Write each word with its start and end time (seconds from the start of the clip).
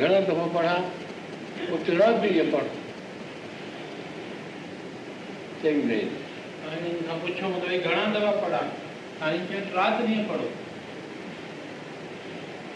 گهڻا 0.00 0.18
دفعا 0.28 0.46
پڙها 0.54 0.78
پڙهه 2.52 2.74
چئي 5.62 5.74
کان 7.06 7.18
پڇو 7.22 7.46
ته 7.52 7.58
ڀئي 7.68 7.78
گهڻا 7.84 8.04
دفعا 8.14 8.32
پڙها 8.42 8.62
چيو 9.48 9.60
رات 9.74 9.94
ڏينهن 10.00 10.24
پڙهو 10.28 10.50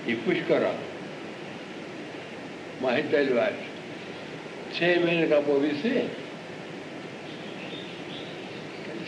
هي 0.07 0.15
پشڪر 0.25 0.63
آهي 0.71 0.79
مان 2.81 2.93
هتي 2.97 3.17
هليو 3.17 3.37
آهي 3.41 3.55
ڇهه 4.75 4.99
مهيني 5.05 5.27
کان 5.35 5.41
پوءِ 5.47 5.59
ويس 5.61 5.83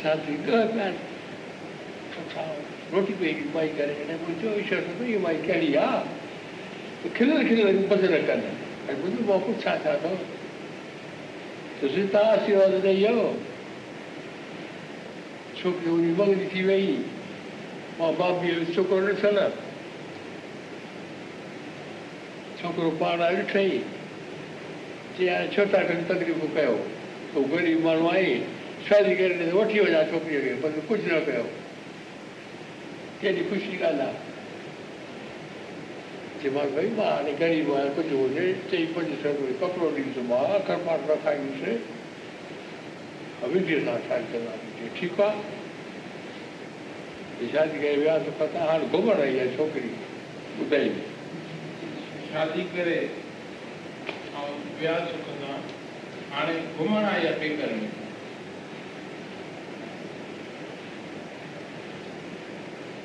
ساٿي 0.02 0.34
ڳهه 0.46 0.62
پيا 0.76 1.13
روٽي 2.92 3.14
پئي 3.18 3.32
مائي 3.54 3.68
ڪري 3.78 3.94
ڪڏهن 3.98 4.38
چيو 4.40 4.52
ايشور 4.60 4.80
ته 4.86 4.92
اها 5.00 5.18
مائي 5.24 5.38
ڪهڙي 5.46 5.70
آهي 5.86 6.22
کلل 7.18 7.48
کلل 7.48 7.78
بند 7.90 8.04
نه 8.12 8.20
ڪن 8.28 8.40
۽ 8.92 8.94
ٻڌو 9.00 9.24
مان 9.28 9.40
پڇان 9.46 9.76
ڇا 9.84 9.94
ٿو 10.02 10.12
تنهنجي 11.80 12.04
توهان 12.12 12.38
آشيرواد 12.38 12.74
ڏيئي 12.86 13.02
ويو 13.04 13.26
ڇوڪري 15.58 15.90
هن 15.90 16.14
منگني 16.20 16.46
ٿي 16.54 16.62
وئي 16.70 16.94
مان 17.98 18.14
بابي 18.20 18.54
ڇوڪرو 18.74 19.06
ڏسل 19.08 19.38
ڇوڪرو 22.60 22.90
پاڻ 23.02 23.18
ڏٺئي 23.22 23.78
چئي 25.16 25.28
هاڻي 25.28 25.48
ڇو 25.56 25.62
ٿا 25.72 25.82
ڪن 25.90 26.06
تڪليفون 26.08 26.54
ڪيو 26.56 26.74
پوءِ 27.34 27.44
غريب 27.52 27.84
ماڻهو 27.88 28.08
آئي 28.14 28.32
شادي 28.88 29.14
ڪري 29.20 29.50
وٺي 29.58 29.80
وڃان 29.80 30.04
ڇوڪريءَ 30.10 30.42
کي 30.46 30.56
پر 30.62 30.70
ڪجهه 30.88 31.12
نه 31.14 31.20
ڪيو 31.28 31.44
ڪيڏي 33.24 33.42
خوشي 33.50 33.76
ڳالهه 33.82 34.08
آهي 34.08 34.32
چئي 36.40 36.50
مان 36.54 36.66
ڀئي 36.76 36.88
مان 36.96 37.08
هاڻي 37.10 37.32
غريب 37.40 37.66
آهيان 37.74 37.90
ڪجهه 37.98 38.24
هجي 38.36 38.46
چئي 38.70 38.84
پنج 38.94 39.08
سؤ 39.22 39.30
رپئي 39.36 39.54
ڪپڙو 39.60 39.86
ڏيندس 39.96 40.18
مان 40.30 40.42
اکر 40.56 40.78
پاٺ 40.88 41.00
رکائيندس 41.10 41.62
وڌيءَ 43.54 43.80
سان 43.86 43.98
شادي 44.08 44.26
ڪنداسين 44.32 44.70
چئي 44.78 44.88
ٺيڪ 45.00 45.16
آهي 45.28 45.40
شادي 47.56 47.76
ڪري 47.82 47.96
ويا 48.04 48.16
ته 48.28 48.30
پتا 48.44 48.60
هاڻي 48.70 48.86
گهمڻ 48.94 49.16
آئي 49.26 49.34
آهي 49.40 49.50
ڇوڪري 49.56 49.90
ٻڌائي 50.60 50.88
شادي 52.32 52.62
ڪري 52.76 52.98
۽ 54.44 54.54
ويا 54.80 54.96
هاڻي 56.36 56.56
گهمڻ 56.78 57.02
آئي 57.12 57.22
آهي 57.26 57.36
پيڪر 57.44 57.68
۾ 57.82 58.03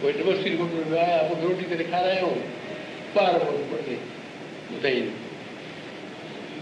پوءِ 0.00 0.12
نمستي 0.16 0.50
گهٽ 0.58 0.74
۾ 0.90 0.98
آيا 1.04 1.22
مون 1.28 1.40
کي 1.40 1.46
روٽي 1.46 1.64
ڪري 1.70 1.84
کارايو 1.92 2.28
ٻار 3.14 3.38
پڙهي 3.70 3.96
ٻڌائي 4.72 5.00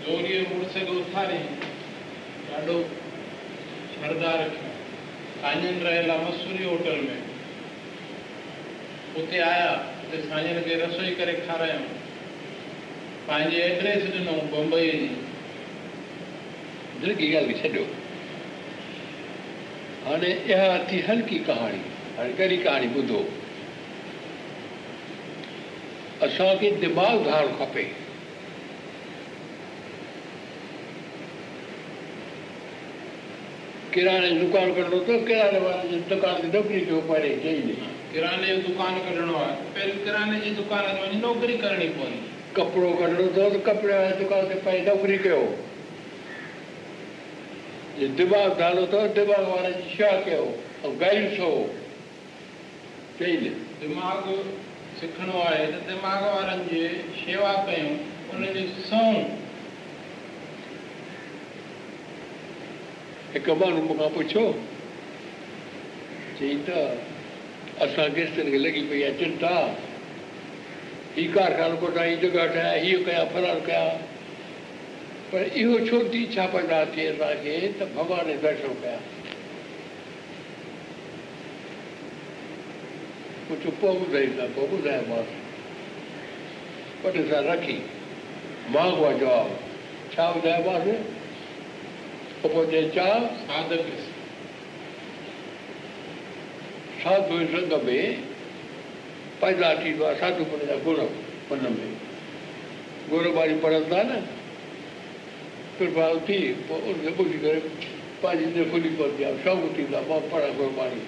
جوريءَ 0.06 0.38
مڙس 0.52 0.74
کي 0.74 0.94
اٿاري 1.00 1.40
ڏاڍو 2.50 2.76
شرڌا 3.94 4.32
رکيو 4.42 4.66
سائين 5.40 5.82
رهيل 5.86 6.10
آهي 6.10 6.24
مسوري 6.28 6.64
هوٽل 6.68 7.02
۾. 7.08 7.16
اتي 9.22 9.42
آيا 9.48 9.68
اتي 9.74 10.22
سائين 10.28 10.62
کي 10.68 10.78
رسوئي 10.84 11.12
ڪري 11.18 11.34
کارايون 11.48 11.84
پنهنجي 13.26 13.60
ايڊريس 13.66 14.06
ڏنو 14.14 14.38
بمبئي 14.54 14.88
جي. 15.02 15.10
دل 17.02 17.12
ڪه 17.18 17.26
ڳالهه 17.32 17.52
کي 17.52 17.54
ڇڏيو 17.62 17.84
هاڻي 20.06 20.32
اها 20.54 20.72
ٿي 20.88 21.02
هلڪي 21.10 21.38
ڪهاڻي 21.50 21.84
هاڻي 22.18 22.32
ڪهڙي 22.38 22.56
ڪهاڻي 22.64 22.88
ٻڌو 22.94 23.20
اسان 26.26 26.58
کي 26.60 26.70
دماغ 26.82 27.16
ڌارڻ 27.24 27.48
کپي. 27.58 27.86
ڪراني 33.96 34.28
جي 34.28 34.38
دڪان 34.40 34.72
ڪڍڻو 34.76 34.96
اٿو 35.00 35.14
ڪراني 35.28 35.60
واري 35.66 35.88
جي 35.90 35.98
دڪان 36.08 36.34
تي 36.40 36.48
نوڪري 36.54 36.80
ڪيو 36.88 37.00
پهرين 37.10 37.38
چئي 37.44 37.60
ڏي 37.66 37.76
ڪراني 38.14 38.46
جو 38.48 38.56
دڪان 38.66 38.98
ڪڍڻو 39.04 39.36
آهي 39.44 39.54
پهرين 39.76 40.02
ڪراني 40.06 40.40
جي 40.40 40.50
دڪان 40.58 40.82
تي 40.88 40.98
وڃي 41.02 41.20
نوڪري 41.22 41.54
ڪرڻي 41.62 41.88
پوندي. 41.96 42.18
ڪپڙو 42.56 42.90
ڪڍڻو 43.00 43.24
اٿو 43.28 43.48
ته 43.54 43.60
ڪپڙي 43.68 43.94
واري 43.94 44.12
دڪان 44.24 44.42
تي 44.50 44.60
پنهنجي 44.64 44.84
نوڪري 44.90 45.16
ڪيو. 45.24 45.40
دماغ 48.18 48.48
ڌارڻو 48.60 48.82
اٿو 48.86 49.00
دماغ 49.16 49.44
واري 49.54 49.72
جي 49.80 49.96
ڇا 49.98 50.10
ڪيو 50.26 50.44
۽ 50.84 50.90
گائيڊ 51.00 51.36
ڇو 51.38 51.50
چئي 53.18 53.36
دماغ 53.80 54.28
سکڻو 55.00 55.36
آهي 55.42 55.66
ته 55.72 55.78
دماغ 55.88 56.22
وارن 56.34 56.62
جي 56.70 56.80
شيوا 57.24 57.52
ڪيون 57.66 58.44
سئون 58.88 59.16
هڪ 63.34 63.48
ماڻهو 63.60 63.80
مون 63.86 63.98
کان 63.98 64.10
پڇيو 64.16 64.44
چئي 66.38 66.56
ته 66.66 66.78
اسان 67.86 68.08
گيسٽن 68.16 68.50
کي 68.52 68.58
لڳي 68.66 68.82
پئي 68.90 69.02
آهي 69.04 69.14
چنتا 69.24 69.54
هيءُ 71.16 71.28
ڪارخانو 71.34 71.76
ڪوٺان 71.82 72.06
هيءَ 72.08 72.20
جڳهه 72.22 72.46
ٺاهيا 72.54 72.72
هيءَ 72.84 73.04
ڪيا 73.06 73.24
فلاڻ 73.34 73.58
ڪيا. 73.66 73.84
پر 75.30 75.42
اهو 75.42 75.78
ڇو 75.90 75.98
ٿي 76.12 76.24
اڇا 76.24 76.44
پيدا 76.52 76.78
ٿئي 76.94 77.06
اسان 77.12 77.34
کي 77.44 77.54
ته 77.78 77.84
ڀڳوان 77.94 78.26
درشن 78.42 78.72
ڪيا 78.82 78.96
ڪجهه 83.48 83.70
پوءِ 83.80 83.94
ٻڌائيندا 84.00 84.44
پوءِ 84.54 84.66
ٻڌايومانس 84.70 85.30
ٽي 87.14 87.22
سال 87.30 87.44
رکي 87.46 87.78
مان 88.72 88.88
اها 88.92 89.10
جواب 89.20 89.48
ڇا 90.14 90.24
ٻڌايومانس 90.36 90.88
پوءِ 92.42 92.82
ڇا 92.94 93.08
ساڌو 97.02 97.36
سنگ 97.52 97.72
۾ 97.88 97.98
پيدا 99.40 99.68
ٿيندو 99.82 100.06
آهي 100.06 100.16
ساڌوپن 100.20 100.60
جا 100.68 100.76
گڻ 100.86 100.96
هن 101.50 101.64
۾ 101.74 101.88
گڻ 103.10 103.24
واري 103.36 103.54
پڙهن 103.64 103.84
ٿا 103.90 104.00
نه 104.02 104.18
ڪرپا 105.78 106.06
ٿي 106.26 106.38
پوءِ 106.68 106.80
ان 106.88 106.96
کي 107.04 107.10
ٻڌي 107.18 107.38
ڪري 107.44 107.60
پنهنجي 108.20 108.46
دل 108.56 108.66
کلي 108.72 108.90
پوندي 108.98 109.22
آهي 109.28 109.38
شوق 109.44 109.62
ٿيندو 109.76 109.96
آهي 109.98 110.08
مان 110.08 110.20
پڙهان 110.30 110.58
گرباڻي 110.58 111.00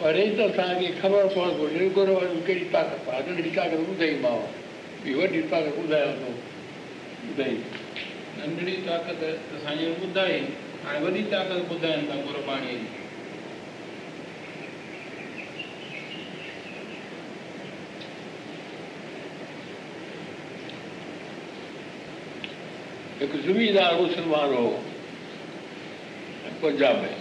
پر 0.00 0.16
ته 0.36 0.44
اسان 0.44 0.70
کي 0.80 0.86
خبر 1.00 1.26
پوڻ 1.32 1.48
گهرجي 1.56 1.88
واري 1.96 2.28
ڪهڙي 2.46 2.68
طاقت 2.76 3.08
آهي 3.14 3.24
ننڍي 3.26 3.50
طاقت 3.56 3.82
ٻڌائيمانو 3.88 5.18
وڏي 5.18 5.42
طاقت 5.50 5.76
ٻڌايان 5.80 6.14
ٿو 6.20 6.30
ٻڌائي 7.26 7.56
ننڍڙي 8.38 8.76
طاقت 8.86 9.20
ٻڌائي 10.04 10.40
هاڻي 10.84 11.04
وڏي 11.04 11.26
طاقت 11.36 11.68
ٻڌائين 11.72 12.08
ٿا 12.08 12.16
گرباڻيءَ 12.30 12.80
جي 12.80 12.88
هڪ 23.22 23.46
زميندار 23.48 24.04
مسلمان 24.04 24.60
هو 24.60 24.68
پنجاب 26.62 27.02
۾ 27.08 27.19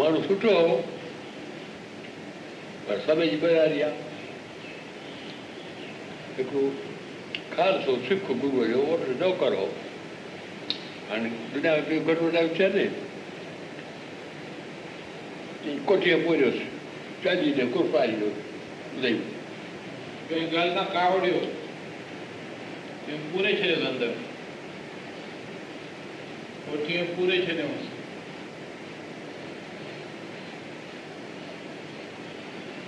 ماڻهو 0.00 0.20
سٺو 0.28 0.52
هو 0.58 0.76
پر 2.86 3.00
سمي 3.06 3.26
جي 3.32 3.36
براري 3.40 3.82
آهي 3.88 3.98
هڪڙو 6.38 6.62
کالسو 7.56 7.96
سک 8.08 8.30
گروءَ 8.42 8.66
جو 8.70 8.80
اهو 8.84 9.16
نوڪر 9.22 9.56
هو 9.60 9.66
هاڻي 11.10 11.30
دنيا 11.54 11.72
۾ 11.90 11.98
گهٽ 12.06 12.22
وڏا 12.22 12.42
چئي 12.58 12.88
ڪوٺيءَ 15.86 16.16
پوريوس 16.24 16.58
چاندي 17.24 17.52
جو 17.60 17.68
ڪرپاري 17.76 18.14
جو 18.20 18.28
ٻڌائي 18.96 19.16
ڪوئي 20.28 20.44
ڳالهه 20.52 20.74
سان 20.74 20.86
ڪاوڙيو 20.96 21.40
پوري 23.32 23.52
ڇڏيو 23.60 23.86
اندر 23.92 24.18
ڪوٺيءَ 26.66 27.02
پوري 27.16 27.38
ڇڏيئونس 27.46 27.89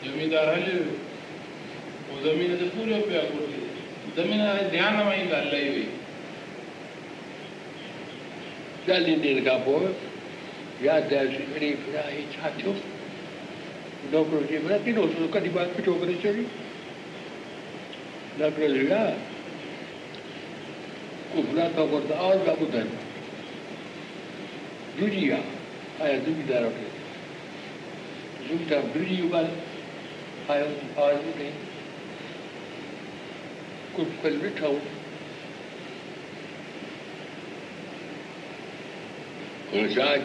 زميندار 0.05 0.47
هليو 0.55 0.85
پوءِ 2.07 2.23
زمين 2.23 2.51
تي 2.61 2.67
پوريو 2.75 2.99
پيو 3.09 3.21
ڪوٺي 3.33 3.61
زمين 4.17 4.41
ڌيان 4.73 4.97
۾ 5.09 5.13
ئي 5.17 5.25
ڳالهه 5.33 5.51
لهي 5.53 5.69
وئي 5.75 5.87
چاليهه 8.87 9.17
ڏينهن 9.23 9.45
کان 9.49 9.61
پوءِ 9.67 9.83
ياد 10.87 11.13
آيوسين 11.21 11.47
اهڙي 11.53 11.71
ڀلا 11.85 12.03
هيءُ 12.09 12.27
ڇا 12.35 12.51
ٿيو 12.59 12.73
نوڪرو 14.13 14.43
چئي 14.49 14.59
ڀلا 14.65 14.79
ٿيو 14.85 15.07
ڪڏهن 15.35 15.53
بار 15.57 15.67
پٺو 15.77 15.95
ڪري 16.05 16.15
ڇڏي 16.23 16.45
نوڪرو 18.39 18.67
چئي 18.75 18.87
ها 18.93 19.03
ڪفرا 21.35 21.67
کان 21.77 21.87
پوءِ 21.91 22.03
ته 22.09 22.15
اور 22.29 22.37
ٿا 22.47 22.53
ٻڌن 22.61 22.89
ججي 25.01 25.27
آهي 25.33 25.43
آيا 26.07 26.17
زميدار 26.25 26.65
وٽ 26.71 26.79
زميدار 28.49 28.83
ججي 28.97 29.21
ڳالهه 29.35 29.72
ڇا 30.49 30.56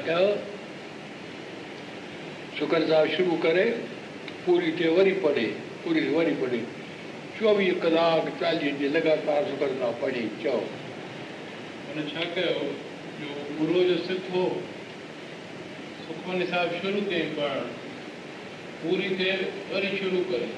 ڪيو 0.06 0.26
شڪر 2.60 2.88
صاحب 2.88 3.08
شروع 3.18 3.38
ڪري 3.42 3.70
پوري 4.46 4.72
ٿئي 4.78 4.88
وري 4.88 5.14
پڙهي 5.22 5.48
پوري 5.84 6.00
ٿئي 6.00 6.14
وري 6.16 6.34
پڙهي 6.40 6.62
چوويهه 7.40 7.74
ڪلاڪ 7.84 8.24
چاليهه 8.40 8.72
ڏينهن 8.80 8.98
لڳاتار 8.98 9.42
شڪر 9.52 9.76
صاحب 9.80 10.02
پڙهي 10.02 10.26
چئو 10.44 10.62
هن 11.90 12.08
ڇا 12.14 12.24
ڪيو 12.36 12.56
جو 13.20 13.28
گروءَ 13.60 13.84
جو 13.90 13.98
سک 14.08 14.36
هو 14.36 14.46
سکمني 16.08 16.46
صاحب 16.50 16.74
شروع 16.82 17.04
ڪيئين 17.10 17.30
پڙهڻ 17.36 17.77
پوري 18.82 19.08
ٿئي 19.18 19.32
وري 19.72 19.90
شروع 20.00 20.24
ڪري. 20.30 20.50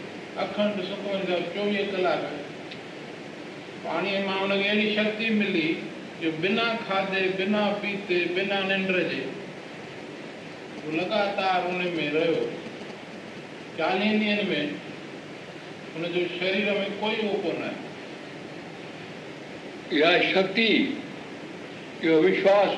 اکنڊ 0.44 0.76
سکمني 0.90 1.24
صاحب 1.28 1.44
چوويهه 1.56 1.84
ڪلاڪ. 1.92 2.22
پاڻيءَ 3.84 4.20
مان 4.28 4.40
هن 4.42 4.62
کي 4.62 4.70
اهڙي 4.70 4.88
شڪتي 4.96 5.28
ملي 5.42 5.68
جو 6.22 6.30
بنا 6.42 6.68
کاڌي 6.88 7.24
بنا 7.38 7.64
پيتي 7.82 8.18
بنا 8.36 8.60
ننڊ 8.70 8.90
جي 9.12 9.22
هو 10.82 10.92
لڳاتار 10.92 11.60
ان 11.70 11.80
۾ 11.98 12.08
رهيو. 12.16 12.44
چاليهه 13.78 14.14
ڏينهن 14.22 14.48
۾ 14.54 14.62
هن 15.96 16.04
جو 16.16 16.22
شرير 16.40 16.68
۾ 16.80 16.88
ڪوئي 17.02 17.20
اهو 17.22 17.36
ڪونه 17.44 17.70
آهي. 17.70 17.78
اها 19.92 20.12
شڪتي 20.34 20.72
اهو 22.04 22.16
وشواس 22.26 22.76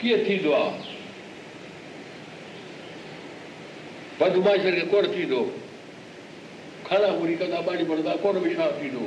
ڪيئن 0.00 0.24
ٿيندو 0.26 0.50
آهي 0.60 0.95
بدمعاش 4.18 4.60
کي 4.64 4.82
ڪونه 4.90 5.08
ٿيندو 5.14 5.40
کانا 6.88 7.08
پوري 7.18 7.34
ڪندا 7.40 7.60
پاڻي 7.66 7.84
پڙهندا 7.88 8.12
ڪونه 8.22 8.38
وشواس 8.44 8.72
ٿيندو 8.80 9.06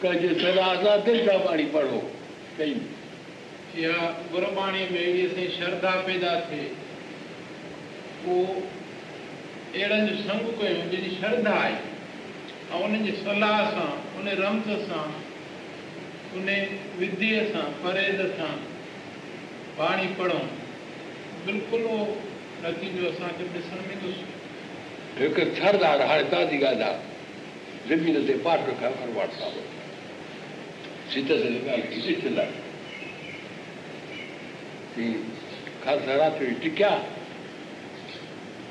ڪنهن 0.00 0.18
جي 0.22 0.28
صلاح 0.42 0.70
سان 0.82 1.04
دل 1.06 1.18
سان 1.26 1.38
پاڻي 1.46 1.66
پڙهو 1.76 2.00
ڪئي 2.58 2.74
يا 3.84 3.94
گرباڻيءَ 4.32 4.90
۾ 4.92 5.00
اهڙي 5.04 5.22
اسان 5.26 5.40
جي 5.40 5.48
شرڌا 5.58 5.94
پيدا 6.08 6.34
ٿئي 6.50 6.66
پوءِ 8.24 8.46
اهڙن 9.74 10.06
جو 10.06 10.14
سنگ 10.26 10.52
ڪيون 10.60 10.92
جنهن 10.92 11.08
جي 11.08 11.16
شرڌا 11.20 11.56
آهي 11.62 11.74
۽ 12.76 12.84
انهن 12.84 13.08
جي 13.08 13.16
صلاح 13.24 13.58
سان 13.72 13.90
ان 14.20 14.32
رمت 14.44 14.70
سان 14.92 15.18
ان 16.36 16.48
وڌيءَ 17.00 17.42
سان 17.52 17.72
پرهيز 17.82 18.24
سان 18.38 18.56
پاڻي 19.76 20.14
پڙهون 20.22 20.48
بلڪل 21.46 21.92
اهو 21.96 22.06
نتيجو 22.62 23.08
اسان 23.08 23.30
کي 23.38 23.44
ڏسڻ 23.54 23.78
۾ 23.88 23.94
ٿو 24.02 24.10
هڪ 25.20 25.36
سردار 25.58 26.00
هاڻي 26.08 26.24
توهان 26.30 26.48
جي 26.50 26.58
ڳالهه 26.64 26.86
آهي. 26.86 26.98
زمين 27.88 28.26
تي 28.26 28.34
پاٺ 28.42 28.60
رکان 28.68 28.92
فرواڙ 29.00 29.28
صاحب 29.38 29.54
سيڌي 31.12 31.36
سيڌي 32.04 32.30
خاص 35.84 36.08
رات 36.08 36.38
ٽڪيا. 36.62 36.92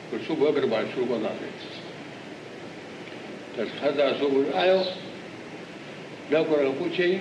پوءِ 0.09 0.19
صبح 0.27 0.47
اگر 0.47 0.65
پاڻ 0.71 0.83
شروع 0.93 1.07
ڪنداسين 1.09 1.53
ته 3.55 3.61
سردار 3.79 4.11
صبح 4.19 4.59
آيو. 4.61 4.79
نوڪر 6.31 6.57
کان 6.63 6.73
پڇيئين 6.79 7.19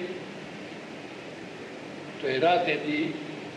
ته 2.20 2.38
رات 2.43 2.67
جي 2.67 2.99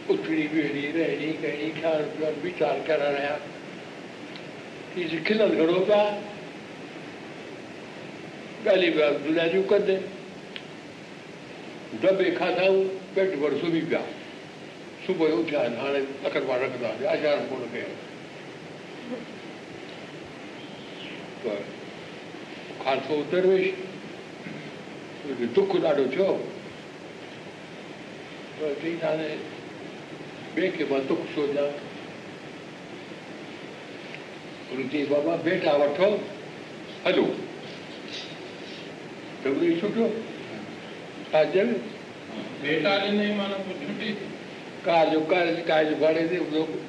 اٿڙي 0.09 0.47
ويڙي 0.53 0.85
رهڻي 0.97 1.29
ڪهڙي 1.41 1.69
کائڻ 1.81 2.03
پيئڻ 2.17 2.33
ويچار 2.43 2.77
ڪرڻ 2.87 3.09
رهيا 3.15 3.37
ڪه 4.95 5.17
کلن 5.27 5.49
گهڻو 5.57 5.79
پيا 5.87 6.03
ڳالهه 8.65 8.91
پيا 8.95 9.07
دنيا 9.25 9.45
ڪندي 9.71 9.97
دٻي 12.03 12.29
کاڌائون 12.39 12.87
پيٽ 13.13 13.35
ڀر 13.41 13.57
سمهي 13.61 13.81
پيا 13.89 14.01
صبح 15.07 15.27
جو 15.33 15.41
اٿيا 15.41 15.59
آهن 15.65 15.75
هاڻي 15.81 16.01
اکربار 16.29 16.59
رکندا 16.65 16.89
آچار 17.11 17.43
ڪونه 17.49 17.67
ڪيو 17.73 17.91
ته 21.43 21.53
کالسو 22.83 23.21
درويش 23.31 23.67
دک 25.55 25.77
ڏاڍو 25.83 26.05
ٿيو 26.17 26.31
پر 28.59 28.73
چئي 28.81 28.95
هاڻي 29.03 29.31
ٻئي 30.57 30.67
کي 30.75 30.83
مان 30.89 31.01
دک 31.09 31.19
سوچان 31.33 31.71
هن 34.69 34.87
چئي 34.91 35.03
بابا 35.09 35.35
بيٽا 35.43 35.73
وٺو 35.81 36.07
هلو 37.05 37.25
ته 39.43 39.49
ان 39.49 39.75
ڇٽيو 39.81 40.07
ڇا 41.31 41.43
چيو 41.53 41.65
بيٽا 42.61 42.97
ڏنئي 43.03 43.31
معنيٰ 43.41 43.59
پوءِ 43.67 43.77
ڇٽي 43.83 44.09
ڪار 44.85 45.13
جو 45.13 45.19
ڪار 45.33 45.53
ڪار 45.67 45.83
جو 45.89 45.95
ڀاڙي 46.01 46.27
تي 46.33 46.39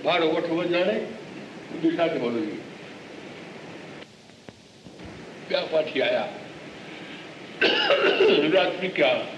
ڀاڙو 0.05 0.31
وٺو 0.37 0.53
وڃ 0.61 0.75
هاڻي 0.75 1.97
ڇا 1.97 2.06
ٿو 2.06 2.19
ڀلو 2.25 2.41
ٻيا 5.49 5.61
پاٺي 5.71 6.03
آيا 6.09 6.25
رات 8.55 9.38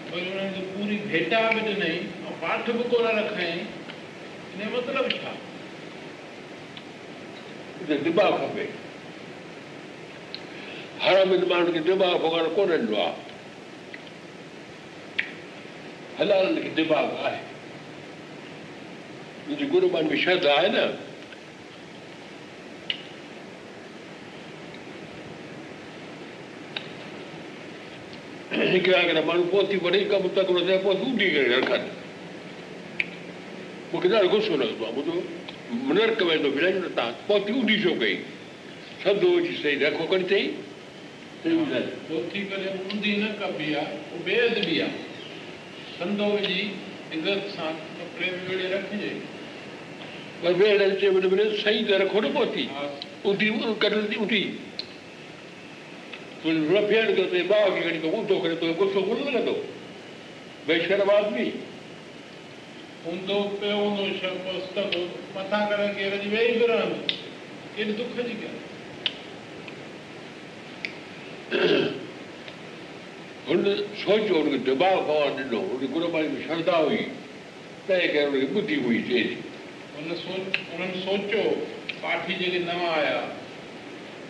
ڀيٽا 0.11 1.41
به 1.53 1.59
ڏنئي 1.65 1.97
پاٺ 2.41 2.65
به 2.69 2.83
ڪونه 2.91 3.11
رکائي 3.19 3.63
مطلب 4.73 5.05
ڇا 5.11 5.31
دماغ 8.05 8.33
کپي 8.41 8.65
هر 11.03 11.15
ماڻهن 11.25 11.71
کي 11.73 11.79
دماغ 11.79 12.17
ڀڳوان 12.23 12.45
ڪونه 12.55 12.75
ڏنو 12.77 12.97
آهي 13.03 13.13
هلالن 16.19 16.55
کي 16.63 16.69
دماغ 16.81 17.07
آهي 17.27 17.39
شرڌا 20.25 20.51
آهي 20.57 20.69
نه 20.75 21.10
هڪڙا 28.75 28.99
هڪڙا 29.03 29.21
ماڻهو 29.29 29.43
پوتي 29.51 29.77
پڙهي 29.83 30.03
ڪم 30.11 30.27
تڪڙو 30.35 30.61
ٿئي 30.67 30.77
پوءِ 30.83 30.95
اڊي 31.07 31.27
ڪري 31.35 31.47
رکن 31.55 31.83
مون 33.91 34.01
کي 34.01 34.07
ڏاڍو 34.09 34.29
غصو 34.33 34.57
لڳندو 34.61 34.85
آهي 34.85 34.93
ٻڌو 34.97 35.15
نرڪ 35.97 36.19
ويندو 36.29 36.49
وڙهائي 36.55 36.73
نه 36.79 36.89
توهان 36.95 37.13
پوتي 37.27 37.51
اڊي 37.61 37.75
ڇو 37.83 37.93
ڪئي 38.03 38.15
سڀ 39.03 39.23
وجهي 39.23 39.55
صحيح 39.63 39.77
رکو 39.87 40.03
ڪن 40.13 40.23
اٿئي 40.29 40.45
پوٿي 42.07 42.41
ڪري 42.49 42.65
اونڌي 42.71 43.13
نه 43.23 43.29
ڪبي 43.41 43.67
آهي 43.81 43.95
بيئدبي 44.25 44.75
آهي 44.87 44.97
سندو 45.99 46.25
وجهي 46.33 46.65
عزت 47.13 47.41
سان 47.55 47.73
ڪپڙي 47.99 48.27
۾ 48.33 48.41
ويڙي 48.49 48.67
رکجي 48.73 49.13
پر 50.43 50.51
وڏي 51.15 51.27
وڏي 51.31 51.45
صحيح 51.63 51.81
ته 51.87 51.97
رکو 52.03 52.21
نه 52.21 52.29
پوتي 52.37 52.63
ها 52.75 52.83
اٺي 53.25 53.47
ڪڍڻ 53.83 54.03
ٿي 56.43 56.51
ڀيڻ 56.89 57.05
ڪيو 57.15 57.43
ڀاءُ 57.49 57.65
کي 57.73 57.81
کڻي 57.81 57.99
اونڌو 58.09 58.35
ڪري 58.43 58.55
توکي 58.61 58.73
غصو 58.79 59.01
ڪونه 59.07 59.21
لڳندو 59.29 59.55
بيشرم 60.67 61.09
آدمي 61.17 61.47
هوندو 63.05 63.37
پيو 63.59 63.77
هوندو 63.77 64.03
پستڪ 64.45 64.91
مٿان 65.35 65.63
ڪري 65.69 65.87
ڪير 65.97 66.11
اچي 66.17 66.29
ويهي 66.33 66.53
به 66.59 66.65
رهندو 66.71 66.97
ڪيڏي 67.75 67.93
دک 67.99 68.09
جي 68.27 68.35
ڳالهه 68.41 68.69
هن 73.47 73.59
سوچيو 74.03 74.35
هن 74.41 74.47
کي 74.51 74.59
دماغ 74.67 74.97
ڀڳوان 75.07 75.31
ڏنو 75.39 75.61
هن 75.71 75.83
گرباڻي 75.95 76.29
۾ 76.35 76.39
شرڌا 76.47 76.77
هئي 76.89 77.01
تنهن 77.87 78.07
ڪري 78.13 78.25
هن 78.27 78.31
کي 78.41 78.47
ٻڌي 78.53 78.77
هئي 78.85 78.99
چئي 79.09 79.25
هن 79.97 80.07
سوچ 80.23 80.61
انهن 80.73 80.91
سوچيو 81.05 81.43
پاٺي 82.01 82.33
جيڪي 82.41 82.59
نوان 82.69 82.89
آيا 83.01 83.19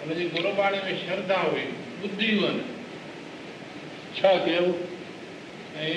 هن 0.01 0.09
جي 0.19 0.25
گرباڻي 0.35 0.79
۾ 0.89 0.97
شرڌا 1.05 1.39
هئي 1.47 1.67
ٻڌي 2.01 2.29
هئن 2.39 2.61
ڇا 4.21 4.31
ڪيون 4.45 4.71
۽ 5.81 5.91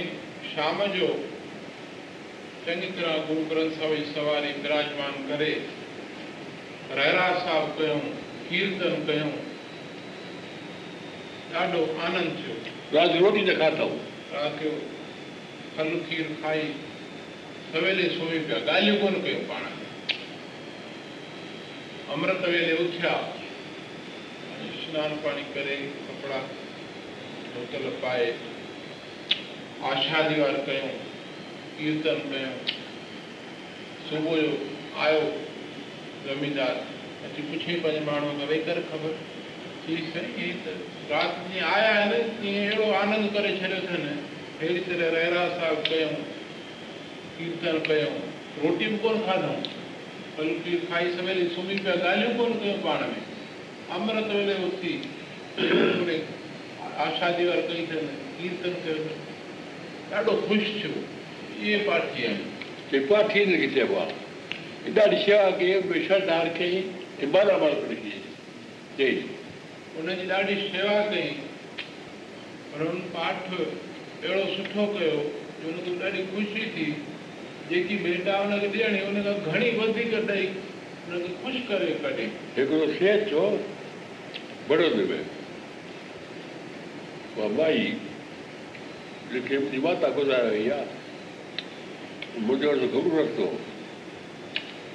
شام 0.55 0.83
جو 0.97 1.07
چڱي 2.65 2.89
طرح 2.97 3.17
گرو 3.29 3.43
گرنٿ 3.51 3.79
صاحب 3.79 3.95
جي 3.97 4.05
سواري 4.15 4.53
وراجمان 4.65 5.15
ڪري 5.29 5.55
رهرا 6.99 7.27
صاحب 7.45 7.79
ڪيون 7.79 8.01
ڪيرتن 8.49 8.95
ڪيون 9.07 9.31
ڏاڍو 11.53 11.85
آنند 12.07 12.31
ٿيو 12.41 12.55
رات 12.99 13.17
روٽي 13.21 13.43
نه 13.45 13.55
کاڌئون 13.63 13.99
رات 14.33 14.63
جو 14.63 14.71
ڦل 15.77 15.95
کير 16.09 16.27
کائي 16.43 16.67
سويلي 17.73 18.09
سمهي 18.17 18.39
پيا 18.49 18.59
ڳالهيون 18.67 19.01
ڪونه 19.01 19.19
ڪيون 19.25 19.45
پاڻ 19.49 19.63
امرت 22.15 22.45
ويلي 22.49 22.77
اٿيا 22.85 23.15
سنان 24.85 25.17
پاڻي 25.23 25.43
ڪري 25.55 25.77
ڪپڙا 26.07 26.41
ڌوتل 27.55 27.89
پائي 28.01 28.33
آشا 29.91 30.21
ديوار 30.29 30.59
ڪيون 30.67 30.91
ڪيرتن 31.79 32.19
ڪيون 32.31 32.55
صبح 34.11 34.37
جو 34.43 34.51
آيو 35.07 35.23
زميندار 36.27 36.75
اچي 37.27 37.43
پڇي 37.51 37.75
پنهنجي 37.83 38.05
ماڻهو 38.11 38.31
کان 38.39 38.49
ويهي 38.49 38.63
ڪري 38.69 38.83
خبر 38.91 39.13
سائين 39.87 40.61
ته 40.65 40.73
رات 41.11 41.41
جيئن 41.49 41.65
آيا 41.71 41.91
آهن 41.97 42.13
تيئن 42.41 42.61
اهڙو 42.61 42.87
آنند 43.01 43.27
ڪري 43.37 43.51
ڇڏيو 43.61 43.81
اٿن 43.83 44.07
اهڙي 44.61 44.81
طرح 44.87 45.11
رهرا 45.17 45.43
صاحب 45.59 45.85
ڪيون 45.89 46.15
ڪيرتن 47.39 47.79
ڪيون 47.89 48.15
روٽي 48.63 48.89
به 48.93 48.99
ڪونه 49.05 49.21
کاڌئون 49.27 49.61
بلڪه 50.37 50.79
کائي 50.91 51.13
سويل 51.17 51.41
سمهي 51.57 51.77
پيا 51.85 51.95
ڳالهيون 52.05 52.37
ڪونه 52.39 52.61
ڪيون 52.65 52.83
پاڻ 52.89 53.07
۾ 53.15 53.24
امرت 53.93 54.31
ويلي 54.35 54.55
اٿي 54.67 54.93
ٿوري 55.57 56.19
آشا 57.05 57.31
ديوار 57.39 57.61
ڪئي 57.69 57.83
اٿن 57.85 58.07
ڪيرتن 58.39 58.75
ڪيو 58.85 58.95
اٿن 58.95 59.17
ڏاڍو 60.11 60.35
خوش 60.49 60.65
ٿيو 60.81 60.93
اهي 61.61 61.79
پاٺي 61.87 62.27
آهن 62.27 62.41
چئي 62.91 63.01
پاٺي 63.11 63.45
هن 63.45 63.57
کي 63.63 63.69
چئبو 63.75 63.99
آهي 64.03 64.95
ڏاڍي 64.99 65.19
شيوا 65.25 65.51
ڪئي 65.61 66.05
شرڌا 66.09 66.43
رکيئين 66.49 66.85
۽ 67.23 67.31
برابر 67.37 67.79
رکي 67.93 68.13
چئي 68.99 69.15
هن 69.97 70.09
جي 70.21 70.27
ڏاڍي 70.33 70.57
شيوا 70.67 70.99
ڪئي 71.13 71.31
پر 72.73 72.87
هن 72.89 73.01
پاٺ 73.17 73.51
اهڙو 73.55 74.45
سٺو 74.57 74.87
ڪيو 74.99 75.17
جو 75.63 75.69
هن 75.71 75.81
کي 75.85 75.97
ڏاڍي 76.05 76.23
خوشي 76.35 76.71
ٿي 76.77 76.87
جيڪي 77.73 77.97
ڀيٽا 78.05 78.39
هن 78.45 78.61
کي 78.61 78.69
ڏيڻي 78.79 79.01
هن 79.09 79.23
کان 79.27 79.43
گهڻي 79.47 79.71
وڌيڪ 79.81 80.31
ڏيئي 80.31 80.49
هڪڙو 81.09 82.87
مائي 87.57 87.87
جيڪي 89.33 89.57
منهنجي 89.59 89.79
ماتا 89.85 90.09
گذاري 90.17 90.51
وئي 90.51 90.71
آهي 90.71 90.87
منهنجو 92.47 92.71
وٽ 92.71 92.83
گرو 92.95 93.11
رکندو 93.21 93.49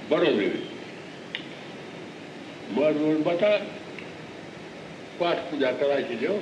بڙودي 0.10 0.50
۾ 0.50 0.50
مان 2.75 3.22
ماتا 3.25 3.51
پاٺ 5.18 5.38
پوڄا 5.50 5.72
ڪرائي 5.80 6.04
ڇڏيو 6.10 6.36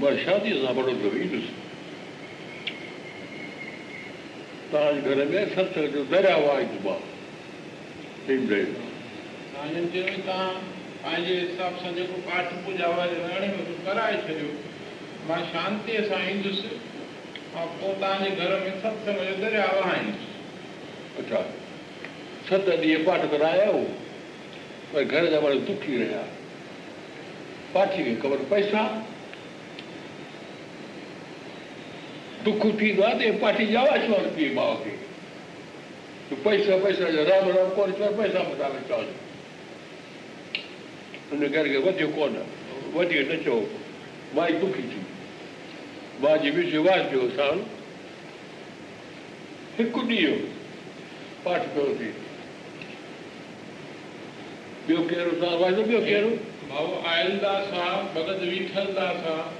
مان 0.00 0.14
شاديءَ 0.24 0.56
سان 0.62 0.72
بڙودي 0.80 1.08
ايندس 1.20 1.46
توهان 4.72 4.94
جي 4.94 5.00
گهر 5.08 5.18
۾ 5.38 5.46
ستسنگ 5.54 5.94
جو 5.94 6.04
درياو 6.12 6.50
آهي 6.56 6.66
مان 6.84 7.09
چيو 9.92 10.04
توهان 10.26 10.54
پنهنجي 11.02 11.34
حساب 11.40 11.72
سان 11.82 11.94
جيڪو 11.94 12.16
پاٺ 12.26 12.46
ڪرائي 13.86 14.16
ڇڏيو. 14.26 14.50
مان 15.28 15.42
شانتيءَ 15.52 16.00
سان 16.08 16.20
ايندس. 16.26 16.58
۽ 17.54 17.66
پوءِ 17.80 17.94
توهان 18.00 18.18
جي 18.24 18.30
گهر 18.38 18.52
۾ 18.66 18.72
ستسنگ 18.82 19.18
جو 19.28 19.34
درياو 19.40 19.80
آئيندس 19.88 20.24
اڇا. 21.18 21.40
ست 22.48 22.68
ڏينهن 22.68 23.04
پاٺ 23.04 23.20
ڪرايا 23.32 23.68
پر 24.92 25.02
گهر 25.12 25.24
جا 25.30 25.40
ماڻهو 25.40 25.58
دکي 25.68 25.98
رهيا. 25.98 26.22
پاٺي 27.72 28.00
کي 28.04 28.14
خبر 28.22 28.38
پئسا. 28.48 28.82
دک 32.46 32.62
ٿيندو 32.78 33.02
آهي 33.04 33.18
ته 33.18 33.38
پاٺي 33.40 33.66
جا 33.66 33.80
آواز 33.80 34.08
وار 34.10 34.26
پيئي 34.36 34.50
ماءُ 34.54 34.74
کي 34.84 34.94
پئسا 36.42 36.76
پئسا 36.82 37.10
جو 37.10 37.24
رام 37.24 37.48
رام 37.56 37.70
ڪونه 37.76 37.92
چئو 37.98 38.12
پئسا 38.16 38.40
ٻڌائي 38.48 38.82
چئو 38.88 39.02
هن 41.32 41.42
گهر 41.52 41.66
کي 41.68 41.76
وڌيو 41.76 42.08
ڪونه 42.16 42.42
وڌيڪ 42.94 43.28
نه 43.30 43.36
چئو 43.44 43.58
مائي 44.34 44.52
دکي 44.62 44.82
ٿي 44.90 45.00
مان 46.22 46.38
جي 46.42 46.50
وچ 46.56 46.74
واج 46.86 47.02
پيو 47.10 47.28
ساڻ 47.36 47.62
هڪ 49.78 49.94
ڏينهن 50.08 50.42
پاٺ 51.44 51.62
پيو 51.74 51.86
ٿئي 51.98 52.12
ٻيو 54.86 55.02
ڪهڙو 55.10 55.32
سان 55.40 55.54
واعدو 55.62 55.82
ٻيو 55.88 56.00
ڪهڙو 56.00 56.30
ڀائو 56.70 57.00
آيلداس 57.14 57.72
آهي 57.72 58.02
ڀڳت 58.14 58.40
وٺلداس 58.52 59.26
آهي 59.32 59.59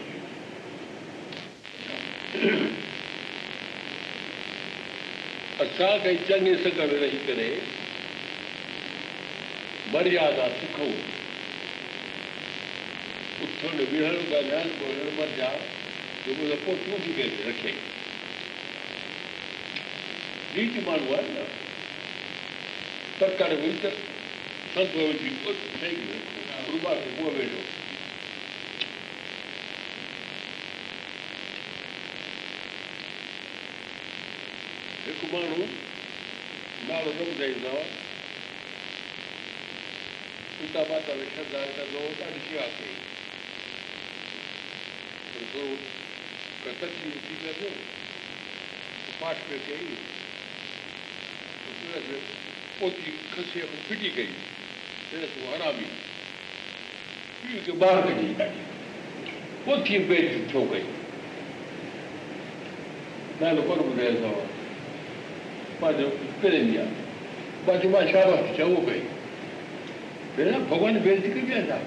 اسان 5.63 5.97
کي 6.03 6.11
چڱي 6.27 6.53
سگهه 6.63 6.85
۾ 6.91 6.97
رهي 7.01 7.17
ڪري 7.27 7.47
مريادا 9.93 10.45
سکون 10.59 10.93
اٿڻ 13.43 13.75
ويهڻ 13.91 14.15
ڳالهائڻ 14.31 14.69
ٻولڻ 14.79 15.07
مريا 15.17 15.49
جو 16.25 16.31
منهنجو 16.37 16.57
پوءِ 16.65 16.77
تون 16.85 16.99
به 17.03 17.11
ڪري 17.17 17.35
رکي. 17.49 17.73
نيچ 20.55 20.73
ماڻهو 20.87 21.13
آهي 21.19 21.29
نه 21.35 21.45
سرڪار 23.19 23.51
ته 23.83 23.91
سنت 24.73 24.95
وجهي 24.95 25.31
ٺهي 25.79 25.93
ويو 25.99 26.17
گربا 26.67 26.91
کي 27.03 27.09
پوءِ 27.19 27.31
ويٺو 27.39 27.80
هڪ 35.21 35.31
ماڻهو 35.33 35.65
نالو 36.87 37.11
نه 37.17 37.23
ٻڌائيندو 37.25 37.73
سيتا 40.57 40.81
ماتا 40.89 41.13
۾ 41.19 41.25
شرڌا 41.35 41.59
ڪندو 41.75 41.99
ڏاڍي 42.19 42.39
شيوا 42.47 42.65
ڪئي 42.77 42.93
تڪليف 46.63 47.17
ٿي 47.27 47.35
ويندو 47.43 47.69
پاٺ 49.19 49.37
۾ 49.49 49.57
ڪئي 49.67 49.95
پوتي 52.79 53.11
کسي 53.35 53.61
ڦٽي 53.89 54.09
ڪئي 54.15 54.27
تون 55.11 55.45
هرامي 55.53 55.85
پيءُ 57.41 57.65
کي 57.65 57.71
ٻار 57.83 58.01
ڪڍي 58.07 58.49
پوٿي 59.65 59.97
بيچ 60.13 60.31
ڇو 60.53 60.65
ڪئي 60.71 60.83
نالو 63.41 63.61
ڪونه 63.67 63.83
ٻڌايو 63.83 64.17
اٿو 64.17 64.50
پنهنجو 65.81 66.07
پهرين 66.41 66.69
آهي 66.81 67.09
باقي 67.65 67.87
مان 67.93 68.05
ڇا 68.11 68.21
چڱو 68.57 68.81
ڪئي 68.87 69.01
ڀيڻ 70.35 70.53
ڀڳوان 70.69 70.99
بيزتي 71.03 71.29
ڪئي 71.33 71.43
ويندا 71.49 71.77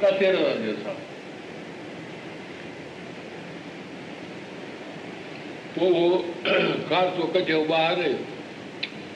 ڪٿي 0.00 0.26
رهنداسين 0.32 0.74
اسان 0.74 0.98
پوءِ 5.74 5.94
خاص 6.88 7.18
ڪڍيو 7.34 7.64
ٻاهر 7.64 7.98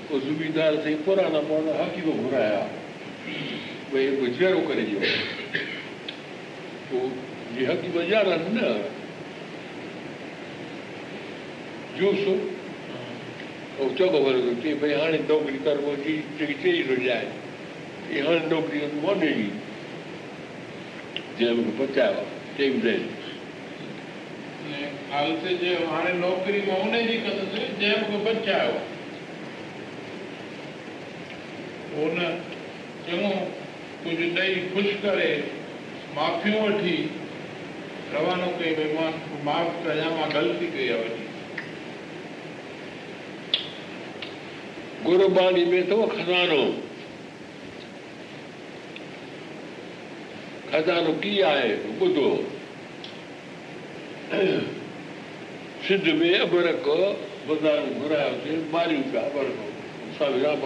پوءِ 0.08 0.20
زميدار 0.26 0.72
سائين 0.82 0.98
پراڻا 1.04 1.40
پراڻا 1.48 1.72
حڪيم 1.82 2.10
گهرايا 2.24 2.66
ڀئي 3.92 4.10
گذارو 4.20 4.60
ڪري 4.68 4.84
ڏيو 4.90 5.00
پوءِ 6.90 7.08
جيئن 7.54 7.70
حڪيم 7.70 8.00
ڄاڻن 8.10 8.52
نه 8.58 8.93
جوس 11.98 12.22
۽ 13.84 13.88
چڱو 13.98 14.18
ڀلو 14.24 14.52
چئي 14.62 14.74
ڀئي 14.82 14.94
هاڻي 15.00 15.18
نوڪري 15.28 15.58
ڪر 15.64 15.76
جيڪي 16.38 16.54
چئي 16.62 16.82
ٿو 16.88 16.94
ڄائي 17.04 17.26
اها 18.10 18.24
هاڻي 18.26 18.42
نوڪري 18.52 18.80
وڃي 19.04 19.30
ئي 19.38 19.48
جنهن 21.38 21.56
مون 21.56 21.66
کي 21.66 21.72
پچايو 21.78 22.22
آهي 22.22 22.24
چئي 22.56 22.70
ڪري 35.04 35.28
مافيون 36.14 36.58
وٺي 36.64 36.96
روانو 38.14 38.48
ڪئي 38.58 38.74
ڀئي 38.80 38.90
مان 38.96 39.12
معاف 39.44 39.84
ڪيان 39.84 40.18
مان 40.18 40.28
غلطي 40.38 40.66
ڪئي 40.74 40.88
آهي 40.96 41.04
وڏي 41.04 41.23
گرباني 45.06 45.64
۾ 45.70 45.78
اٿو 45.82 46.06
خزانو. 46.16 46.62
خزانو 50.70 51.12
ڪيئن 51.22 51.44
آهي؟ 51.50 51.70
ٻڌو 51.98 52.28
سنڌ 55.86 56.06
۾ 56.20 56.30
ابرڪ 56.44 56.86
بازار 57.46 57.78
گهرايوسين 58.00 58.60
ماريون 58.72 59.02
پيا 59.12 59.20
ابرڪ 59.30 59.56
سوامي 60.18 60.42
رام 60.42 60.64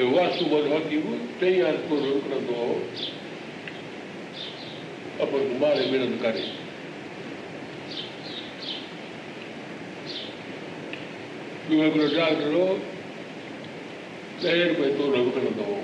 واسو 0.01 0.45
وٺي 0.49 0.99
تيار 1.39 1.75
تولو 1.89 2.13
هڪڙو 2.15 2.53
هو 2.59 2.77
ابرڪ 5.23 5.51
ماري 5.61 5.85
ملندو 5.91 6.17
ڪري 6.23 6.45
ٻيو 11.67 11.81
هڪڙو 11.83 12.07
ڊاڪٽر 12.15 12.53
هو 12.53 12.67
ڏهين 14.43 14.67
رپئي 14.69 14.89
تولو 14.97 15.23
وڪڻندو 15.25 15.63
هو 15.67 15.77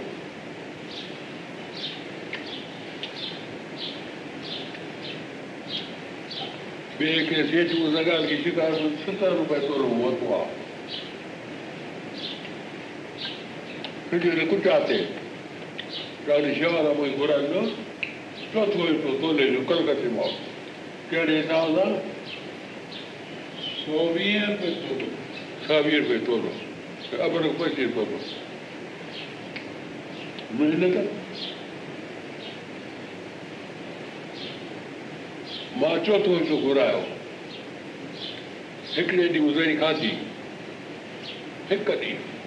ٻئي 6.99 7.25
کي 7.27 7.43
سيٺ 7.51 7.69
ڳالهه 8.07 8.27
کي 8.29 8.41
شڪار 8.45 8.73
ستر 9.05 9.37
رپئي 9.41 9.67
تولو 9.67 9.93
ورتو 10.01 10.33
آهي 10.39 10.58
ڪٽا 14.11 14.77
ڏاڍي 16.27 16.53
شيوا 16.55 16.81
سان 16.83 16.93
پوءِ 16.97 17.09
گهرائيندو 17.19 17.61
چوٿو 18.53 18.85
حصو 18.85 19.11
تولي 19.21 19.45
جو 19.49 19.59
ڪلڪتي 19.69 20.09
مان 20.15 20.31
ڪهڙي 21.09 21.35
رپئي 25.99 26.19
تولو 26.25 26.49
تولو 27.95 28.17
محنت 30.59 30.97
مان 35.81 36.03
چوٿون 36.05 36.35
حصو 36.41 36.57
گهرايو 36.65 37.03
هڪڙي 38.97 39.27
ڏينهن 39.27 39.47
گذري 39.47 39.75
کاڌي 39.85 40.13
هڪ 41.71 41.87
ڏينهن 42.01 42.38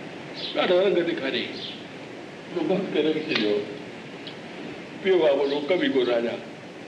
ڏاڍو 0.54 0.80
رنگ 0.84 0.98
ڏيکاريئين 1.08 1.80
بند 2.68 2.94
ڪري 2.94 3.12
ڇڏيو 3.26 3.54
پيو 5.02 5.16
آهي 5.26 5.36
وڏو 5.40 5.60
ڪوي 5.68 5.88
ڪو 5.94 6.04
راجا 6.10 6.34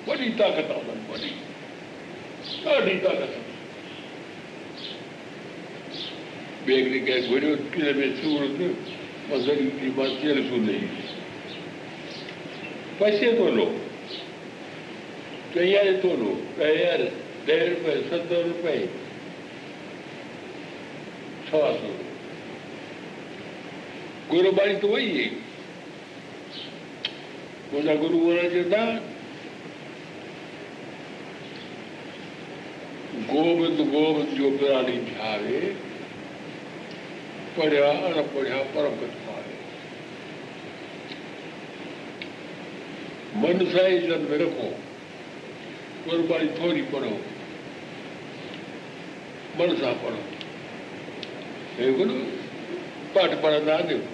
وڏي 0.09 0.29
طاقت 0.39 0.71
آهي 0.75 0.83
هنن 0.89 1.01
وڏي 1.11 1.33
ڏاڍي 2.65 2.97
طاقت 3.05 3.33
ٻئي 6.67 6.77
هڪڙي 6.83 7.01
ڪنهن 7.07 7.25
گهريو 7.31 7.57
ڪلي 7.73 7.93
۾ 8.01 8.11
سورت 8.21 8.61
مان 9.31 9.41
ضروري 9.49 9.91
مان 9.97 10.15
چيل 10.21 10.43
سور 10.49 10.65
ڏيئي 10.69 10.89
پئسي 12.99 13.33
تولو 13.39 13.67
چئي 15.55 15.93
تولو 16.03 16.33
ڏهه 16.59 17.11
ڏهه 17.47 17.67
رپئي 17.73 18.01
ستر 18.11 18.49
رپئي 18.51 18.87
سوا 21.51 21.73
سؤ 21.83 22.04
گرباڻي 24.33 24.77
ته 24.83 24.87
وئي 24.93 25.09
هئي 25.17 25.31
منهنجا 27.73 27.95
گرو 28.03 28.19
چوندا 28.53 28.83
گوبند 33.31 33.81
گوبند 33.93 34.31
جو 34.39 34.51
پراڻي 34.61 34.97
ٺاهي 35.09 35.61
پڙهيا 37.57 37.91
اڻ 38.07 38.17
پڙهيا 38.35 38.63
پرم 38.73 38.95
من 43.43 43.65
سان 43.73 43.85
ئي 43.87 43.99
عزت 43.99 44.27
۾ 44.33 44.41
رکو 44.45 44.71
گرباڻي 46.07 46.49
ٿوري 46.59 46.83
پڙهو 46.91 47.17
من 49.59 49.77
سان 49.81 49.95
پڙهو 50.03 50.23
هي 51.79 51.93
گرو 52.01 52.19
پاٺ 53.15 53.31
پڙهندا 53.43 53.79
آهن 53.79 54.14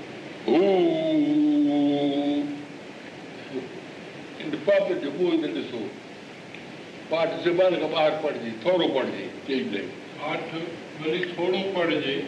ڏسو 5.54 5.80
پاٺ 7.08 7.28
زبان 7.44 7.74
کان 7.80 7.90
ٻاهر 7.92 8.10
پڙهجي 8.22 8.50
ٿورو 8.62 8.88
پڙهجي 8.94 9.26
چئي 9.46 9.82
پاٺ 10.18 10.54
ڀلي 11.00 11.22
ٿورو 11.36 11.62
پڙهجي 11.74 12.20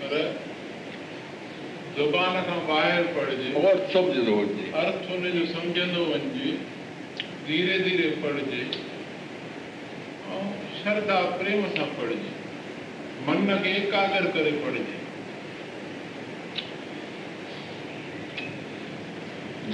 پر 0.00 0.12
زبان 1.96 2.34
کان 2.46 2.60
ٻاهر 2.66 3.02
پڙهجي 3.14 3.52
اور 3.54 3.76
سمجهندو 3.92 4.36
وڃجي 4.36 4.70
ارٿ 4.84 5.10
هن 5.10 5.30
جو 5.38 5.44
سمجهندو 5.52 6.04
وڃجي 6.04 6.56
ڌيري 7.46 7.78
ڌيري 7.84 8.08
پڙهجي 8.22 8.62
۽ 10.38 10.42
شرڌا 10.82 11.20
پريم 11.38 11.66
سان 11.76 11.88
پڙهجي 11.96 12.32
من 13.26 13.62
کي 13.62 13.70
ايڪاگر 13.70 14.30
ڪري 14.34 14.58
پڙهجي 14.64 15.01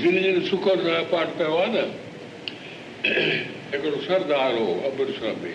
جن 0.00 0.16
جن 0.22 0.37
سکر 0.50 0.82
سان 0.84 1.04
پاٺ 1.11 1.28
ڪيو 1.38 1.54
آهي 1.58 1.70
نه 1.74 1.84
هڪڙو 3.72 3.98
سردار 4.06 4.52
هو 4.58 4.74
امرتسر 4.88 5.34
۾ 5.44 5.52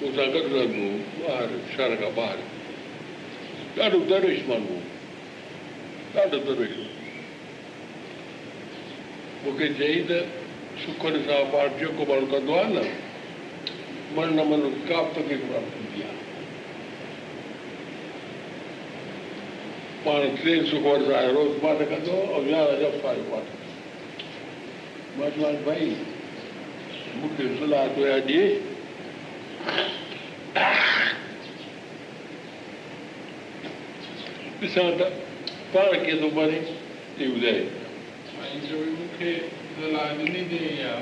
مون 0.00 0.10
سان 0.16 0.28
گڏ 0.34 0.46
رهندو 0.54 0.86
ٻاهر 1.20 1.50
شهر 1.76 1.94
کان 2.00 2.12
ٻاهر 2.16 2.38
ڏاڍو 3.76 4.00
درش 4.12 4.40
ماڻهو 4.48 4.78
ڏاڍو 6.14 6.40
درش 6.48 6.74
مون 9.44 9.54
کي 9.60 9.68
چئي 9.78 10.00
ته 10.08 10.18
سکن 10.86 11.20
سان 11.28 11.42
پاٺ 11.54 11.78
جيڪو 11.82 12.08
ماڻهو 12.10 12.26
ڪندو 12.34 12.58
آهي 12.58 12.72
نه 12.74 12.84
من 14.18 14.36
نه 14.40 14.44
من 14.50 14.66
ڪا 14.88 14.98
به 15.02 15.10
تڪليف 15.20 15.46
پراپت 15.48 15.72
ٿيندي 15.78 16.02
آهي 16.08 16.18
پاڻ 20.04 20.36
ٽي 20.42 20.60
سکور 20.74 21.08
سان 21.08 21.32
روز 21.38 21.56
پاٺ 21.64 21.88
ڪندو 21.94 22.20
۽ 22.42 22.44
يارهن 22.52 23.02
وارو 23.06 23.24
پاٺ 23.32 23.59
ڀائي 25.18 25.88
مون 27.20 27.30
کي 27.36 27.44
صلاح 27.60 27.86
ڪيا 27.94 28.18
ڏئي 28.26 28.44
ڏسان 34.60 34.98
ته 34.98 35.06
پاڻ 35.72 35.90
ڪيئن 36.04 36.18
ٿو 36.20 36.28
مري 36.34 36.58
اهو 37.18 37.32
ٻڌائي 37.34 37.62
مون 38.98 39.08
کي 39.18 39.32
صلاح 39.80 40.12
ڏني 40.18 40.40
اٿئي 40.44 40.68
اها 40.68 40.94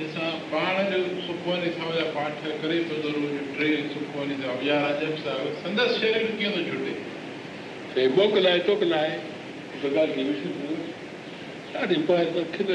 ڏسان 0.00 0.38
پاڻ 0.50 0.92
جو 0.92 1.00
سکمني 1.28 1.70
سان 1.78 1.96
جا 1.96 2.04
پاٺ 2.14 2.44
ڪري 2.62 2.82
ٿو 2.90 3.00
روز 3.06 3.40
ٽي 3.58 3.70
سکمني 3.94 4.36
سان 4.42 4.66
يارهن 4.68 5.00
جپ 5.00 5.24
سان 5.24 5.48
سندس 5.62 5.98
شرير 6.00 6.30
ڪيئن 6.38 6.52
ٿو 6.58 6.62
ڇٽي 6.68 8.06
موڪلائي 8.20 8.60
توڪلائي 8.70 9.18
ڳالهه 9.82 10.14
کي 10.14 10.22
وشو 10.30 10.79
ڏاڍي 11.80 11.96
ته 12.06 12.42
کل 12.56 12.70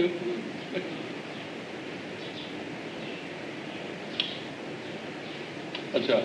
اڇا 5.96 6.18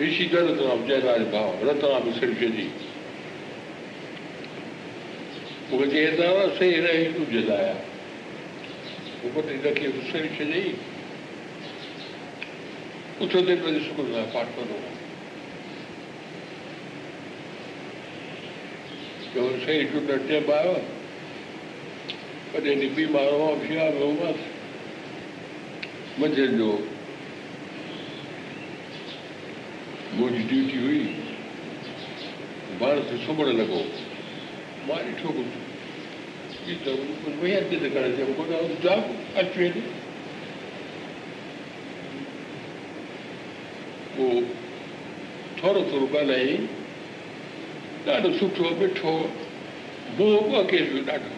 رشي 0.00 0.26
رترام 0.32 0.84
جيراج 0.88 1.22
ڀاءُ 1.32 1.48
رترام 1.68 2.04
سنگهه 2.20 2.48
جي 2.56 2.66
مون 5.70 5.78
کي 5.80 5.88
چئي 5.90 6.10
ته 6.20 6.28
صحيح 6.58 6.76
رهي 6.84 7.08
تون 7.16 7.26
جلايا 7.32 7.74
پوءِ 9.22 9.30
ٻه 9.34 9.40
ٽي 9.48 9.56
رکي 9.64 9.90
صحيح 10.12 10.30
ڇڏيئي 10.38 10.72
اٿندي 13.20 13.54
پنهنجي 13.54 13.80
سڪل 13.88 14.12
سان 14.12 14.30
پاٺ 14.32 14.54
ڪندو 14.56 14.78
صحيح 19.66 19.84
چونڊ 19.92 20.10
ٽيم 20.28 20.50
آيو 20.60 20.76
ڪڏهن 22.52 22.78
ڏينهن 22.80 22.94
هئا 23.70 23.90
بيمار 23.98 24.20
هئس 24.20 24.40
منجهند 26.18 26.58
جو 26.58 26.70
منهنجي 30.18 30.42
ڊيوٽي 30.50 30.78
هئي 30.84 31.02
بار 32.78 32.96
تي 33.08 33.16
سمهڻ 33.26 33.48
لڳو. 33.60 33.82
مان 34.88 35.02
ڏٺو 35.08 35.32
پوءِ 44.16 44.42
ٿورو 45.60 45.82
ٿورو 45.90 46.06
ڳالهائي 46.12 46.56
ڏاڍو 48.04 48.30
سٺو 48.38 48.70
مٺو 48.80 49.14
ٻه 50.18 50.62
ڪيس 50.70 50.88
ڏاڍو 51.06 51.37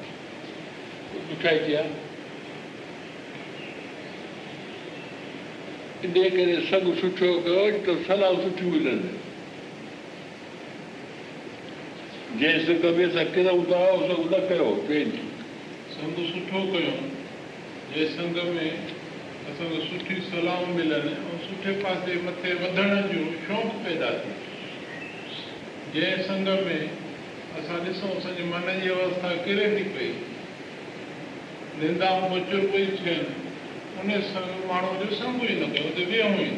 ڏکائي 1.31 1.59
ڪيان 1.67 1.91
ان 6.03 6.13
ڪري 6.13 6.55
سنگ 6.69 6.93
سٺو 6.99 7.27
ڪيو 7.45 7.65
ته 7.85 7.93
صلاح 8.05 8.31
سٺيون 8.43 8.71
ملن 8.75 9.01
جنهن 12.39 12.63
سنگ 12.69 12.87
۾ 12.99 13.03
اسان 13.09 13.27
ڪرون 13.35 13.61
ٿا 13.71 13.81
اهو 13.89 14.23
نه 14.31 14.39
ڪيو 14.47 14.71
پنهنجي 14.87 15.21
سنگ 15.97 16.23
سٺو 16.31 16.63
ڪيو 16.71 16.95
جنهن 17.91 18.09
سنگ 18.15 18.41
۾ 18.57 18.65
اسان 19.51 19.69
کي 19.75 19.83
سٺي 19.91 20.19
صلاحون 20.31 20.75
ملن 20.79 21.07
۽ 21.13 21.37
سٺي 21.45 21.77
پاسي 21.85 22.17
مٿي 22.25 22.57
وڌڻ 22.63 23.07
جو 23.13 23.23
شوق 23.45 23.77
پيدا 23.85 24.11
ٿئي 24.25 24.35
جنهن 25.93 26.27
سنگ 26.27 26.51
۾ 26.73 26.81
اسان 27.61 27.87
ڏسون 27.87 28.17
اسان 28.17 28.37
جي 28.41 28.51
من 28.51 28.69
جي 28.83 28.93
اوسٿا 28.97 29.35
ڪري 29.45 29.71
ٿي 29.77 29.89
پئي 29.95 30.11
نندائون 31.79 32.31
مچور 32.31 32.63
پئي 32.71 32.85
ٿين 33.03 33.23
ان 34.01 34.09
ماڻهو 34.67 34.93
جو 34.99 35.15
سنگ 35.19 35.43
ئي 35.43 35.53
نه 35.59 35.67
ڪيو 35.73 35.87
هتي 35.87 36.03
ويهون 36.09 36.39
ئي 36.39 36.51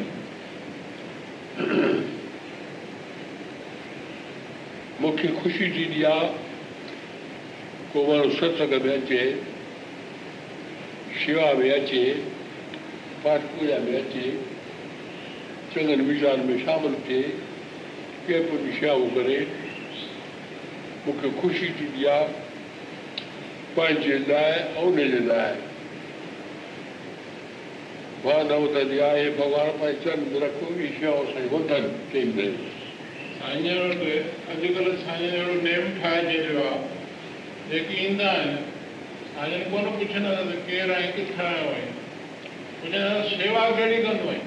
مون 5.00 5.16
کي 5.20 5.28
خوشي 5.38 5.68
ٿيندي 5.76 6.04
آهي 6.12 6.28
ڪو 7.92 8.04
ماڻهو 8.08 8.30
ستسنگ 8.38 8.74
۾ 8.86 8.94
اچي 8.98 9.22
شيوا 11.24 11.48
۾ 11.62 11.72
اچي 11.78 12.04
پاٺ 13.22 13.40
پوڄا 13.52 13.78
۾ 13.88 13.98
اچي 14.00 14.26
چڱن 15.74 16.00
ويچار 16.08 16.46
۾ 16.48 16.58
شامل 16.64 16.96
ٿئي 17.06 17.22
ڪنهن 18.26 18.42
پنهنجي 18.48 18.72
شيوائون 18.80 19.14
ڪري 19.18 19.38
مون 21.06 21.22
کي 21.22 21.28
خوشي 21.42 21.70
ٿيندي 21.78 22.10
آهي 22.16 22.43
پنهنجي 23.76 24.18
لاءِ 24.30 24.52
۽ 24.80 24.88
ان 24.88 24.96
جي 25.12 25.20
لاءِ 25.30 25.54
ڀاوناوتي 28.24 29.00
آهي 29.06 29.24
ڀڳوان 29.38 29.70
پنهنجي 29.78 29.96
چند 30.04 30.36
رکو 30.42 30.66
ئي 30.76 30.86
شيوا 30.98 31.16
سائين 31.30 31.48
وڌن 31.54 31.88
چئي 32.12 32.22
رهيو 32.36 32.54
سائين 33.40 33.66
اڄڪلهه 34.52 34.94
سائين 35.04 35.34
اهڙو 35.40 35.56
نيم 35.66 35.84
ٺاهي 35.98 36.22
ڇڏيو 36.28 36.62
آهي 36.68 36.78
جيڪي 37.72 37.98
ايندا 38.04 38.30
آهن 38.36 38.54
سائين 39.34 39.66
ڪونه 39.72 39.90
پڇندا 39.98 40.32
ته 40.38 40.56
ڪير 40.70 40.94
آهي 40.96 41.10
ڪٿان 41.18 41.52
آيو 41.58 41.68
آهين 41.74 41.92
پڇندا 42.80 43.12
شيوا 43.34 43.66
ڪهڙي 43.76 43.98
ڪندو 44.06 44.30
آهين 44.30 44.46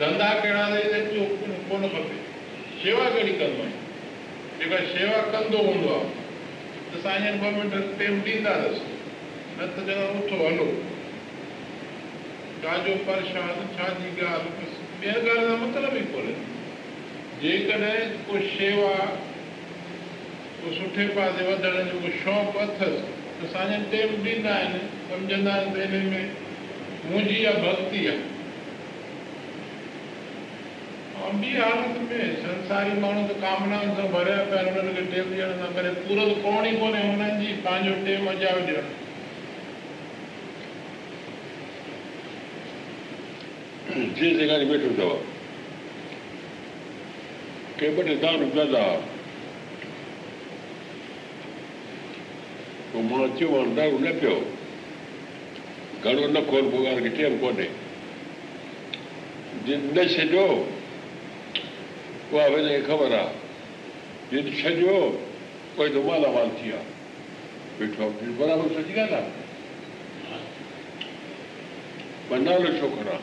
ڌنڌا 0.00 0.30
ڪهڙا 0.42 0.64
ڪونه 1.68 1.92
کپي 1.98 2.18
شيوا 2.82 3.04
ڪهڙي 3.14 3.36
ڪندو 3.42 3.68
آهين 3.68 3.76
جيڪا 4.62 4.82
شيوا 4.94 5.20
ڪندو 5.36 5.68
هوندو 5.68 5.94
آهي 5.98 6.19
ته 6.92 7.02
سائين 7.02 7.36
ٻه 7.40 7.50
منٽ 7.56 7.74
ٽيم 7.98 8.14
ڏيندا 8.28 8.52
اٿس 8.62 8.78
نه 9.58 9.66
ته 9.74 9.80
چوندا 9.86 10.06
اٿو 10.20 10.38
هلو 10.46 10.66
ڏاڍو 12.62 12.94
پريشان 13.08 13.60
ڇا 13.76 13.86
جي 14.00 14.10
ڳالهه 14.18 14.50
ٻين 15.00 15.16
ڳالهه 15.26 15.46
جو 15.50 15.56
مطلب 15.64 15.92
ئي 16.00 16.04
ڪونهي 16.14 16.34
جيڪڏهن 17.42 18.16
ڪو 18.26 18.42
شيوا 18.56 18.96
ڪو 20.62 20.74
سٺي 20.80 21.06
پاسي 21.18 21.46
وڌڻ 21.50 21.78
جو 21.92 22.02
ڪو 22.02 22.10
شوق 22.24 22.60
اٿس 22.64 22.82
ته 22.82 23.46
اسان 23.46 23.72
جي 23.72 23.80
ٽيم 23.94 24.18
ڏيندا 24.26 24.58
آهن 24.58 24.74
سمجهندا 25.12 25.54
آهن 25.60 25.72
ته 25.74 25.80
هن 25.94 26.12
۾ 26.18 26.26
منهنجي 27.04 27.38
اها 27.46 27.54
ڀڪتي 27.64 28.04
آهي 28.10 28.39
۽ 31.28 31.50
حالت 31.62 31.96
۾ 32.10 32.20
سنساري 32.42 32.92
ماڻهو 33.02 33.22
ته 33.30 33.34
ڪامنائن 33.44 33.90
سان 33.96 34.06
ڀريا 34.12 34.36
پيا 34.50 34.60
آهن 34.60 34.76
هنن 34.76 34.94
کي 34.98 35.02
ٽيم 35.14 35.26
ڏيڻ 35.34 35.50
سان 35.60 35.74
ڪري 35.78 35.90
پورو 36.06 36.24
ته 36.30 36.36
ڪونه 36.44 36.68
ئي 36.68 36.72
ڪونهي 36.82 37.02
هنن 37.10 37.32
جي 37.42 37.50
پنهنجو 37.66 37.94
ٽيم 38.06 38.28
اجايو 38.32 38.62
ڏيڻ 38.70 38.84
جي 44.16 44.30
جڳهه 44.38 44.58
تي 44.58 44.66
ويٺو 44.72 44.88
اٿو 44.94 45.10
ڪي 47.78 47.86
ٻه 47.94 48.02
ٽي 48.08 48.14
دارو 48.24 48.50
ڪندا 48.56 48.84
پوءِ 52.92 53.02
مان 53.12 53.38
چيو 53.38 53.48
هاڻي 53.58 53.72
دارو 53.78 54.02
نه 54.08 54.12
پيو 54.24 54.36
گهڻو 56.04 56.26
نه 56.34 56.40
کول 56.50 56.64
ڀڳوان 56.74 56.96
کي 57.06 57.16
ٽيم 57.22 57.40
ڪونهي 57.46 57.68
نه 59.96 60.02
ڇڏيو 60.18 60.50
اها 62.32 62.48
هن 62.48 62.68
کي 62.68 62.82
خبر 62.86 63.12
آهي 63.20 63.34
جن 64.32 64.46
ڇڏيو 64.62 64.98
ڪوئي 65.76 65.90
ته 65.94 66.00
مالامال 66.08 66.48
ٿي 66.58 66.66
ويا 66.70 66.82
ويٺو 67.80 68.06
برابر 68.38 68.66
سچي 68.76 68.92
ڳالهه 68.98 69.22
آهي 72.30 72.38
نالو 72.44 72.68
ڇو 72.80 72.86
کڻان 72.96 73.22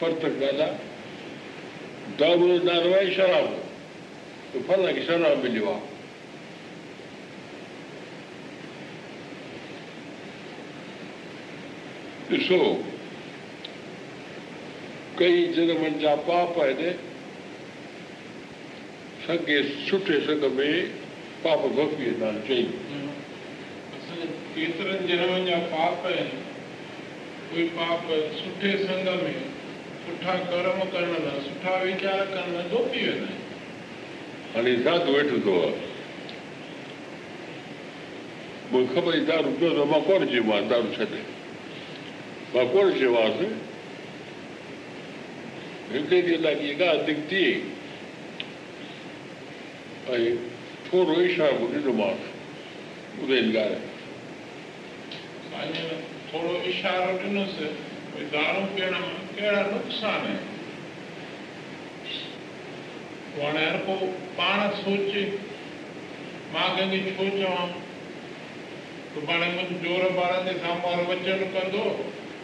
پر 0.00 0.10
ته 0.22 0.28
ڳالهه 0.40 0.70
آهي 0.70 2.16
دارو 2.22 2.46
نالو 2.70 2.94
آهي 2.94 3.14
شراب 3.18 3.46
ته 4.52 4.58
فلان 4.66 4.90
کي 4.98 5.02
شراب 5.10 5.44
مليو 5.44 5.66
آهي 5.74 5.84
ڏسو 12.30 12.60
ڪئي 15.18 15.46
جنمن 15.56 15.98
جا 16.00 16.14
پاپ 16.26 16.58
آهن 16.62 16.80
سنگي 19.26 19.62
سٺي 19.88 20.18
سنگ 20.26 20.44
۾ 20.56 20.70
پاپ 21.42 21.60
ڀڳي 21.76 22.04
ويندا 22.04 22.26
آهن 22.26 22.40
چئي. 22.48 22.66
ڪيترن 24.54 25.06
جنمن 25.08 25.46
جا 25.46 25.58
پاپ 25.70 26.06
آهن 26.06 26.28
ڪوئي 27.50 27.66
پاپ 27.76 28.12
سٺي 28.40 28.72
سنگ 28.86 29.08
۾ 29.24 29.34
سٺا 30.06 30.34
ڪرم 30.50 30.78
ڪرڻ 30.92 31.10
لاءِ 31.24 31.40
سٺا 31.46 31.72
ويچار 31.82 32.24
ڪرڻ 32.32 32.52
لاءِ 32.54 32.70
ڌوپي 32.70 33.00
ويندا 33.06 33.26
آهن. 33.26 33.40
هاڻي 34.54 34.76
ساڌو 34.84 35.12
ويٺو 35.12 35.36
اٿو 35.36 35.56
مون 38.72 38.86
کي 38.86 38.94
خبر 38.94 39.12
دارو 39.28 39.50
پيو 39.58 39.70
ته 39.78 39.84
مان 39.90 40.00
ڪونه 40.06 40.26
چيومانس 40.32 40.70
دارو 40.70 40.88
ڇڏي. 40.96 41.22
مان 42.54 42.66
ڪونه 42.72 42.90
چيومانس 42.98 43.65
هڪڙي 45.90 46.20
ڏينهن 46.26 46.40
لاءِ 46.44 46.54
اها 46.60 46.74
ڳالهه 46.80 47.06
نڪتي 47.08 47.44
۽ 50.14 50.24
ٿورو 50.90 51.14
اشارو 51.26 51.64
ڏنومانس 51.74 52.22
ان 53.20 53.52
ڳالهه 53.56 53.80
سائين 55.50 56.04
ٿورو 56.30 56.54
اشارو 56.70 57.12
ڏنوس 57.22 57.54
ڀئي 58.12 58.26
دارو 58.32 58.62
پيئڻ 58.74 58.92
۾ 59.04 59.10
ڪهڙا 59.36 59.62
نقصان 59.72 60.28
آهن 63.46 63.56
هر 63.62 63.76
ڪو 63.86 63.96
پاڻ 64.36 64.58
سوچي 64.84 65.24
مان 66.52 66.68
ڪنهن 66.76 66.90
کي 66.90 67.10
ڇو 67.16 67.24
چوان 67.38 67.68
سڀاڻي 69.14 69.48
منهنجو 69.56 69.76
زور 69.88 70.04
ٻارن 70.20 70.46
جي 70.46 70.54
سامهون 70.62 71.00
وچن 71.10 71.38
ڪندو 71.56 71.84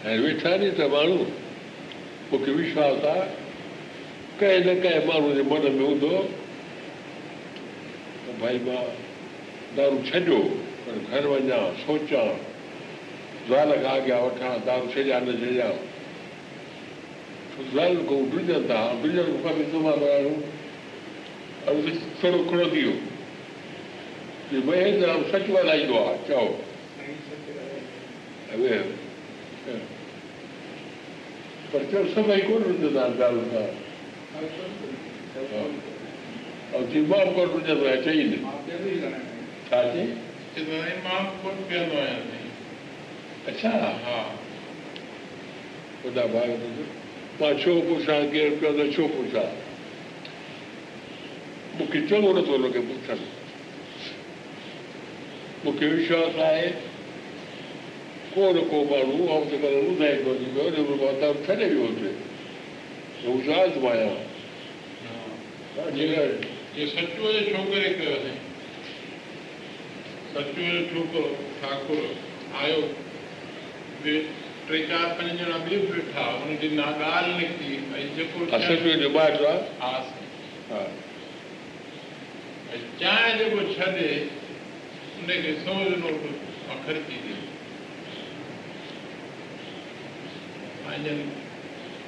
۽ 0.00 0.16
ويٺا 0.24 0.56
ني 0.60 0.70
ته 0.76 0.84
ماڻهو 0.88 1.24
مون 2.30 2.38
کي 2.44 2.50
وشواس 2.58 3.02
آهي 3.08 3.24
ڪنهن 4.40 4.62
نه 4.66 4.74
ڪنهن 4.84 5.02
ماڻهو 5.08 5.30
جي 5.38 5.42
من 5.48 5.60
۾ 5.64 5.82
هوندو 5.88 6.12
ڀائي 8.42 8.58
مان 8.68 8.86
دارو 9.76 9.96
ڇڏيو 10.06 10.38
پر 10.84 10.94
گهر 11.10 11.24
وڃان 11.32 11.66
سوچان 11.82 12.30
زال 13.48 13.68
کان 13.82 13.90
اڳيان 13.96 14.20
وٺان 14.22 14.54
دارو 14.66 14.86
ڇڏيا 14.94 15.16
نه 15.26 15.32
ڇڏيا. 15.42 15.68
زال 17.74 17.94
ڪو 18.08 18.16
ڊرجن 18.32 18.60
ٿا 18.72 18.80
ڊرجن 19.02 19.28
کان 19.42 19.54
به 19.58 19.64
زما 19.72 19.94
ماڻهو 20.04 20.34
ٿورو 22.20 22.40
کڙو 22.50 22.66
ٿي 22.72 22.80
ويو 22.86 22.96
مهيندر 24.66 25.08
سچ 25.32 25.44
ڳالهائيندو 25.52 25.96
آهي 26.06 26.16
چئو 26.26 26.46
پر 31.70 31.80
سڀئي 32.14 32.40
ڪونه 32.48 32.66
آهن 33.00 33.12
۽ 36.78 37.00
مان 37.10 37.26
به 37.34 37.44
ڪونه 37.46 37.62
رجهندو 37.62 37.86
آهيان 37.86 38.04
چئي 38.04 38.24
نه 38.24 38.38
ڇا 39.70 39.82
چئي 39.94 40.94
مان 41.04 41.24
ڪونه 41.42 41.62
پيئندو 41.68 41.96
آهيان 42.02 42.22
اڇا 43.48 43.72
ها 44.04 44.18
خدا 46.02 46.24
ڀائي 46.34 46.54
مان 47.40 47.52
ڇو 47.64 47.80
پڇان 47.88 48.30
ڪير 48.32 48.48
پيو 48.60 48.86
ڇو 48.96 49.08
پڇان 49.16 49.50
مون 51.78 51.86
کي 51.92 52.00
چڱو 52.08 52.32
نٿو 52.38 52.56
لڳي 52.56 52.80
پڇن 52.92 53.20
مون 55.64 55.76
کي 55.78 55.86
وشواس 55.86 56.38
آهي 56.50 56.68
ڪو 58.34 58.42
ماڻهو 58.90 59.22
۽ 59.36 59.44
ڪڏهن 59.62 59.86
ٻڌائيندو 60.00 60.96
مان 61.00 61.14
توهان 61.20 61.36
ڇڏي 61.46 61.66
ويو 61.70 61.86
هتي 61.86 62.10
هو 63.24 63.32
آزمايان 63.62 64.16
اهو 65.76 66.86
سچو 66.94 67.32
جي 67.34 67.40
ڇوڪري 67.50 67.90
ڪيوسين 68.00 68.36
سچو 70.34 70.62
جو 70.70 70.80
ڇوڪرو 70.92 71.24
ٺاڪر 71.62 72.00
آيو 72.62 72.80
ٽي 74.04 74.78
چار 74.88 75.06
پنج 75.18 75.30
ڄڻا 75.40 75.58
ٻئي 75.66 75.76
به 75.76 75.94
ڏٺا 75.98 76.24
هن 76.40 76.56
جي 76.62 76.68
نا 76.80 76.88
ڳالهه 77.00 77.32
نڪتي 77.40 77.70
ڀئي 77.92 78.04
جيڪو 78.16 78.38
ها 80.70 80.82
چانهه 83.00 83.30
جيڪو 83.38 83.60
ڇڏي 83.76 84.10
ان 84.14 85.28
کي 85.42 85.52
سؤ 85.64 85.78
جو 85.84 85.96
نوٽ 86.04 86.26
مان 86.68 86.78
خرچي 86.86 87.16
ڏي 87.24 87.39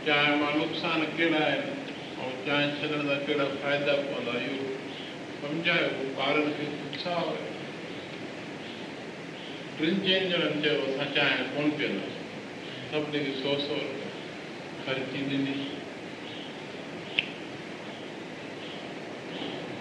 چانهه 0.06 0.34
مان 0.40 0.54
نقصان 0.60 1.00
ڪهڙا 1.16 1.40
آهن 1.48 1.62
۽ 2.22 2.30
چانهه 2.46 2.70
ڇڏڻ 2.78 3.02
جا 3.08 3.16
ڪهڙا 3.26 3.46
فائدا 3.62 3.92
پوندا 4.06 4.32
اهو 4.38 4.56
سمجهايو 5.42 6.08
ٻارن 6.16 6.48
کي 6.56 6.66
اتساهه 6.70 7.36
ٽن 9.76 10.00
چئن 10.06 10.22
ڄڻن 10.32 10.52
چيو 10.64 10.80
ڪونه 11.54 11.70
پيئنداسين 11.78 11.94
سڀني 12.90 13.20
کي 13.26 13.32
سؤ 13.42 13.54
سؤ 13.66 13.78
خرچي 14.84 15.20
ڏني. 15.30 15.54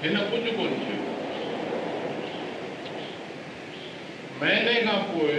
هن 0.04 0.16
ڪجهه 0.32 0.52
ڪونه 0.58 0.78
چيو 0.86 1.00
مهيني 4.40 4.76
کان 4.86 5.00
پوءِ 5.12 5.34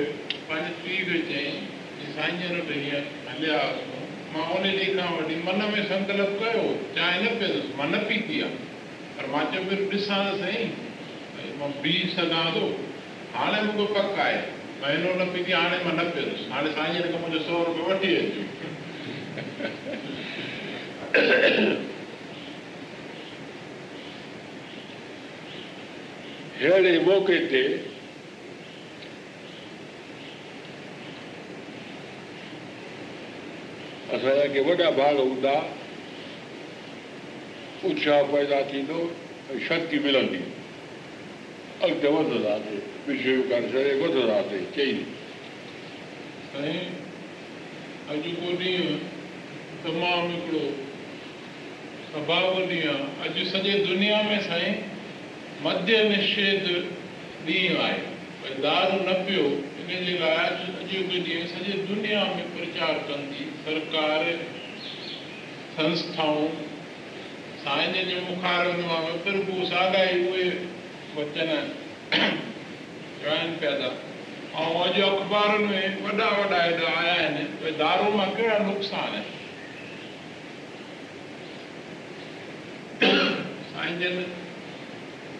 پنهنجي 0.48 0.72
پيءُ 0.84 1.02
کي 1.08 1.18
چيئين 1.32 1.56
سائين 2.14 2.60
وٽ 2.60 2.70
هيئن 2.76 3.04
هليا 3.32 3.58
مان 4.32 4.44
ان 4.54 4.62
ڏينهن 4.62 4.96
کان 4.96 5.10
وٺي 5.18 5.36
من 5.44 5.60
۾ 5.74 5.82
سنڪلپ 5.90 6.32
ڪيو 6.40 6.64
چانهه 6.96 7.18
نه 7.22 7.30
پيئندس 7.40 7.66
مان 7.78 7.88
نه 7.94 8.00
پيتي 8.08 8.36
آهي 8.46 8.56
پر 9.18 9.26
مان 9.34 9.44
چيو 9.52 9.62
پيو 9.68 9.86
ڏسان 9.92 10.24
سائين 10.40 10.66
مان 11.60 11.70
بيهه 11.84 12.08
سگهان 12.16 12.48
ٿو 12.56 12.64
هاڻي 13.36 13.60
مون 13.68 13.74
کي 13.78 13.86
پڪ 13.94 14.08
آهي 14.24 14.40
مهينو 14.82 15.10
نه 15.20 15.26
پيتي 15.36 15.52
هاڻي 15.58 15.78
مان 15.86 15.96
نه 16.00 16.04
پيئندس 16.16 16.40
هاڻي 16.56 16.74
سائين 16.80 16.92
جن 16.98 17.06
کان 17.12 17.20
منهنجو 17.22 17.40
سؤ 17.46 17.56
رپيا 17.68 17.84
وٺي 17.88 18.10
اچو 18.18 18.42
اهڙي 26.66 26.92
موقعي 27.06 27.40
تي 27.54 27.64
وڏا 34.24 34.88
هوندا 35.20 35.54
اتساهه 37.84 38.22
پيدا 38.32 38.58
ٿيندو 38.70 38.98
۽ 39.54 39.58
شڪتي 39.68 39.98
ملندي 40.04 40.42
اڳتي 41.86 42.08
وڌنداسين 42.16 42.78
اڄ 48.12 48.22
ڪو 48.38 48.48
ڏينهن 48.60 48.98
تمام 49.82 50.22
هڪڙو 50.34 50.64
سوڀاو 52.12 52.54
ڏينهن 52.70 53.00
آهي 53.24 53.28
اڄ 53.28 53.36
سڄي 53.52 53.74
دنيا 53.90 54.22
۾ 54.30 54.38
سائين 54.48 54.74
مڌيه 55.66 56.00
نشيڌ 56.14 56.64
ڏينهن 57.46 57.76
آهي 57.88 58.00
ڀئي 58.42 58.54
دارو 58.68 58.98
نه 59.10 59.14
پيو 59.26 59.46
ان 59.92 60.04
جي 60.08 60.12
لاءِ 60.18 60.42
اڄ 60.42 60.90
ڏينهن 60.90 61.48
سڄي 61.48 61.72
دنيا 61.88 62.20
۾ 62.36 62.44
پرچار 62.52 63.00
ڪندي 63.08 63.42
سرڪار 63.64 64.22
سنسٿائون 65.74 66.54
سائين 67.64 67.98
جي 68.10 68.16
مکارن 68.28 68.80
مان 68.92 69.18
پرڀو 69.26 69.66
ساڳائي 69.72 70.14
اهي 70.30 70.46
وچن 71.16 71.52
چون 73.20 73.54
پيا 73.60 73.72
ٿا 73.82 73.90
۽ 74.62 74.72
اڄ 74.86 74.96
اخبارن 75.10 75.68
۾ 75.74 75.84
وڏا 76.06 76.28
وڏا 76.40 76.64
هيڏا 76.64 76.96
آيا 77.02 77.14
آهن 77.20 77.54
ڀئي 77.62 77.76
دارو 77.84 78.10
مان 78.16 78.34
ڪهڙا 78.36 78.58
نقصان 78.72 79.12
آهن 79.12 79.24
سائين 83.72 84.04
جن 84.04 84.16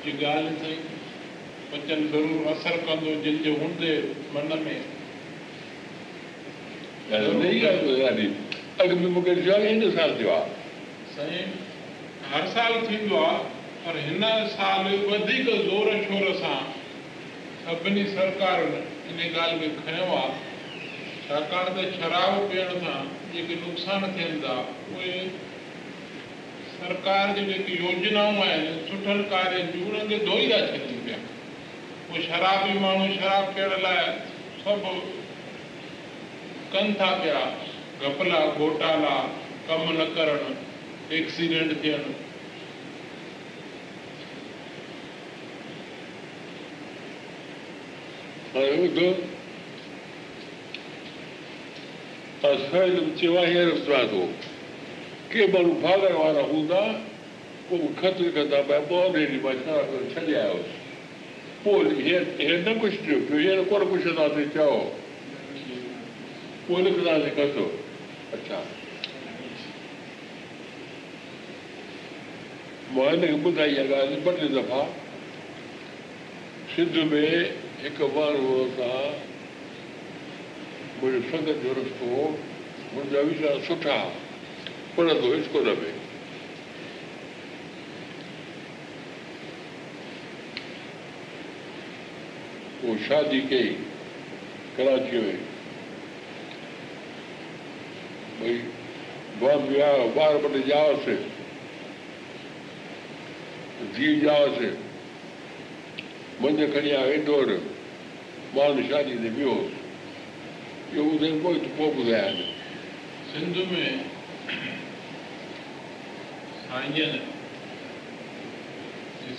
جي 0.04 0.12
ڳالهه 0.24 0.56
سائين 0.64 0.91
وچن 1.72 2.00
ضرور 2.12 2.48
اثر 2.52 2.74
ڪندو 2.86 3.12
جن 3.24 3.36
جي 3.44 3.52
هوندي 3.60 3.92
من 4.32 4.50
۾ 4.64 4.74
اڳ 8.82 8.90
۾ 9.02 9.08
مون 9.14 9.24
کي 9.24 9.32
هن 9.46 9.90
سال 9.96 10.12
ٿيو 10.18 10.30
آهي 10.34 10.50
سائين 11.16 11.48
هر 12.32 12.44
سال 12.54 12.76
ٿيندو 12.88 13.16
آهي 13.24 13.40
پر 13.84 13.98
هن 14.08 14.46
سال 14.56 14.86
وڌيڪ 15.10 15.50
زور 15.70 15.90
شور 16.06 16.28
سان 16.42 16.70
سڀني 17.64 18.04
سرڪارن 18.14 18.72
ان 18.76 19.18
ڳالهه 19.34 19.58
کي 19.60 19.68
کيو 19.88 20.06
آهي 20.20 20.32
ڇاڪاڻ 21.26 21.66
ته 21.74 21.82
شراب 21.98 22.38
پيئڻ 22.52 22.68
سان 22.86 23.10
جيڪي 23.34 23.60
نقصان 23.64 24.08
ٿين 24.16 24.40
ٿا 24.46 24.56
اهي 24.60 25.20
سرڪار 26.78 27.36
جي 27.36 27.44
جيڪي 27.52 27.82
يوجنائون 27.84 28.42
آهن 28.46 28.80
سٺن 28.88 29.22
ڪاريه 29.34 29.68
جون 29.76 29.94
انهن 30.00 30.08
کي 30.14 30.24
ڌوئي 30.30 30.48
ٿا 30.54 30.58
ڇڏن 30.72 31.06
پيا 31.06 31.22
اهي 32.12 32.22
شرابي 32.22 32.72
ماڻهو 32.78 33.04
شراب 33.12 33.54
پيئڻ 33.56 33.70
لاءِ 33.82 34.00
سڀ 34.64 34.82
ڪن 36.72 36.92
ٿا 36.98 37.06
پيا. 37.22 37.40
گهپلا 38.00 38.40
گهوٽالا 38.58 39.14
ڪم 39.68 39.92
نه 39.98 40.04
ڪرڻ 40.16 40.52
ايڪسيڊنٽ 41.10 41.72
ٿيڻ. 41.82 42.02
چيو 53.16 53.38
هينئر 53.38 53.72
ٿو. 54.10 54.22
ڪي 55.32 55.46
ماڻهو 55.46 55.72
ڀاڳڻ 55.82 56.12
وارا 56.12 56.44
هوندا 56.52 56.84
پوءِ 57.68 57.82
خط 58.00 58.20
لکندا 58.20 58.62
پيا 58.68 58.80
پوءِ 58.88 59.10
مان 59.44 59.66
ڇا 59.66 59.82
ڇڏي 60.14 60.34
آيوس 60.44 60.81
پوءِ 61.64 61.82
نه 62.66 62.72
ڪجهه 62.82 63.00
ٿيو 63.06 63.18
ڪونه 63.70 63.84
پڇنداسين 63.90 64.48
چئو 64.54 64.78
پوءِ 66.66 66.80
اڇا 68.36 68.60
مان 72.94 73.06
هن 73.08 73.20
کي 73.26 73.36
ٻڌائي 73.44 73.74
ٻه 74.24 74.32
ٽي 74.40 74.48
دفعا 74.56 74.82
سنڌ 76.76 76.96
۾ 77.12 77.22
هڪ 77.84 77.98
ماڻهو 78.16 78.56
سان 78.76 79.06
منهنجو 81.02 81.30
سنگت 81.30 81.64
جو 81.64 81.74
رستو 81.80 82.10
منهنجا 82.94 83.20
ويچار 83.28 83.58
سٺا 83.68 83.98
پڙهندو 84.94 85.32
اسڪول 85.38 85.68
۾ 85.84 86.01
پوءِ 92.82 92.98
شادي 93.08 93.40
ڪئي 93.50 93.74
ڪراچي 94.76 95.18
۾ 95.24 95.34
ڀئي 98.40 99.82
آيو 99.88 100.08
ٻار 100.14 100.34
ٻه 100.42 100.48
ٽي 100.54 100.62
ڄاوس 100.68 101.04
ڌيءُ 103.96 104.14
ڄاوس 104.24 104.56
منجهه 106.40 106.66
کڻي 106.74 106.90
آيو 107.00 107.12
اندور 107.18 107.52
ماڻهو 108.54 108.88
شادي 108.88 109.14
تي 109.22 109.30
ويو 109.36 109.54
اهو 110.94 111.10
ٻڌائي 111.10 111.38
پوءِ 111.42 111.56
پوءِ 111.76 111.90
ٻڌايا 111.98 112.30
سنڌ 113.32 113.56
۾ 113.74 113.84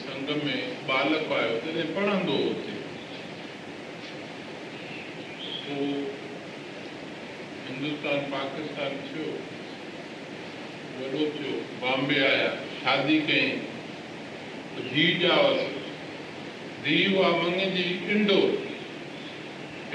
سنگ 0.05 0.29
۾ 0.45 0.55
ٻالڪ 0.87 1.31
آيو 1.39 1.59
تڏهن 1.63 1.93
پڙهندو 1.95 2.37
هتي 2.47 2.82
پوءِ 5.65 5.93
هندستان 7.67 8.19
پاڪستان 8.31 8.95
ٿيو 9.09 9.27
وڏو 10.99 11.25
ٿيو 11.37 11.53
بامبي 11.79 12.19
آيا 12.19 12.49
شادي 12.83 13.19
ڪيئين 13.27 13.59
ڌيءُ 14.93 15.21
ڄاوس 15.21 15.61
ڌيءُ 16.85 17.17
اها 17.17 17.31
مڱجي 17.43 17.87
انڊور 18.15 18.49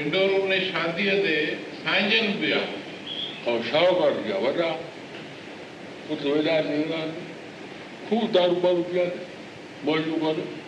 انڊور 0.03 0.31
ان 0.41 0.53
شاديءَ 0.73 1.17
تي 1.25 1.37
سائين 1.85 2.11
جن 2.11 2.33
پيا 2.41 2.61
۽ 3.47 3.59
شاهوڪار 3.71 4.13
ٿيا 4.25 4.37
وڏا 4.47 4.71
پٽ 6.09 6.25
ويڏا 6.27 6.57
خوب 8.09 8.35
دارو 8.35 8.55
بارو 8.65 8.83
پيا 8.93 9.05
موجون 9.85 10.19
ڪن 10.21 10.68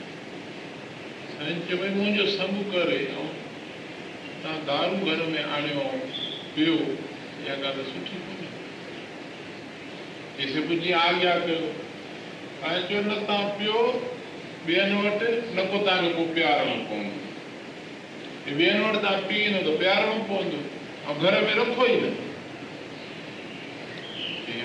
چيو 1.41 1.77
ڀئي 1.81 1.91
منهنجو 1.93 2.25
سڀ 2.37 2.53
ڪري 2.73 2.97
۽ 3.19 3.25
توهان 4.41 4.59
دارو 4.67 4.97
گهر 5.05 5.21
۾ 5.35 5.41
آڻيو 5.57 5.85
پيو 6.55 6.75
اها 6.79 7.55
ڳالهه 7.61 7.83
سٺي 7.91 8.17
ڪونهي 8.25 8.49
جيسي 10.37 10.61
پڄي 10.71 10.91
آگيا 11.03 11.33
ڪيو 11.45 11.61
۽ 12.71 12.77
چيو 12.89 13.01
نه 13.07 13.15
توهان 13.29 13.47
پيو 13.61 13.79
ٻين 14.65 14.89
وٽ 14.97 15.21
نه 15.55 15.63
ڪو 15.71 15.77
توهان 15.85 16.01
کي 16.05 16.11
ڪو 16.17 16.23
پيارڻو 16.35 16.75
پوندو 16.89 17.17
ٻين 18.59 18.77
وٽ 18.83 18.95
توهان 19.05 19.19
پي 19.31 19.41
ايندو 19.45 19.61
ته 19.69 19.73
پيارڻو 19.81 20.15
پوندو 20.29 20.59
۽ 21.07 21.15
گهر 21.23 21.35
۾ 21.47 21.53
رکو 21.61 21.83
ئي 21.89 21.97
نه 22.03 22.11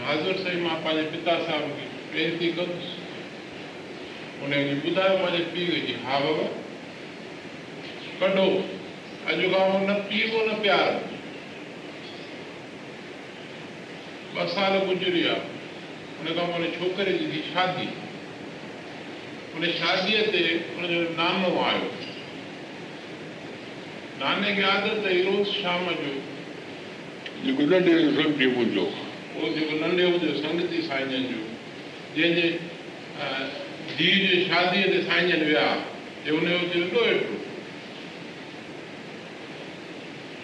حاضر 0.07 0.35
سائين 0.45 0.61
مان 0.69 0.77
پنهنجي 0.85 1.09
پتا 1.17 1.35
صاحب 1.47 1.65
کي 1.81 1.87
وينتي 2.13 2.49
ڪندس 2.61 2.89
ان 4.43 4.53
کي 4.53 4.75
ٻڌايو 4.85 5.17
پنهنجي 5.25 5.45
پيءُ 5.57 5.83
کي 5.87 5.95
ها 6.05 6.23
بابا 6.27 6.47
ڪڍو 8.21 8.49
اڄ 9.27 9.41
کان 9.53 9.87
نه 9.87 9.95
پيبو 10.09 10.39
نه 10.47 10.55
پيار. 10.63 10.91
ٻه 14.35 14.47
سال 14.55 14.73
گذري 14.89 15.11
ويا. 15.13 15.37
ان 16.21 16.27
کان 16.37 16.47
پوءِ 16.53 16.67
ڇوڪري 16.79 17.13
جي 17.19 17.27
ٿي 17.33 17.41
شادي. 17.53 17.89
ان 19.57 19.63
شاديءَ 19.79 20.21
تي 20.33 20.45
ان 20.77 20.87
جو 20.89 21.01
نانو 21.17 21.51
آيو. 21.65 21.91
ناني 24.21 24.55
کي 24.57 24.63
عادت 24.63 25.07
هئي 25.07 25.23
روز 25.23 25.47
شام 25.63 25.89
جو. 26.03 26.13
جيڪو 27.45 27.63
ننڍي 27.63 27.93
سمجهي 28.17 28.47
منهنجو 28.47 28.87
اهو 29.37 29.49
جيڪو 29.57 29.75
ننڍي 29.81 30.05
هجي 30.05 30.29
سنگتي 30.43 30.83
سائين 30.89 31.09
جن 31.11 31.23
جو. 31.33 31.41
جنهن 32.17 32.35
جي 32.37 32.49
ڌيءُ 33.99 34.15
جي 34.29 34.45
شاديءَ 34.49 34.87
تي 34.93 35.03
سائين 35.09 35.29
جن 35.31 35.43
ويا. 35.49 35.67
جي 36.25 36.31
هن 36.31 36.47
جو 36.51 36.59
دل 36.75 36.85
هيٺ 37.09 37.46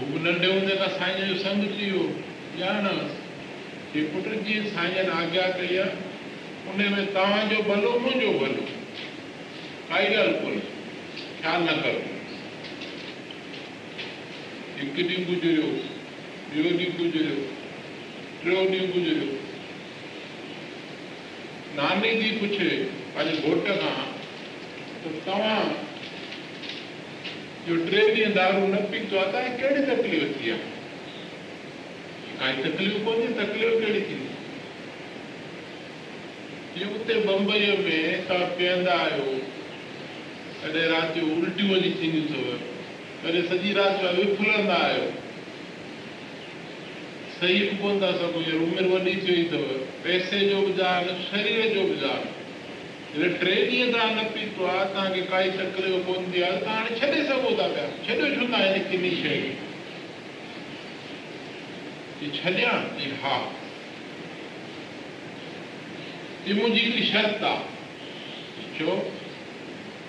هو 0.00 0.18
ننڍي 0.24 0.48
هوندي 0.52 0.74
کان 0.80 0.90
سائين 0.98 1.24
جو 1.28 1.36
سنگ 1.44 1.62
ٿي 1.76 1.86
ويو 1.92 2.02
ڄاڻ 2.58 2.84
هي 3.94 4.02
پٽ 4.12 4.26
جيئن 4.46 4.68
سائين 4.74 5.08
آگيا 5.20 5.46
ڪئي 5.58 5.78
آهي 5.84 6.06
ان 6.70 6.80
۾ 6.96 7.02
توهان 7.16 7.48
جو 7.52 7.58
ڀلو 7.68 7.90
منهنجو 8.04 8.30
ڀلو 8.40 8.64
ڪائي 9.90 10.06
ڳالهه 10.12 10.34
ڪونهي 10.42 10.62
خيال 11.40 11.60
نه 11.68 11.74
ڪرو 11.82 12.00
هڪ 14.78 14.96
ڏينهن 14.96 15.22
گذريو 15.30 15.68
ٻيو 16.50 16.62
ڏينهن 16.64 16.94
گذريو 17.00 17.36
ٽيون 18.42 18.64
ڏينهن 18.72 18.88
گذريو 18.94 19.28
ناني 21.80 22.10
ٿي 22.22 22.30
پڇي 22.40 22.70
پنهنجي 23.14 23.42
گهوٽ 23.42 23.60
کان 23.66 23.78
ته 25.02 25.10
توهان 25.26 25.66
جو 27.68 27.76
ٽي 27.76 28.00
ڏينهن 28.00 28.34
دارو 28.36 28.66
نه 28.72 28.78
پيتو 28.92 29.16
آهي 29.22 29.30
توهان 29.32 29.56
کي 29.56 29.62
ڪهڙي 29.62 29.80
تڪليف 29.88 30.30
ٿي 30.36 30.52
آهي 30.52 30.68
ڪائي 32.40 32.54
تڪليف 32.66 32.94
ڪونهي 33.06 33.28
تڪليف 33.40 33.74
ڪهڙي 33.82 34.00
ٿيندي 34.08 34.30
جيئن 36.74 36.94
اتي 36.98 37.14
بمبئيءَ 37.26 37.74
۾ 37.88 37.98
توهان 38.28 38.54
پيئندا 38.60 38.94
آهيو 39.04 39.26
ڪڏهن 40.62 40.88
رات 40.94 41.14
جو 41.18 41.26
الٽيون 41.34 41.70
وڃي 41.74 41.90
ٿينديون 42.00 42.24
اٿو 42.24 42.40
ڪڏهن 43.22 43.44
سڄي 43.52 43.74
رات 43.80 44.00
جو 44.04 44.14
وفلندا 44.20 44.80
آهيو 44.88 45.06
صحيح 47.40 47.62
به 47.68 47.76
ڪونه 47.82 48.00
ٿا 48.00 48.10
سگهو 48.20 48.64
عمر 48.64 48.90
وڏي 48.96 49.14
ٿي 49.26 49.30
وئي 49.32 49.46
اٿو 49.46 49.62
پئسي 50.02 50.44
جو 50.50 50.66
به 50.66 50.76
زان 50.82 51.14
شرير 51.30 51.62
جو 51.74 51.86
به 51.92 52.02
زان 52.06 52.22
ٽي 53.12 53.28
ڏينهن 53.28 53.92
توهان 53.92 54.16
نه 54.16 54.24
پيتو 54.32 54.66
آهي 54.70 54.86
توهان 54.94 55.12
کي 55.12 55.20
ڪائي 55.28 55.50
تڪليف 55.58 55.94
ڪونه 56.08 56.26
ٿي 56.32 56.42
آهي 56.48 56.58
توهان 56.64 56.80
هاڻي 56.80 56.96
ڇڏي 57.00 57.20
سگهو 57.28 57.52
ٿا 57.60 57.68
پيا 57.76 57.84
ڇڏيو 58.08 58.26
ڇو 58.34 58.44
ٿا 58.52 58.58
هن 58.64 58.84
ڪني 58.90 59.12
شيءِ 59.22 59.46
کي 62.18 62.26
ڇڏيان 62.36 62.82
ها 63.22 63.36
هي 66.44 66.52
منهنجي 66.52 66.82
هڪڙي 66.84 67.04
شرط 67.12 67.48
آهي 67.52 68.68
ڇو 68.78 68.98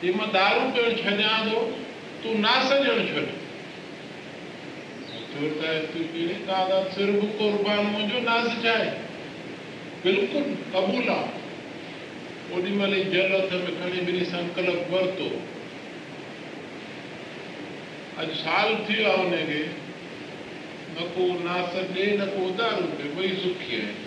هي 0.04 0.12
مان 0.20 0.38
دارو 0.38 0.70
پيڻ 0.76 1.02
ڇڏيان 1.02 1.50
ٿو 1.50 1.66
تون 2.22 2.48
ناس 2.50 2.78
ڏيڻ 2.84 3.00
ڇڏ 3.14 3.28
ته 5.34 5.74
ڪهڙي 5.96 6.38
دادا 6.48 6.86
سر 6.96 7.18
به 7.18 7.34
قربان 7.42 7.84
منهنجو 7.92 8.20
ناس 8.32 8.64
ڇا 8.64 8.80
آهي 8.80 8.96
بلڪل 10.04 10.56
قبول 10.74 11.14
آهي 11.20 11.39
اوڏي 12.52 12.72
مهل 12.80 12.94
ئي 12.98 13.04
جل 13.14 13.32
هٿ 13.36 13.52
۾ 13.66 13.72
کڻي 13.80 14.00
ٻنهي 14.06 14.26
سنڪلپ 14.32 14.94
ورتو 14.94 15.30
اڄ 18.22 18.30
سال 18.44 18.68
ٿي 18.88 18.96
ويو 19.00 19.12
آهي 19.12 19.28
هن 19.34 19.46
کي 19.50 19.62
نه 20.96 21.04
ڪو 21.16 21.28
ناس 21.44 21.76
ڏي 21.96 22.08
نه 22.22 22.26
ڪو 22.34 22.48
اڌار 22.50 22.82
ڏي 22.98 23.08
ٻئي 23.18 23.30
سکي 23.44 23.80
آهن 23.84 23.98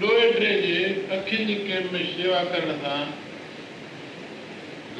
ڏوهي 0.00 0.28
ٽي 0.38 0.50
جي 0.64 0.76
اکين 1.16 1.42
جي 1.48 1.56
ڪيمپ 1.66 1.92
۾ 1.98 2.04
شيوا 2.12 2.40
ڪرڻ 2.52 2.70
سان 2.84 3.06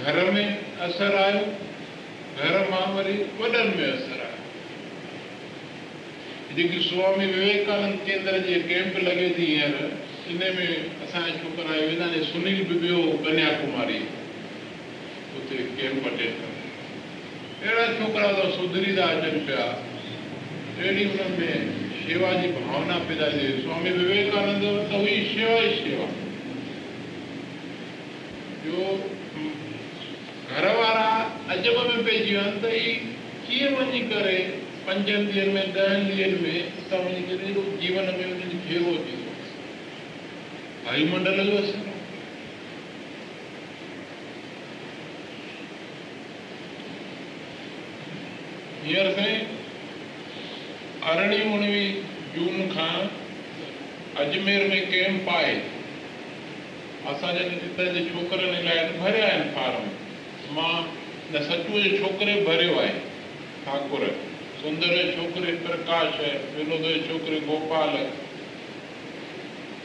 گهر 0.01 0.33
۾ 0.39 0.45
اثر 0.89 1.17
آيو 1.25 1.45
گهر 2.39 2.69
مان 2.75 2.97
وري 2.99 3.17
وڏن 3.39 3.73
۾ 3.79 3.89
اثر 3.95 4.20
جيڪي 6.55 6.79
سوامي 6.85 7.27
وويڪانند 7.33 7.99
ڪيندر 8.07 8.37
جي 8.47 8.55
ڪيمپ 8.69 8.97
لڳي 9.09 9.27
ٿي 9.35 9.45
هينئر 9.57 9.85
ان 10.31 10.39
۾ 10.39 10.65
اسان 11.05 11.27
جا 11.27 11.35
ڇوڪرا 11.43 11.75
ويندا 11.75 12.07
آهن 12.07 12.25
سنيل 12.31 12.63
به 12.71 12.79
ويو 12.85 13.03
ڪنياڪماري 13.27 13.99
اتي 15.41 15.59
ڪيمپ 15.77 16.09
اٽينڊ 16.11 16.39
اهڙا 17.63 17.85
ڇوڪرا 17.99 18.31
ته 18.39 18.51
سڌري 18.57 18.95
ٿا 18.97 19.05
اچن 19.13 19.39
پيا 19.51 19.67
اهڙي 20.79 21.05
هن 21.13 21.31
۾ 21.43 21.51
شيوا 22.01 22.31
جي 22.41 22.51
ڀاونا 22.57 22.97
پيدا 23.11 23.29
ٿئي 23.35 23.53
سوامي 23.65 23.93
وويڪانند 23.99 24.65
ته 24.93 24.97
هئي 25.05 25.21
شيوا 25.35 25.61
ئي 25.61 25.71
شيوا 25.83 26.09
جو 28.65 28.89
گهر 30.51 30.67
وارا 30.81 31.07
عجب 31.55 31.79
۾ 31.93 32.03
پئجي 32.11 32.35
ويا 32.35 32.43
آهن 32.47 32.59
ته 32.67 32.75
هي 32.75 32.99
ڪيئن 33.47 33.79
وڃي 33.79 34.03
ڪري 34.15 34.43
پنجن 34.91 35.27
ڏينهن 35.33 35.51
۾ 35.57 35.61
ڏهن 35.75 36.07
ڏينهن 36.07 36.41
۾ 36.45 36.53
اتان 36.79 37.03
وڃي 37.07 37.21
ڪري 37.27 37.51
جيون 37.83 38.07
۾ 38.07 38.23
انهن 38.29 38.55
ڦيرو 38.69 38.95
اچي 39.01 39.19
ٿو 39.19 39.35
وايمنڊل 40.87 41.37
جو 41.49 41.59
اثر 41.59 41.85
هينئر 48.87 49.11
سائين 49.19 49.45
ارڙهين 51.13 51.53
اڻويهه 51.59 51.85
جون 52.35 52.75
کان 52.75 53.07
اجمير 54.25 54.67
۾ 54.73 54.81
ڪيمپ 54.95 55.31
آهي 55.37 55.53
اسان 57.13 57.39
جي 57.39 57.47
هتان 57.53 57.93
جي 57.99 58.03
ڇوڪرن 58.09 58.59
لاءِ 58.71 58.83
ڀريا 59.05 59.31
آهن 59.37 59.47
فارم 59.61 59.87
مان 60.59 60.91
نه 61.33 61.47
سچوءَ 61.53 61.87
جي 61.87 61.95
ڇوڪري 62.03 62.37
ڀريو 62.51 62.77
آهي 62.83 62.93
ٺاڪر 63.69 64.11
سندر 64.63 64.95
ڇوڪري 65.17 65.53
پرڪاش 65.67 66.17
ونود 66.57 66.83
جي 66.87 66.97
ڇوڪري 67.05 67.37
گوپال 67.47 67.95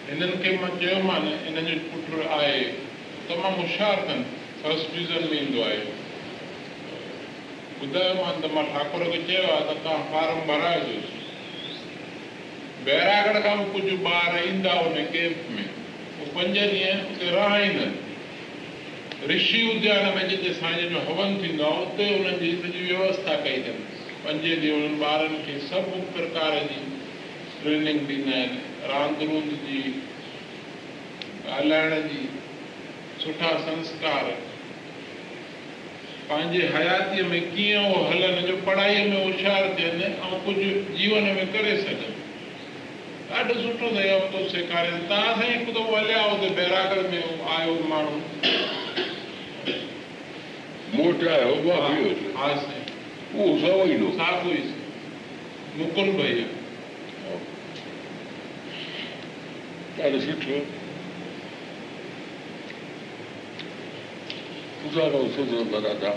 هنن 0.07 0.33
کي 0.41 0.51
مان 0.63 0.73
چيومان 0.81 1.27
هن 1.45 1.59
جو 1.67 1.77
پٽ 1.91 2.09
آهي 2.37 2.57
تمام 3.29 3.55
هوشيار 3.59 4.01
اٿن 4.01 4.19
فرسٽ 4.63 4.91
ڊويزن 4.95 5.23
۾ 5.29 5.37
ايندو 5.37 5.63
آهي 5.67 5.79
ٻڌايومانن 7.79 8.43
ته 8.47 8.51
مان 8.57 8.67
ٺاڪر 8.73 9.07
کي 9.13 9.21
چيو 9.31 9.47
آهي 9.53 9.63
ته 9.71 9.79
توهان 9.87 10.05
فارم 10.11 10.43
ڀرائجوس 10.51 11.07
بيراڳڙهه 12.85 13.41
کان 13.47 13.57
به 13.63 13.67
ڪجهه 13.73 13.97
ٻار 14.05 14.37
ايندا 14.43 14.77
هن 14.81 15.11
ڪيمپ 15.17 15.49
۾ 15.55 15.65
اهي 15.65 16.29
پنج 16.37 16.55
ڏينهن 16.59 16.99
اتي 17.09 17.33
رهائيندا 17.39 17.87
رشي 19.33 19.65
اديان 19.73 20.05
۾ 20.21 20.29
جتي 20.35 20.55
سائين 20.61 20.95
جو 20.95 21.09
هون 21.09 21.43
ٿيندو 21.43 21.73
آهي 21.73 21.83
اتي 21.91 22.13
هنن 22.15 22.41
جي 22.45 22.55
سڄي 22.63 22.81
ويوسٿا 22.87 23.43
ڪئي 23.45 23.59
اٿن 23.61 23.85
پنجي 24.25 24.53
ڏينهن 24.61 24.85
انهن 24.85 24.99
ٻارن 24.99 25.33
کي 25.45 25.55
سڀ 25.69 25.89
پرڪار 26.13 26.53
جي 26.69 26.79
ٽريننگ 27.63 27.99
ڏيندا 28.07 28.37
آهن. 28.37 28.53
راند 28.91 29.21
روند 29.29 29.51
جي 29.65 29.81
ڳالهائڻ 31.45 31.91
جي 32.09 32.23
سٺا 33.23 33.51
سنسڪار. 33.65 34.25
پنهنجي 36.29 36.61
حياتيءَ 36.75 37.25
۾ 37.33 37.39
ڪيئن 37.55 37.79
اهو 37.81 37.99
هلن 38.11 38.37
جو 38.47 38.55
پڙهائيءَ 38.69 39.03
۾ 39.09 39.17
هوشيار 39.25 39.63
ٿين 39.79 39.99
۽ 40.05 40.39
ڪجهه 40.45 40.73
جيون 40.99 41.25
۾ 41.39 41.45
ڪري 41.57 41.75
سگهن. 41.81 42.13
ڏاڍو 43.29 43.53
سٺو 43.65 43.87
اٿئي 43.89 44.15
تو 44.31 44.39
سيکاريو 44.55 44.97
توهان 45.11 45.33
سائين 45.39 45.59
هڪ 45.59 45.67
دفعو 45.77 45.95
هليا 45.99 46.21
هتي 46.31 46.49
بيراڳڙهه 46.61 47.07
۾ 47.13 47.21
آيو 47.57 47.75
ماڻهو. 47.93 48.17
موٽايو 50.97 51.55
ها 51.69 52.49
اهو 53.35 53.59
سولو 53.61 54.11
ساڳيو 54.17 54.51
ئي 54.51 54.61
مڪل 55.77 56.11
ڀئي 56.17 56.45
ڏاڍو 59.97 60.19
سٺو 65.35 65.63
دادا 65.71 66.11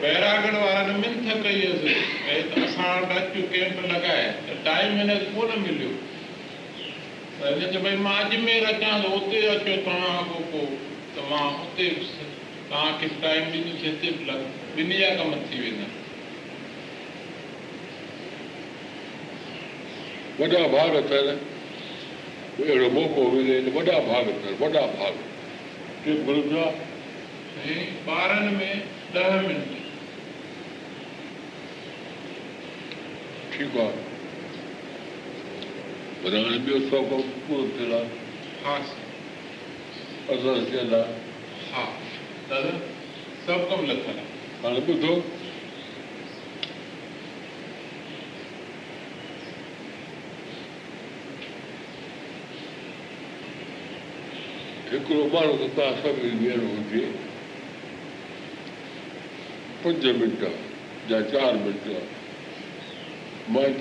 بيراڳڙهه 0.00 0.60
وارن 0.64 0.96
منٿ 1.02 1.44
ڪئي 1.44 1.60
هئس 1.60 1.80
ڀئي 1.84 2.42
ته 2.42 2.64
اسان 2.64 3.02
وٽ 3.02 3.16
اچ 3.18 3.32
ڪيمپ 3.52 3.86
لڳائي 3.92 4.53
ٽائيم 4.64 4.98
هن 4.98 5.10
ڪونه 5.34 5.56
مليو؟ 5.66 5.92
ته 7.38 7.48
هن 7.48 7.72
چيو 7.72 7.80
ڀئي 7.84 7.96
مان 7.96 8.18
اجمير 8.24 8.66
اچان 8.68 9.02
ٿو 9.02 9.08
اتي 9.16 9.40
اچو 9.54 9.74
توهان 9.84 10.14
اڳو 10.20 10.38
پوءِ 10.52 10.68
ته 11.14 11.20
مان 11.30 11.48
اتي 11.64 11.88
توهان 12.68 12.92
کي 13.00 13.08
ٽائيم 13.20 13.50
ڏيندس 13.52 13.84
هتي 13.88 14.08
ٻنهي 14.76 14.98
جا 15.00 15.10
ڪم 15.18 15.34
ٿي 15.50 15.60
ويندا. 15.60 15.88
وڏا 20.38 20.62
ڀاڳ 20.72 20.96
اٿن 21.00 21.28
اهڙو 22.58 22.88
موقعو 22.96 23.30
ملي 23.34 23.60
ته 23.66 23.76
وڏا 23.76 23.98
ڀاڳ 24.08 24.32
اٿن 24.32 24.56
وڏا 24.64 24.86
ڀاڳ. 24.96 25.14
ٻارن 28.06 28.44
۾ 28.58 28.72
ڏهه 29.14 29.40
منٽ. 29.46 29.68
ٺيڪ 33.52 33.78
آهي 33.84 34.13
پر 36.24 36.34
هاڻي 36.34 36.58
ٻيو 36.66 36.76
سؤ 36.90 36.98
ڪم 37.08 37.22
پورو 37.46 37.64
ٿيل 37.76 37.90
آهي 37.94 38.06
ها 38.64 38.74
اسان 40.34 40.64
ٿيل 40.70 40.94
آهي 40.98 41.16
ها 41.72 41.82
دادا 42.50 42.70
سڀ 43.46 43.66
ڪم 43.70 43.84
لٿل 43.90 44.08
آهي 44.12 44.24
هاڻي 44.62 44.80
ٻڌو 44.86 45.14
هڪڙو 54.92 55.28
ماڻهو 55.32 55.54
ته؟ 55.60 55.68
توهان 55.76 55.94
سڀني 56.02 56.34
بيهڻو 56.40 56.68
هجي 56.74 57.04
پنج 59.82 60.06
منٽ 60.20 60.42
يا. 61.10 61.20
چار 61.32 61.64
منٽ 61.64 61.88
مان 63.52 63.72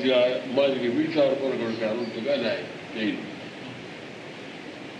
مان 0.56 0.72
جيڪي 0.72 0.90
ويچار 0.96 1.30
پر 1.42 1.52
ڪرڻ 1.60 1.76
چاهيان 1.80 2.08
ته 2.14 2.20
ڳالهائي 2.24 2.64
ڏيئي 2.96 3.14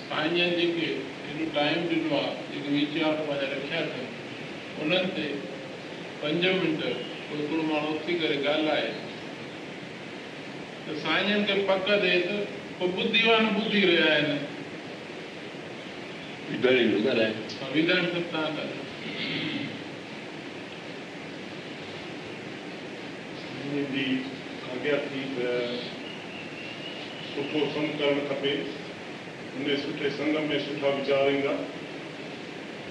سائين 0.10 0.36
جيڪي 0.60 0.86
هيڏو 1.26 1.46
ٽائيم 1.56 1.80
ڏنو 1.90 2.20
آهي 2.20 2.34
جيڪي 2.54 2.70
ويچار 2.76 3.18
پنهنجا 3.28 3.48
رکيا 3.56 3.80
اٿن 3.80 4.06
انهن 4.84 5.10
تي 5.16 5.28
پنج 6.22 6.46
منٽ 6.62 6.80
ڪوئي 6.84 7.42
هڪڙو 7.42 7.64
ماڻهو 7.72 7.92
اٿي 7.98 8.14
ڪري 8.22 8.38
ڳالهائي 8.46 8.90
ته 10.86 10.92
سائين 11.04 11.44
کي 11.50 11.54
پڪ 11.72 11.80
ٿئي 11.88 12.18
ته 12.28 12.36
پوءِ 12.80 12.90
ٻڌيوان 12.98 13.44
ٻڌي 13.58 13.82
رهيا 13.90 14.08
آهن 14.16 14.30
سنوڌان 17.60 18.04
سڀ 18.14 18.26
توهان 18.32 18.52
ڳالهايو 18.58 18.82
जी 24.74 24.90
आज्ञा 24.90 24.98
थी 25.06 25.22
त 25.36 25.48
सुठो 27.34 27.60
संग 27.74 27.90
करणु 28.00 28.22
खपे 28.30 28.54
उन 29.58 29.76
सुठे 29.84 30.10
संग 30.18 30.38
में 30.50 30.60
सुठा 30.66 30.90
वीचार 30.96 31.30
ईंदा 31.34 31.54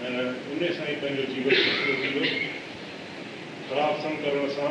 ऐं 0.06 0.26
उन 0.52 0.62
सां 0.78 0.86
ई 0.92 0.94
पंहिंजो 1.02 1.24
जीवन 1.32 1.58
सुठो 1.62 1.96
थींदो 2.02 2.24
ख़राबु 3.68 4.00
संग 4.04 4.24
करण 4.24 4.48
सां 4.56 4.70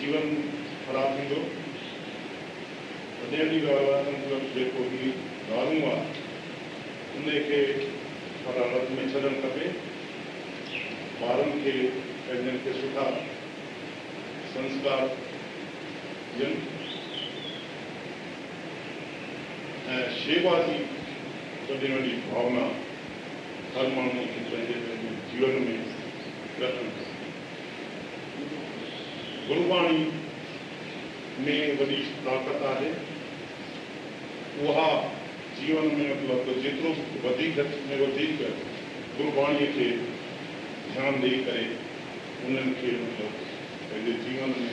जीवन 0.00 0.28
ख़राबु 0.86 1.18
थींदो 1.18 1.40
तॾहिं 3.22 3.48
बि 3.50 3.66
ॻाल्हि 3.66 3.90
आहे 3.90 4.12
मतिलबु 4.12 4.54
जेको 4.54 4.88
ही 4.94 5.12
ॻाल्हियूं 5.58 5.92
आहे 5.92 6.22
अदालत 8.52 8.88
में 8.96 9.04
छॾणु 9.12 9.36
खपे 9.42 9.66
ॿारनि 11.26 11.60
खे 11.64 11.72
पंहिंजनि 12.26 12.58
खे 12.64 12.80
सुठा 12.80 13.04
संस्कार 14.54 15.02
ऐं 19.92 20.02
शेवा 20.16 20.56
जी 20.66 20.74
वॾी 21.68 21.92
वॾी 21.92 22.10
भावना 22.24 22.64
हर 23.76 23.86
माण्हू 23.94 24.24
खे 24.32 24.42
पंहिंजे 24.50 24.74
पंहिंजे 24.88 25.14
जीवन 25.30 25.54
में 25.68 25.78
रखणु 26.62 26.90
खपे 26.96 27.30
गुरबाणी 29.46 30.04
में 31.46 31.78
वॾी 31.78 31.96
ताक़त 32.26 32.66
आहे 32.72 32.90
उहा 34.66 34.90
जीवन 35.60 35.88
में 36.00 36.10
मतिलबु 36.28 36.92
वधीक 37.24 37.56
में 37.88 37.96
गुरबाणीअ 39.16 39.72
खे 39.78 39.88
ध्यानु 40.92 41.26
ॾेई 41.26 41.42
करे 41.48 41.64
उन्हनि 42.44 42.74
खे 42.82 42.92
मतिलबु 43.06 43.51
پنهنجي 43.92 44.12
جيون 44.24 44.52
۾ 44.58 44.68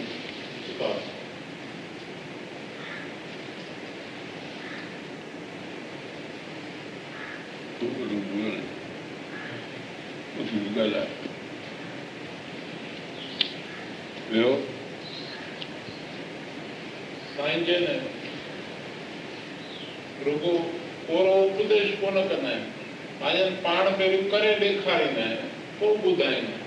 سڌار 0.66 1.00
ٻيو 14.30 14.52
سائين 17.36 17.64
جن 17.70 17.86
رڳو 20.28 20.54
پورو 21.08 21.34
اپديش 21.50 21.92
ڪونه 22.02 22.22
ڪندا 22.30 22.54
آهن 22.54 22.64
سائين 23.20 23.60
پاڻ 23.68 23.84
پهريون 23.98 24.30
ڪري 24.32 24.56
ڏيکاريندا 24.64 25.28
آهن 25.28 25.54
پوءِ 25.80 26.02
ٻڌائيندا 26.04 26.59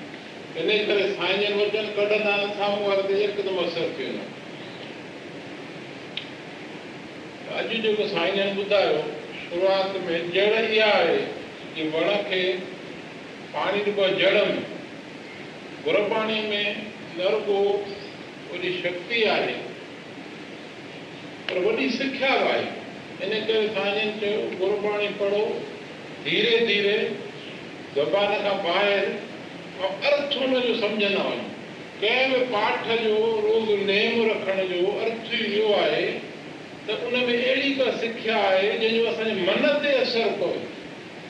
ان 0.61 0.71
ڪري 0.89 1.05
سائين 1.17 1.41
جن 1.41 1.55
وچن 1.59 1.87
ڪڍندا 1.97 2.67
واري 2.81 3.03
تي 3.09 3.15
هڪدم 3.21 3.59
اثر 3.61 3.87
ٿيندو 3.97 4.25
اڄ 7.61 7.71
جيڪو 7.85 8.09
سائين 8.11 8.37
جن 8.37 8.51
ٻڌايو 8.59 8.99
شروعات 9.45 9.97
۾ 10.09 10.19
جڙ 10.35 10.51
اها 10.59 10.91
آهي 10.99 11.17
ڪه 11.77 11.87
وڻ 11.95 12.29
کي 12.29 12.43
پاڻي 13.55 13.81
ڏبو 13.89 14.05
آهي 14.05 14.15
جڙ 14.21 14.35
۾ 14.51 14.61
گرباڻي 15.87 16.39
۾ 16.53 16.61
نه 17.17 17.33
رڳو 17.37 17.59
وڏي 18.53 18.77
شڪتي 18.83 19.25
آهي 19.39 19.59
پر 21.49 21.65
وڏي 21.67 21.91
سکيا 21.99 22.37
آهي 22.45 22.63
ان 23.25 23.37
ڪري 23.49 23.67
سائين 23.81 24.17
چيو 24.21 24.47
گرباڻي 24.61 25.13
پڙهو 25.19 25.45
ڌيري 26.31 26.57
ڌيري 26.71 26.97
زبان 28.01 28.41
کان 28.45 28.65
ٻاهر 28.65 29.32
ارٿ 29.89 30.37
هن 30.43 30.53
جو 30.67 30.75
سمجهندا 30.81 31.23
وڃو 31.29 31.47
ڪنهن 32.03 32.31
به 32.33 32.41
پاٺ 32.53 32.87
جو 33.05 33.17
روز 33.47 33.69
نيم 33.89 34.15
رکڻ 34.29 34.61
جو 34.71 34.93
ارٿ 35.05 35.33
اهو 35.39 35.75
آهي 35.79 36.07
ته 36.87 36.93
ان 37.09 37.17
۾ 37.27 37.35
اهڙي 37.35 37.71
ڪا 37.81 37.87
سکيا 38.03 38.37
آهي 38.51 38.71
جنهن 38.83 38.97
جو 38.97 39.09
اسان 39.11 39.29
جي 39.31 39.47
من 39.49 39.67
تي 39.85 39.95
اثر 40.03 40.29
پوي 40.41 40.61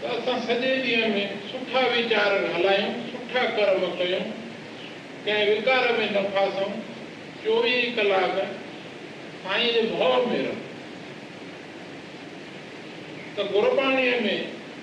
ته 0.03 0.15
اسان 0.17 0.41
سڄي 0.47 0.73
ڏينهن 0.87 1.13
۾ 1.17 1.25
سٺا 1.53 1.85
ويچار 1.95 2.37
هلايون 2.57 2.93
سٺا 3.13 3.47
ڪرم 3.57 3.87
ڪيون 4.01 4.25
ڪنهن 5.25 5.49
وڪار 5.53 5.89
۾ 6.01 6.11
نه 6.17 6.23
فاسون 6.37 6.77
چوويهه 7.45 7.97
ڪلاڪ 7.97 8.37
جي 9.47 9.83
ڀؤ 9.95 10.13
۾ 10.29 10.45
رهون 10.45 10.61
ته 13.37 13.43
گرباڻيءَ 13.57 14.23
۾ 14.29 14.39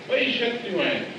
ٻئي 0.09 0.27
شڪتيون 0.41 0.85
آهن 0.89 1.18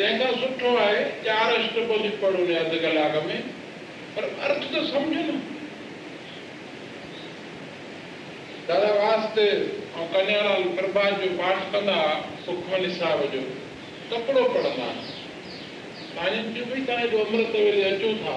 تنهن 0.00 0.18
کان 0.20 0.36
سٺو 0.42 0.70
آهي 0.82 1.00
چار 1.24 1.50
اشٽپدي 1.54 2.10
پڙهو 2.20 2.44
ني 2.50 2.54
اڌ 2.58 2.76
ڪلاڪ 2.84 3.16
۾ 3.24 3.34
پر 4.14 4.28
ارٿ 4.44 4.62
ته 4.74 4.84
سمجهو 4.92 5.24
نه 5.26 5.40
دادا 8.70 8.94
واسطي 9.00 9.44
۽ 9.50 10.06
ڪنيالال 10.14 10.64
پرڀات 10.78 11.20
جو 11.24 11.28
پاٺ 11.42 11.68
ڪندا 11.74 11.98
سکمني 12.46 12.94
صاحب 13.00 13.26
جو 13.34 13.42
تڪڙو 14.14 14.46
پڙهندا 14.56 14.88
توهان 16.14 16.32
جي 16.34 16.48
چيو 16.56 16.64
ڀئي 16.72 16.82
توهان 16.86 17.04
هيڏو 17.04 17.22
امرت 17.26 17.54
ويلي 17.60 17.84
اچو 17.92 18.16
ٿا 18.24 18.34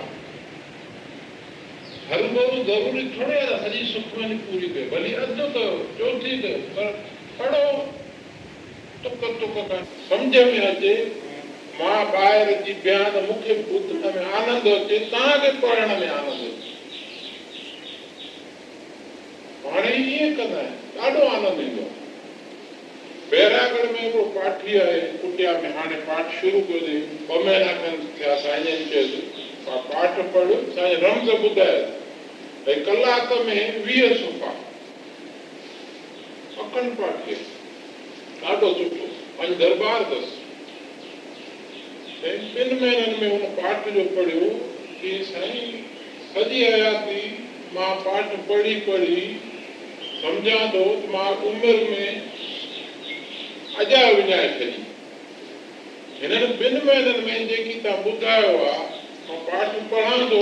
هر 2.12 2.30
ڀيرو 2.38 2.62
ضروري 2.74 3.08
ٿوري 3.18 3.42
آهي 3.42 3.58
سڄي 3.66 3.90
سکمني 3.96 4.42
پوري 4.52 4.76
ڪيو 4.78 4.94
ڀلي 4.96 5.18
اڌ 5.26 5.44
ڪيو 5.58 5.74
چوٿي 5.98 6.38
ڪيو 6.46 6.62
پر 6.78 6.96
پڙهو 7.42 7.68
تڪ 9.04 9.22
تڪ 9.42 9.84
سمجهه 10.10 10.46
۾ 10.56 10.72
اچي 10.72 10.96
مان 11.80 12.06
ٻاهر 12.14 12.48
اچي 12.54 12.74
بهان 12.84 13.12
ته 13.14 13.22
مون 13.28 13.38
کي 13.44 13.54
ٻڌڻ 13.68 13.98
۾ 14.16 14.24
آنند 14.40 14.68
اچي 14.74 14.98
توهان 15.12 15.38
کي 15.44 15.50
پڙهڻ 15.62 15.90
۾ 16.02 16.08
آنند 16.18 16.42
اچي 16.48 16.72
هاڻي 19.66 19.92
ائين 20.00 20.36
ڪندا 20.38 20.60
آهن 20.64 20.76
ڏاڍو 20.96 21.22
آنند 21.36 21.60
ايندو 21.64 21.86
آهي 21.86 22.02
بيراڳڙهه 23.32 23.88
۾ 23.94 24.02
هڪڙو 24.04 24.24
پاٺي 24.36 24.76
آهي 24.82 25.00
ڪٽيا 25.24 25.54
۾ 25.64 25.72
هاڻي 25.78 25.98
پاٺ 26.10 26.36
شروع 26.42 26.62
ڪيو 26.68 26.82
اٿئي 26.82 27.00
ٻه 27.28 27.36
مهينا 27.46 27.72
کن 27.82 27.96
ٿيا 28.20 28.36
سائين 28.44 28.86
چيس 28.92 29.10
مان 29.66 29.80
پاٺ 29.90 30.22
پڙهه 30.34 30.58
سائين 30.76 31.08
رمز 31.08 31.34
ٻڌايو 31.46 31.82
ڀئي 32.66 32.78
ڪلاڪ 32.92 33.34
۾ 33.50 33.58
ويهه 33.88 34.14
صفحا 34.22 34.54
اکنڊ 36.64 36.98
پاٺ 37.02 37.28
ڏاڍو 38.42 38.74
سٺو 38.78 39.06
پنج 39.38 39.60
درٻار 39.60 40.02
اٿس 40.02 40.43
۽ 42.24 42.34
ٻن 42.52 42.70
مهينن 42.82 43.16
۾ 43.22 43.30
هن 43.32 43.56
پاٺ 43.56 43.88
جو 43.96 44.04
پڙهيو 44.18 44.52
ڪه 45.00 45.16
سائين 45.30 45.74
سڄي 46.36 46.62
حياتي 46.74 47.24
مان 47.78 47.98
پاٺ 48.06 48.30
پڙهي 48.52 48.76
پڙهي 48.86 49.26
سمجهان 50.22 50.72
ٿو 50.76 50.84
ته 51.02 51.10
مان 51.16 51.44
عمر 51.50 51.82
۾ 51.90 52.06
اڄا 53.82 54.00
وڃائي 54.20 54.48
ڇڏي 54.54 54.80
هنن 56.22 56.56
ٻن 56.62 56.80
مهينن 56.88 57.20
۾ 57.28 57.36
جيڪي 57.52 57.76
توهان 57.84 58.02
ٻڌايو 58.08 58.56
آهي 58.70 58.88
مان 59.28 59.44
پاٺ 59.52 59.78
پڙهان 59.92 60.26
ٿو 60.34 60.42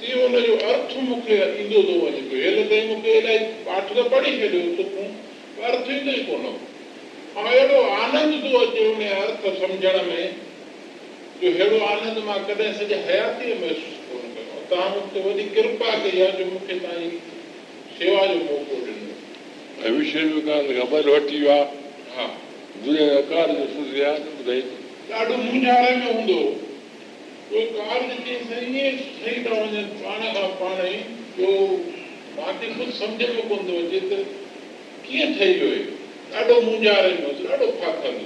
تيئن 0.00 0.18
هن 0.24 0.48
جو 0.48 0.58
ارٿ 0.72 0.98
مون 1.04 1.22
کي 1.28 1.38
ايندو 1.44 1.86
ٿو 1.92 2.00
وڃي 2.06 2.26
پيو 2.32 2.42
هيل 2.48 2.58
تائين 2.74 2.90
مون 2.90 3.06
کي 3.06 3.16
الاهي 3.20 3.46
پاٺ 3.70 3.94
ته 3.94 4.10
پڙهي 4.16 4.36
ڇڏيو 4.40 4.74
تڪون 4.82 5.08
ارٿ 5.68 5.94
ايندو 5.94 6.18
ئي 6.18 6.26
ڪونه 6.32 6.50
۽ 7.46 7.54
اهڙو 7.54 7.86
آنند 8.02 8.44
ٿو 8.44 8.58
اچي 8.66 8.92
هن 8.92 9.02
ارٿ 9.22 9.50
سمجهڻ 9.64 10.14
۾ 10.18 10.28
جو 11.40 11.48
اهڙو 11.48 11.76
آنند 11.86 12.16
مان 12.26 12.38
ڪڏهن 12.46 12.72
سڄي 12.78 12.96
حياتيءَ 13.08 13.58
محسوس 13.58 13.98
ڪونه 14.06 14.28
ڪيو 14.36 14.62
توهان 14.70 14.88
مون 14.94 15.04
کي 15.12 15.20
وڏي 15.26 15.44
ڪرپا 15.56 15.90
ڪئي 16.04 16.22
آهي 16.22 16.32
جو 16.38 16.46
مون 16.48 16.64
کي 16.70 16.78
توهان 16.86 17.02
جي 17.02 17.20
شيوا 17.98 18.24
جو 18.30 18.38
موقعو 18.46 18.78
ڏنو 18.86 19.12
۽ 19.90 19.92
وشيه 19.98 20.24
۾ 20.32 20.40
ڪانه 20.48 20.78
خبر 20.78 21.10
وٺي 21.12 21.42
ويو 21.42 21.52
آهي 21.58 21.68
ها 22.16 22.26
دنيا 22.86 23.06
جو 23.60 23.68
سڌي 23.74 24.02
آهي 24.08 24.24
ته 24.24 24.34
ٻڌائي 24.40 24.64
ڏاڍو 25.12 25.38
منجهاري 25.44 25.94
۾ 26.00 26.10
هوندو 26.16 26.40
ڪوئي 27.52 27.64
ڪار 27.78 28.00
جيڪي 28.10 28.34
ائين 28.58 29.00
ٺهي 29.20 29.36
ٿا 29.46 29.54
وڃن 29.62 29.86
پاڻ 30.02 30.26
کان 30.34 30.50
پاڻ 30.64 30.84
ئي 30.88 30.98
جو 31.38 31.54
مون 32.34 32.60
کي 32.60 32.74
ڪجهه 32.74 32.98
سمجهه 33.00 33.30
۾ 33.38 33.48
ڪونه 33.48 33.62
ٿو 33.70 33.78
اچي 33.86 34.00
ته 34.10 34.18
ڪيئن 35.06 35.38
ٺهي 35.38 35.54
ويو 35.62 35.82
ڏاڍو 36.34 36.60
منجهاري 36.68 37.16
۾ 37.24 37.32
هئس 37.32 37.48
ڏاڍو 37.48 37.72
ڦاٿل 37.80 38.22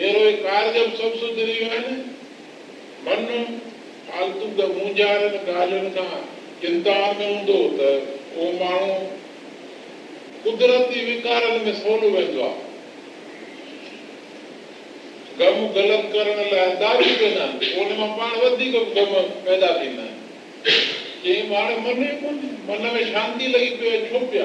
اهڙو 0.00 0.20
ئي 0.26 0.36
ڪار 0.42 0.66
جب 0.74 0.92
سڀ 0.98 1.16
سڌري 1.22 1.54
ويو 1.56 1.66
آهن 1.78 1.88
من 3.06 3.26
فالتو 4.06 4.46
ته 4.60 4.64
منجهارن 4.76 5.34
ڳالهين 5.48 5.88
کان 5.96 6.22
چنتا 6.62 6.94
۾ 7.18 7.26
هوندو 7.32 7.58
ته 7.80 7.90
اهو 8.36 8.46
ماڻهو 8.60 8.94
قدرتي 10.46 11.00
وڪارن 11.08 11.54
۾ 11.66 11.74
سولو 11.82 12.08
ويندو 12.16 12.40
آهي 12.46 12.64
ڪم 15.42 15.60
غلط 15.76 16.08
ڪرڻ 16.16 16.42
لاءِ 16.54 16.72
دارو 16.80 17.12
پيئندا 17.20 17.44
آهن 17.44 17.60
ان 17.84 17.94
مان 18.00 18.10
پاڻ 18.16 18.32
وڌيڪ 18.46 18.74
ڪم 18.96 19.14
پيدا 19.44 19.70
ٿيندا 19.78 20.08
آهن 20.08 20.18
چئي 21.22 21.38
هاڻي 21.54 21.76
من 21.84 21.96
ئي 22.08 22.12
ڪونهي 22.24 22.50
من 22.72 22.80
۾ 22.98 23.06
شانتي 23.14 23.54
لڳي 23.54 23.70
پئي 23.78 23.88
آهي 23.94 24.00
ڇو 24.10 24.18
پيا 24.34 24.44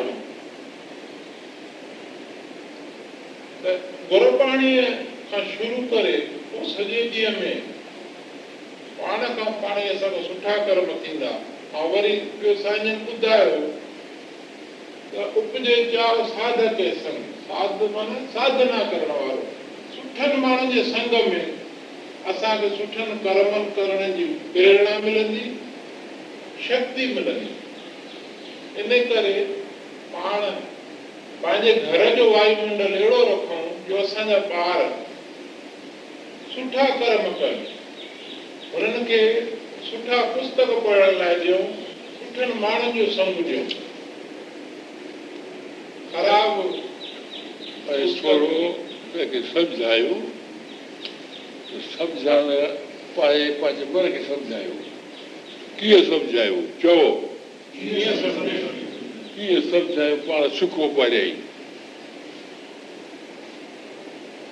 ته 3.65 5.14
کان 5.31 5.43
شروع 5.53 5.81
ڪري 5.91 6.17
پوءِ 6.51 6.65
سڄي 6.75 7.01
ڏينهن 7.13 7.35
۾ 7.41 7.53
پاڻ 8.97 9.19
کان 9.37 9.53
پاڻ 9.61 9.77
ئي 9.81 9.89
اسان 9.89 10.15
جا 10.15 10.21
سٺا 10.27 10.57
ڪرم 10.67 10.91
ٿيندا 11.05 11.31
۽ 11.81 11.89
وري 11.93 12.13
ٻيو 12.39 12.53
سائين 12.63 13.03
ٻڌايو 13.07 13.57
ته 15.11 15.25
اپجي 15.41 15.75
چاو 15.93 16.23
ساڌڪ 16.35 16.79
سنگ 17.03 17.33
ساڌ 17.47 17.81
معنيٰ 17.95 18.21
ساڌنا 18.33 18.79
ڪرڻ 18.91 19.11
وارو 19.19 19.43
سٺن 19.95 20.39
ماڻهن 20.39 20.71
جي 20.71 20.83
سنگ 20.91 21.13
۾ 21.33 21.43
اسان 22.33 22.57
کي 22.61 22.69
سٺن 22.77 23.17
ڪرمن 23.23 23.67
ڪرڻ 23.75 24.15
جي 24.17 24.25
پريرڻا 24.53 24.97
ملندي 25.03 25.45
شڪتي 26.67 27.05
ملندي. 27.15 27.51
ان 28.75 28.89
ڪري 29.09 29.33
پاڻ 30.11 30.39
پنهنجي 31.41 31.73
گهر 31.83 32.15
جو 32.17 32.29
وايمنڊل 32.31 32.93
اهڙو 32.93 33.21
رکون 33.31 33.67
جو 33.87 33.97
اسان 34.03 34.27
جا 34.29 34.39
ٻار 34.49 34.81
سٺا 36.55 36.85
ڪرم 36.99 37.33
ڪن 37.39 37.55
هنن 38.73 39.05
کي 39.07 39.19
سٺا 39.87 40.21
پستڪ 40.35 40.69
پڙهڻ 40.85 41.17
لاءِ 41.19 41.35
ڏيون 41.43 41.65
سٺن 42.19 42.51
ماڻهن 42.59 42.95
جو 42.97 43.05
سنگ 43.15 43.41
ڏيون 43.47 43.67
خراب 46.11 46.51
ٿورو 48.21 48.73
سمجهايو 49.53 50.15
سمجهائڻ 51.97 52.75
پائي 53.15 53.49
پنهنجي 53.59 53.85
من 53.93 54.11
کي 54.11 54.21
سمجهايو 54.27 54.75
ڪيئن 55.79 56.05
سمجهايو 56.09 56.61
چئو 56.81 57.09
ڪيئن 57.73 58.21
سمجهو 58.21 58.71
ڪيئن 59.35 59.61
سمجهايو 59.71 60.15
پاڻ 60.27 60.47
سکو 60.59 60.89
پاريائي 60.97 61.33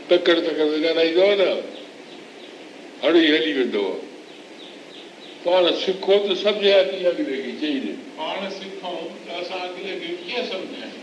تڪڙ 0.09 0.35
تڪڙ 0.39 0.67
ڳالهائيندؤ 0.83 1.35
نه 1.43 1.82
هڻي 3.03 3.23
هلي 3.31 3.53
ويندو 3.53 3.85
پاڻ 5.43 5.65
سکو 5.79 6.17
ته 6.25 6.35
سمجهايا 6.41 6.83
ڪيئن 6.89 7.07
اڳلي 7.07 7.37
کي 7.45 7.53
چئي 7.61 7.79
نه 7.85 7.93
پاڻ 8.17 8.49
سکون 8.59 8.99
ته 9.25 9.31
اسان 9.39 9.61
اڳلي 9.61 9.93
کي 10.03 10.11
ڪيئن 10.25 10.43
سمجهايون 10.51 11.01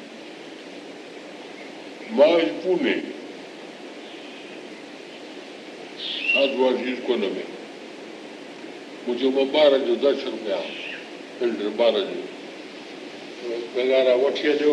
مان 2.21 2.41
پوني 2.63 2.95
اسڪول 6.43 6.75
۾ 7.23 7.29
منهنجو 9.07 9.31
مان 9.37 9.47
ٻار 9.53 9.77
جو 9.87 9.95
درشن 10.03 10.35
ڪيا 10.45 10.61
ننڍڙي 11.41 11.71
ٻار 11.77 11.95
جو 12.01 13.59
پگهارا 13.75 14.15
وٺي 14.23 14.47
اچو 14.53 14.73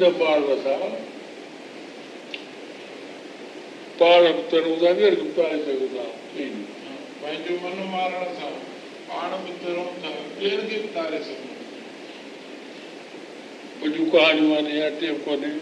من 0.00 0.18
مارڻ 0.18 0.48
سان 0.62 0.94
پاڻ 3.98 4.22
به 4.22 4.42
ترون 4.50 4.74
ٿا 4.80 4.90
ٻيهر 4.92 5.14
به 5.20 5.26
پائي 5.36 5.58
سگهون 5.66 5.88
ٿا 5.94 6.06
پنهنجو 7.20 7.54
من 7.62 7.76
مارڻ 7.92 8.24
سان 8.40 8.54
پاڻ 9.08 9.30
به 9.44 9.52
ترون 9.62 9.88
ٿا 10.02 10.10
ٻين 10.40 10.60
کي 10.70 10.76
به 10.82 10.88
تاري 10.96 11.20
سگهون 11.28 11.54
وڏيون 13.82 14.06
ڪهاڻيون 14.12 14.50
آهن 14.58 14.68
يا 14.76 14.86
ٽيپ 15.00 15.16
ڪونهي 15.26 15.52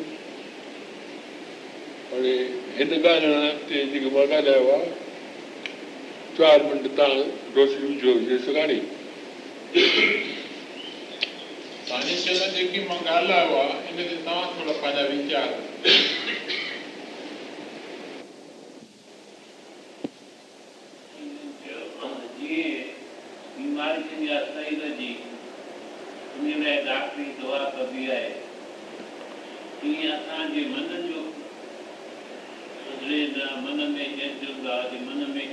هاڻي 2.11 2.37
هن 2.79 2.91
ڳالهه 3.07 3.49
تي 3.69 3.77
جيڪو 3.95 4.11
مان 4.19 4.31
ڳالهايو 4.35 4.67
آهي 4.77 4.91
چار 6.39 6.59
منٽ 6.69 6.85
توهان 7.01 7.27
روشني 7.57 7.87
وجهو 7.91 8.13
هجي 8.19 8.39
توهان 12.05 12.25
جي 12.25 12.35
چوڻ 12.39 12.51
جيڪي 12.57 12.81
مان 12.89 12.99
ڳالهايو 13.05 13.55
آهي 13.61 13.77
ان 13.91 13.97
تي 14.09 14.17
توهان 14.25 14.51
ٿورا 14.57 14.75
پنهنجا 14.83 15.05
ويچار 15.11 15.75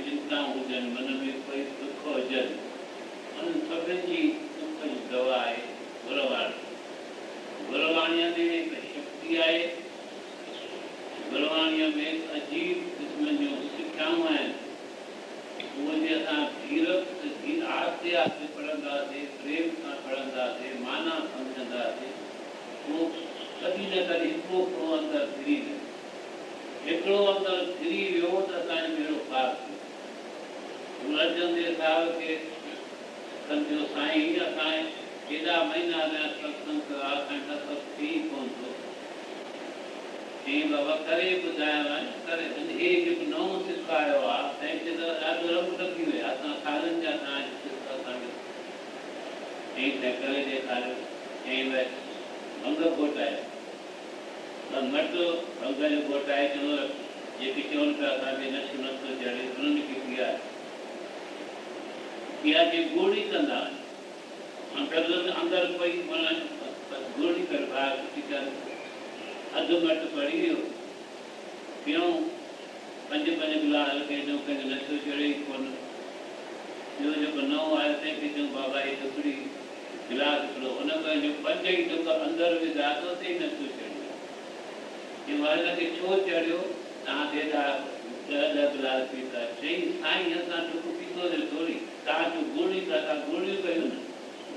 چنتائون 0.04 0.58
هجن 0.58 0.84
من 0.94 1.08
۾ 1.22 1.32
ڪوئي 1.46 1.62
دک 1.78 2.04
هجن 2.06 2.48
انهن 3.38 3.56
سڀني 3.68 3.96
جي 4.08 4.22
आए 8.42 8.60
शक्ति 8.94 9.36
आए 9.42 9.58
बलवानिया 11.32 11.88
में 11.96 12.06
एक 12.06 12.30
अजीब 12.36 12.76
इसमें 13.02 13.36
जो 13.42 13.50
सिखाऊं 13.74 14.24
है, 14.28 14.46
वो 15.76 15.92
जैसा 16.00 16.34
धीरज 16.62 17.62
आस्ते 17.74 18.14
आस्ते 18.22 18.46
पढ़ंदा 18.56 18.96
थे, 19.10 19.20
प्रेम 19.42 19.68
सां 19.82 19.94
पढ़ंदा 20.06 20.46
थे, 20.56 20.72
माना 20.80 21.14
सम्झंदा 21.34 21.84
थे, 21.98 22.08
वो 22.88 23.06
कॾहिं 23.62 23.86
न 23.90 24.06
कॾहिं 24.08 24.32
हिकिड़ो 24.32 24.64
हिकिड़ो 24.64 24.88
अंदरि 24.96 25.26
फिरी 25.36 25.56
वियो 25.66 25.78
हिकिड़ो 26.86 27.18
अंदरि 27.32 27.72
फिरी 27.78 28.02
वियो 28.12 28.40
त 28.40 28.58
असांजो 28.62 28.94
अहिड़ो 28.94 29.18
ख़ासि 29.30 29.56
थियो 29.62 31.06
गुलाचंद 31.06 31.56
साहिब 31.78 32.10
खे 32.18 32.34
कंदो 33.48 33.84
साईं 33.94 34.40
असांजे 34.48 35.01
केॾा 35.32 35.52
महीना 35.64 36.00
थिया 36.08 36.24
सत्संग 36.38 36.80
कयो 36.88 36.96
आहे 37.10 37.36
त 37.44 37.54
सभु 37.66 37.76
थी 37.98 38.08
कोन 38.30 38.48
थो 38.56 38.72
बाबा 40.72 40.96
करे 41.06 41.28
ॿुधायो 41.50 41.86
आहे 41.92 42.10
करे 42.26 42.48
हे 42.80 42.90
जेको 43.04 43.28
नओं 43.30 43.60
सिख 43.68 43.90
आयो 43.98 44.18
आहे 44.32 44.50
तंहिंखे 44.60 44.96
त 44.98 45.08
ॾाढो 45.28 45.54
रंग 45.54 45.80
लॻी 45.80 46.04
वियो 46.08 46.18
आहे 46.18 46.32
असां 46.32 46.52
सालनि 46.64 47.00
जा 47.04 47.14
तव्हांजे 47.22 47.54
सिख 47.62 47.88
असांखे 47.94 48.30
चई 49.74 49.90
त 50.02 50.12
करे 50.22 50.42
ॾेखारियो 50.50 50.94
चई 51.44 51.62
भई 51.70 51.84
भंग 52.64 52.84
घोटाए 52.90 53.36
त 54.72 54.82
मट 54.94 55.16
भंग 55.60 55.84
जो 55.94 56.00
घोटाए 56.08 56.48
चवंदो 56.56 56.82
जेके 57.38 57.68
चवनि 57.70 57.94
पिया 58.00 58.10
असांखे 58.16 58.50
नशो 58.56 58.82
नथो 58.82 59.14
चढ़े 59.22 59.46
उन्हनि 59.54 59.86
खे 59.92 60.02
पीआरे 60.08 60.36
पीआरे 62.42 62.84
गोड़ी 62.96 63.30
कंदा 63.32 63.62
પ્રબલન 64.74 65.26
અંદર 65.40 65.64
કોઈ 65.78 65.90
ગુણ 67.16 67.34
કરવા 67.50 67.84
વિચાર 68.14 68.46
અધમટ 69.58 70.02
પડી 70.14 70.36
ગયો 70.44 70.60
ક્યું 71.86 72.06
पंज 73.08 73.26
पंज 73.38 73.54
गुलाल 73.62 73.96
के 74.08 74.18
जो 74.26 74.34
के 74.44 74.54
लसो 74.68 74.94
चढ़े 75.00 75.26
कोन। 75.46 75.64
जो 77.00 77.10
जो 77.22 77.32
बनाओ 77.32 77.66
आए 77.78 77.90
थे 78.02 78.12
कि 78.20 78.28
जो 78.36 78.44
बाबा 78.54 78.78
ये 78.80 78.94
टुकड़ी 79.00 79.32
गिलास 80.10 80.46
लो 80.62 80.70
उन 80.82 80.92
में 81.02 81.18
जो 81.24 81.32
पंज 81.44 81.66
ही 81.66 81.74
टुक 81.90 82.08
अंदर 82.14 82.54
में 82.62 82.70
जातो 82.78 83.10
थे 83.22 83.34
न 83.34 83.50
तो 83.56 83.66
चढ़े। 83.74 84.00
ये 85.26 85.36
वाला 85.42 85.74
के 85.74 85.88
छो 85.98 86.14
चढ़ियो 86.28 86.60
ना 87.08 87.16
दे 87.34 87.44
दा 87.52 87.64
दर 88.30 88.46
दर 88.54 88.72
गिलास 88.76 89.04
पीता। 89.12 89.44
सही 89.60 89.76
साईं 89.98 90.32
असा 90.38 90.62
टुक 90.70 90.86
पीतो 91.00 91.28
ने 91.34 91.42
थोड़ी 91.52 91.76
ता 92.08 92.16
जो 92.32 92.46
गोली 92.56 92.80
ता 92.88 93.18
गोली 93.28 93.58
कयो 93.66 93.84
ना। 93.92 94.00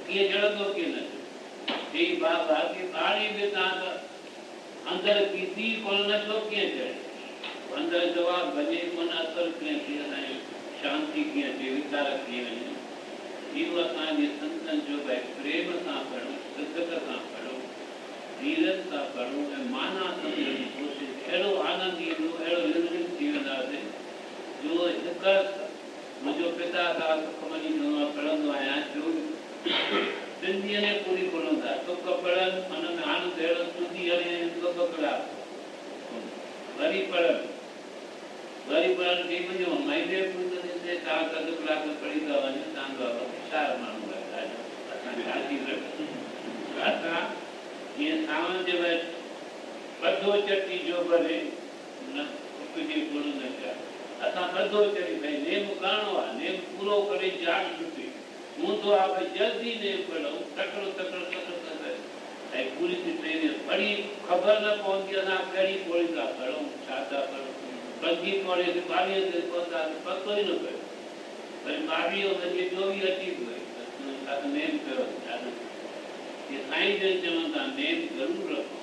कीअं 0.07 0.25
चढ़ंदो 0.31 0.65
कीअं 0.73 0.89
न 0.95 1.05
चई 1.93 2.05
बाबा 2.21 2.59
की 2.73 2.87
पाणी 2.95 3.27
बि 3.35 3.47
तव्हां 3.55 3.71
त 3.81 4.93
अंदरि 4.93 5.25
पीती 5.33 5.69
कोन 5.83 6.01
नशो 6.11 6.39
कीअं 6.49 6.69
चढ़े 6.75 7.05
अंदरि 7.77 8.09
जवाबु 8.15 8.51
भॼे 8.57 8.81
कोन 8.95 9.09
असरु 9.21 9.51
कीअं 9.59 9.79
थिए 9.85 9.99
असांजी 10.03 10.35
शांती 10.81 11.23
कीअं 11.33 11.57
थिए 11.59 11.69
वीचार 11.75 12.09
कीअं 12.25 12.45
वञे 12.49 13.61
इहो 13.61 13.79
असांजे 13.81 14.27
संतनि 14.41 14.77
जो 14.89 14.97
भई 15.07 15.17
प्रेम 15.39 15.71
सां 15.85 15.99
पढ़ूं 16.11 16.35
सिदत 16.55 16.93
सां 17.07 17.19
पढ़ूं 17.33 17.59
धीरज 18.39 18.81
सां 18.89 19.03
पढ़ूं 19.15 19.43
ऐं 19.57 19.69
माना 19.75 20.09
सम्झण 20.17 20.57
जी 20.59 20.67
कोशिशि 20.75 21.29
अहिड़ो 21.29 21.53
आनंद 21.69 22.01
ईंदो 22.07 22.33
अहिड़ो 22.41 22.65
निर्मित 22.73 23.15
थी 23.19 23.31
वेंदासीं 23.37 23.85
जो 24.65 24.87
हिकु 24.87 25.37
मुंहिंजो 26.25 26.51
पिता 26.59 26.83
सां 26.99 27.15
सुखमनी 27.23 27.73
जो 27.79 28.05
पढ़ंदो 28.19 28.51
आहियाँ 28.59 28.77
जो 28.93 29.15
સિંધિયાને 29.65 30.91
પૂરી 30.99 31.29
કોનતા 31.29 31.75
તો 31.85 31.93
કપડન 31.97 32.53
અને 32.73 32.89
આનું 33.05 33.31
દેડન 33.37 33.69
સુધી 33.71 34.11
અને 34.11 34.33
તો 34.57 34.69
કપડા 34.71 35.17
વરી 36.77 37.05
પડન 37.07 37.39
વરી 38.67 38.93
પડન 38.95 39.21
બે 39.29 39.37
મજો 39.47 39.79
મહિને 39.81 40.19
પૂરી 40.31 40.79
છે 40.81 40.93
તા 41.05 41.21
તદ 41.31 41.47
કલાક 41.57 41.81
પડી 41.95 42.21
જવાની 42.23 42.67
તાંગ 42.75 42.93
બાબા 42.99 43.29
ચાર 43.49 43.71
માનું 43.79 44.05
રાતા 46.77 47.19
ये 47.97 48.15
सावन 48.21 48.63
जब 48.67 48.81
बधो 49.99 50.31
चटी 50.47 50.77
जो 50.79 51.03
भरे 51.03 51.35
न 52.07 52.25
उपजी 52.63 53.01
गुण 53.11 53.27
न 53.35 53.51
जा 53.59 53.71
असां 54.21 54.47
बधो 54.55 54.81
चटी 54.89 55.15
भई 55.21 55.37
नेम 55.39 55.69
करणो 55.75 56.17
आहे 56.17 56.33
नेम 56.39 56.57
पूरो 56.71 56.97
करे 57.03 57.29
जाग 57.43 57.69
छुटी 57.77 58.07
ઊંધો 58.57 58.89
આપણે 58.93 59.25
જલ્દી 59.33 59.75
ને 59.81 59.91
પડો 60.05 60.31
તકડો 60.55 60.87
તકડો 60.91 61.21
તકડો 61.25 61.55
તકડો 61.59 61.91
એ 62.53 62.65
પૂરી 62.71 63.01
થી 63.03 63.15
ટ્રેન 63.15 63.59
ફરી 63.65 63.97
ખબર 64.23 64.57
ન 64.63 64.81
પહોંચી 64.81 65.19
અને 65.21 65.33
આ 65.33 65.49
ફરી 65.49 65.83
પોળી 65.83 66.15
ના 66.15 66.29
પડો 66.33 66.57
સાદા 66.87 67.25
પડો 67.25 67.49
બધી 68.01 68.39
પડે 68.43 68.71
કે 68.71 68.81
બાવીએ 68.89 69.21
દે 69.27 69.45
પોતા 69.49 69.85
પતોય 70.01 70.43
ન 70.43 70.49
પડે 70.55 70.73
પણ 71.61 71.87
બાવીઓ 71.87 72.31
બધી 72.39 72.71
જોવી 72.71 73.05
હતી 73.07 73.35
હોય 73.37 73.61
આ 74.27 74.41
નેમ 74.47 74.75
કરો 74.81 75.05
ये 76.47 76.57
साईं 76.63 76.99
जन 76.99 77.15
चवनि 77.21 77.47
था 77.53 77.61
नेम 77.69 78.01
ज़रूरु 78.11 78.49
रखो 78.49 78.81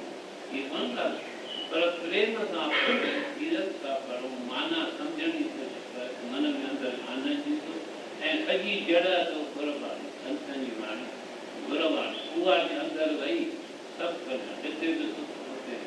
ये 0.53 0.62
कोन 0.64 0.89
था 0.97 1.05
पर 1.70 1.85
प्रेम 1.99 2.35
सां 2.47 2.66
पढ़ो 2.73 3.12
ईरत 3.45 3.70
सां 3.83 3.95
पढ़ो 4.07 4.31
माना 4.49 4.83
सम्झण 4.97 5.31
जी 5.33 5.45
कोशिशि 5.53 5.85
कर 5.93 6.11
मन 6.27 6.51
में 6.51 6.64
अंदरि 6.64 6.93
आनंद 7.09 7.49
ईंदो 7.49 7.91
ऐं 8.31 8.37
सॼी 8.47 8.75
जड़ 8.89 9.07
अथव 9.12 9.41
गुरबाणी 9.55 10.11
संतनि 10.25 10.64
जी 10.64 10.75
वाणी 10.81 11.07
गुरबाणी 11.70 12.43
उहा 12.43 12.57
जे 12.66 12.77
अंदरि 12.83 13.14
वही 13.23 13.41
सभु 13.97 14.18
करणु 14.27 14.55
जिते 14.62 14.93
बि 14.99 15.09
सुख 15.14 15.33
हुते 15.49 15.79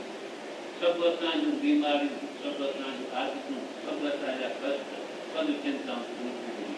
सभु 0.81 1.07
असांजूं 1.09 1.53
बीमारियूं 1.61 2.33
सभु 2.41 2.67
असांजूं 2.69 3.07
आदतूं 3.21 3.61
सभु 3.85 4.07
असांजा 4.11 4.49
कष्ट 4.59 4.91
सभु 5.35 5.57
चिंताऊं 5.63 6.29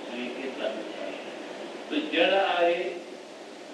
साईं 0.06 0.30
केतिरा 0.38 0.70
त 1.90 2.06
जड़ 2.14 2.34
आहे 2.36 2.78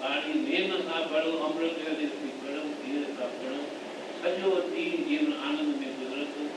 पाणी 0.00 0.32
नेम 0.40 0.72
सां 0.88 1.02
पढ़ो, 1.12 1.30
अमृत 1.46 1.78
थी 2.00 2.32
पढ़ो 2.40 2.66
धीर 2.80 3.06
सां 3.20 3.30
पढ़ो 3.38 3.62
सॼो 4.24 4.50
ॾींहुं 4.56 5.06
जीवन 5.08 5.32
आनंद 5.46 5.76
में 5.80 5.94
गुज़रे 6.00 6.26
थो 6.34 6.50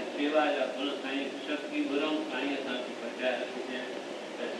ऐं 0.00 0.10
सेवा 0.16 0.44
जा 0.56 0.66
गुण 0.76 0.90
साईं, 1.04 1.24
शक्ति 1.46 1.84
घुरूं 1.84 2.18
साईं 2.32 2.54
असांखे 2.56 3.00
बचाए 3.04 3.40
रखिजे 3.40 3.89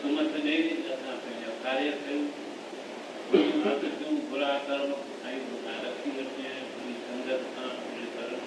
સમર્થ 0.00 0.36
નહીં 0.46 0.76
થતા 0.86 1.12
કાર્ય 1.64 1.92
થયું 2.04 2.26
થયું 3.30 4.14
बुरा 4.30 4.50
कर्म 4.66 4.90
आई 5.26 5.36
लक्ष्मी 5.84 6.10
करते 6.16 6.42
हैं। 6.44 6.62
पूरी 6.72 6.92
संगत 7.06 7.42
पूरे 7.84 8.06
कर्म 8.14 8.40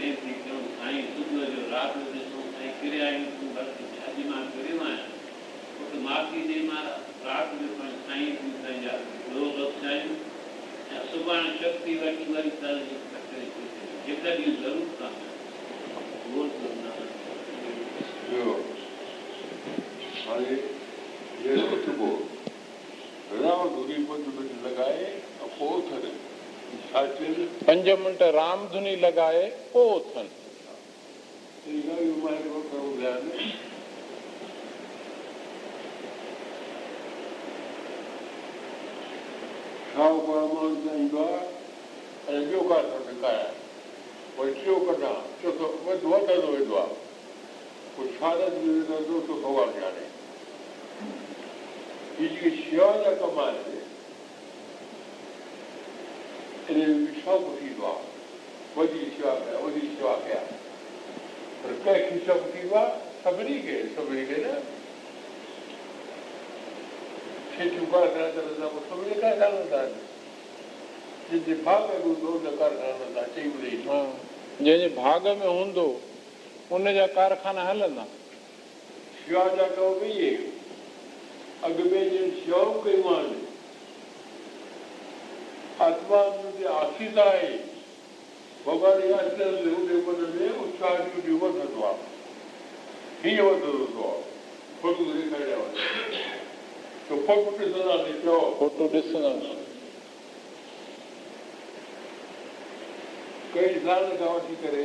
ये 0.00 0.08
निकल 0.26 0.58
आई 0.86 1.02
सुबह 1.12 1.44
जो 1.52 1.62
रात 1.72 1.96
में 2.12 2.22
सो 2.30 2.40
आई 2.60 2.68
करे 2.80 3.00
आई 3.06 3.18
तू 3.38 3.48
घर 3.54 3.66
से 3.76 3.84
शादी 3.94 4.24
मार 4.30 4.44
करे 4.54 4.72
माया 4.80 5.04
वो 5.76 5.88
तो 5.92 6.00
माफ़ी 6.06 6.42
दे 6.50 6.58
मारा 6.70 6.94
रात 7.26 7.52
में 7.58 7.70
पण 7.78 7.90
आई 8.14 8.30
तू 8.38 8.52
सही 8.62 8.78
जा 8.84 8.94
दो 9.26 9.50
लोग 9.58 9.74
चाहिए 9.82 10.16
या 10.92 11.02
सुबह 11.10 11.50
शक्ति 11.60 11.98
वाली 12.02 12.32
वाली 12.32 12.54
ताल 12.62 12.80
जो 12.88 13.02
करते 13.10 13.42
हैं 13.42 13.50
जितना 14.06 14.34
भी 14.38 14.56
ज़रूरत 14.62 14.90
था 15.00 15.08
वो 16.30 16.48
करना 16.56 16.90
जो 18.30 18.42
هاڻي 20.28 20.56
رام 23.42 23.68
ڌري 23.74 23.96
پنج 24.08 24.24
منٽ 24.36 24.50
لڳائي 24.66 25.04
۽ 25.42 25.48
پوءِ 25.58 25.74
اٿن 25.76 26.08
ڇا 26.92 27.04
چئن 27.18 27.46
پنج 27.66 27.88
منٽ 28.04 28.22
رام 28.36 28.66
ڌني 28.72 28.94
لڳائي 28.96 29.50
پوءِ 29.72 29.94
اٿن 29.96 30.26
چاهيندو 40.84 41.22
آهي 41.24 41.44
۽ 42.38 42.44
ٻيو 42.50 42.62
ڪار 42.68 42.82
ٿو 42.92 42.98
ڏيکاريان 43.08 43.52
وري 44.38 44.52
ٽيون 44.62 44.86
ڪڍان 44.88 45.18
چوٿو 45.42 45.72
وڌ 45.86 46.04
وڌندو 46.12 46.52
ويندو 46.52 46.78
آهي 46.78 46.96
پوءِ 47.96 48.08
ڇا 48.18 48.34
نه 48.34 49.00
دوستو 49.08 49.34
ڀڳوان 49.34 49.68
جيڪي 52.18 52.50
شيوا 52.58 52.90
جا 53.04 53.10
ڪم 53.22 53.40
آهن 53.46 53.56
ان 56.68 56.78
۾ 57.00 57.10
شوق 57.24 57.44
ٿيندو 57.58 57.84
آهي 57.88 58.06
وڏي 58.76 59.02
شيوا 59.16 59.34
ڪيا 59.42 59.58
وڏي 59.64 59.82
شيوا 59.90 60.14
ڪيا 60.24 60.40
پر 61.60 61.74
ڪنهن 61.84 62.08
کي 62.08 62.24
شوق 62.30 62.48
ٿيندو 62.54 62.80
آهي 62.80 63.04
سڀني 63.24 63.58
کي 63.66 63.76
سڀني 63.98 64.24
کي 64.32 64.40
نه 64.46 64.54
کيتيون 67.58 67.86
ڪارخانا 67.92 68.28
ٿا 68.34 68.66
پوءِ 68.72 68.82
سڀني 68.88 69.20
ڪارخانا 69.20 69.62
ٿا 69.70 69.84
جنهن 71.28 71.46
جي 71.46 71.54
ڀاڳ 71.68 71.86
۾ 71.92 72.02
هوندو 72.02 72.34
هن 72.34 72.58
ڪارخانا 72.64 73.14
ٿا 73.14 73.28
چئي 73.36 73.48
ٻڌي 73.54 73.76
جنهن 73.84 74.82
جي 74.82 74.90
ڀاڳ 74.98 75.32
۾ 75.46 75.54
هوندو 75.54 75.88
ان 76.76 76.94
جا 76.98 77.06
ڪارخانا 77.22 77.70
هلندا 77.70 78.04
شيوا 79.24 79.48
جا 79.56 79.66
ڪم 79.78 79.98
به 80.02 80.12
اهي 80.18 80.55
اڳ 81.64 81.76
۾ 81.92 82.00
جن 82.12 82.30
شيوائون 82.44 82.80
ڪيون 82.84 83.06
آهن 83.14 83.34
آتما 85.86 86.20
جي 86.58 86.66
آسيس 86.80 87.18
آهي 87.24 87.52
ڀڳوان 88.66 89.02
هن 89.02 90.00
من 90.06 90.20
۾ 90.38 90.48
اتساهه 90.64 91.36
وڌندو 91.42 91.84
آهي 91.90 92.04
هيئن 93.22 93.40
وڌندو 93.46 94.08
آهي 94.10 94.24
فوٽو 94.80 95.04
ڏيکاريا 95.12 95.58
تو 97.08 97.20
فوٽو 97.26 97.50
ڏسنداسين 97.58 98.20
چئو 98.22 98.40
فوٽو 98.58 98.88
ڏسندا 98.92 99.32
ڪئي 103.54 103.78
سال 103.84 104.04
کان 104.18 104.28
وٺي 104.28 104.54
ڪري 104.62 104.84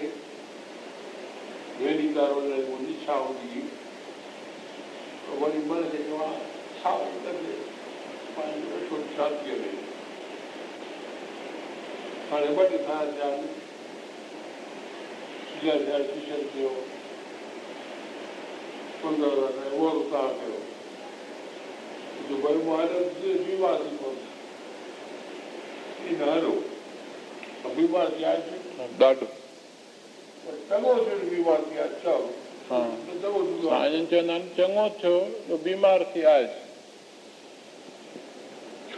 ويڙي 1.80 2.08
تار 2.16 2.34
منهنجي 2.36 2.94
ڇا 3.06 3.16
هوندي 3.24 3.62
وري 5.42 5.62
من 5.68 5.84
کي 5.92 6.04
چوان 6.10 6.51
ڇا 6.84 6.92
لڳي 7.26 7.56
پنهنجو 8.36 8.98
شاديءَ 9.16 9.58
۾ 9.64 9.72
هاڻي 12.32 12.50
ٻه 12.58 12.64
سال 12.88 13.08
ٿيا 13.18 13.28
ٿيا 15.62 15.98
ڪشن 16.12 16.42
ٿيو 16.54 16.70
اهو 19.04 19.90
توهان 20.10 20.32
ڪيو 20.40 20.58
بيمار 27.76 28.08
ٿي 28.16 28.26
ڏاڍو 29.02 29.28
چڱو 30.68 31.20
بيمار 31.30 31.60
ٿي 31.68 31.78
آهي 31.84 31.92
آهن 33.76 34.04
چڱو 34.58 34.90
ٿيو 35.02 35.16
جو 35.48 35.56
بيمار 35.70 36.00
ٿي 36.14 36.22
آهي 36.34 36.71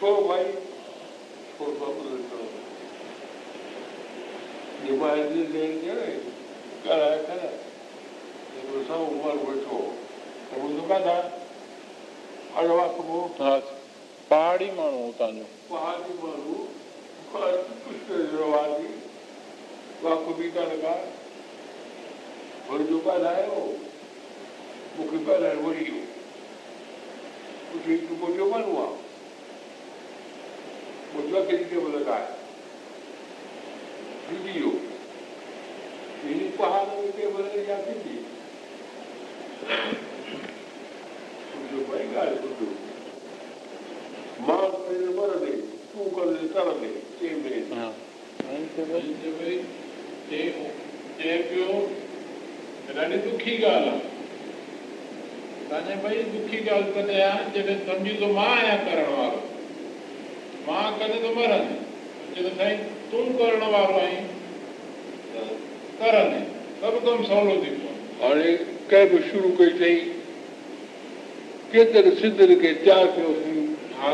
ڇو 0.04 0.14
ڀائي 0.30 0.48
ويٺو 9.44 9.78
دڪاندار 10.80 11.24
ها 12.56 13.54
پهاڙي 14.30 14.70
ماڻهو 14.80 15.06
هتان 15.06 15.38
جو 15.38 15.46
پهاڙي 15.70 16.14
ماڻهو 16.24 16.58
به 20.42 20.52
ٿا 20.58 20.64
لڳا 20.74 20.96
وري 22.68 22.90
جو 22.92 23.00
ڳالهايو 23.08 23.64
مون 24.98 25.08
کي 25.12 25.18
ڳالهائڻ 25.32 25.58
وري 25.70 25.88
ويو 25.94 26.04
ڪجهه 27.72 28.20
منهنجو 28.20 28.52
ماڻهو 28.54 28.78
آهي 28.84 29.03
منهنجو 31.16 31.40
ڪيڏي 31.50 31.66
ٽيبل 31.72 31.90
لڳائي 31.98 32.26
ٿيندي 34.28 34.38
ويو 34.46 34.72
هن 36.24 36.40
پهاڙ 36.58 36.84
۾ 36.92 36.98
ٽيبل 37.18 37.44
يا 37.70 37.78
ٿيندي 37.88 38.16
ڀائي 41.90 42.06
ڳالهه 42.14 42.38
ٻڌو 42.44 42.68
مان 44.48 44.64
مر 45.18 45.32
۾ 45.44 45.52
تون 45.92 46.06
ڪر 46.16 46.28
ڪر 46.54 46.68
۾ 46.82 46.90
چئي 47.20 47.34
پيو 51.50 51.68
ڏاڍي 52.96 53.18
دکي 53.26 53.54
ڳالهه 53.64 53.96
آهي 53.96 55.68
توهان 55.68 55.84
جي 55.88 55.96
ڀئي 56.04 56.20
دکي 56.34 56.60
ڳالهه 56.68 56.94
ڪڏهن 56.96 57.22
آهي 57.30 57.44
جڏهن 57.56 57.80
سمجهي 57.88 58.14
ٿو 58.22 58.28
مان 58.38 58.50
آهيان 58.54 58.80
ڪرڻ 58.88 59.08
وارو 59.18 59.43
مان 60.68 60.90
ڪڏهن 61.00 61.22
ٿو 61.24 61.32
مرندي 61.38 61.78
جڏهن 62.36 62.58
سائين 62.58 62.80
تون 63.12 63.26
ڪرڻ 63.40 63.62
وارو 63.74 63.96
آهين 64.02 64.26
ڪرندي 66.00 66.42
سڀ 66.82 66.94
ڪم 67.08 67.24
سولو 67.32 67.56
ٿي 67.64 67.72
پيو 67.80 67.92
هاڻي 68.22 68.52
ڪنهن 68.90 69.08
به 69.14 69.20
شروع 69.32 69.52
ڪئي 69.58 69.72
اٿئي 69.74 69.98
ڪيتري 71.74 72.12
سنڌر 72.22 72.56
کي 72.62 72.72
تيار 72.86 73.06
ڪيوسين 73.18 73.60
ها 74.00 74.12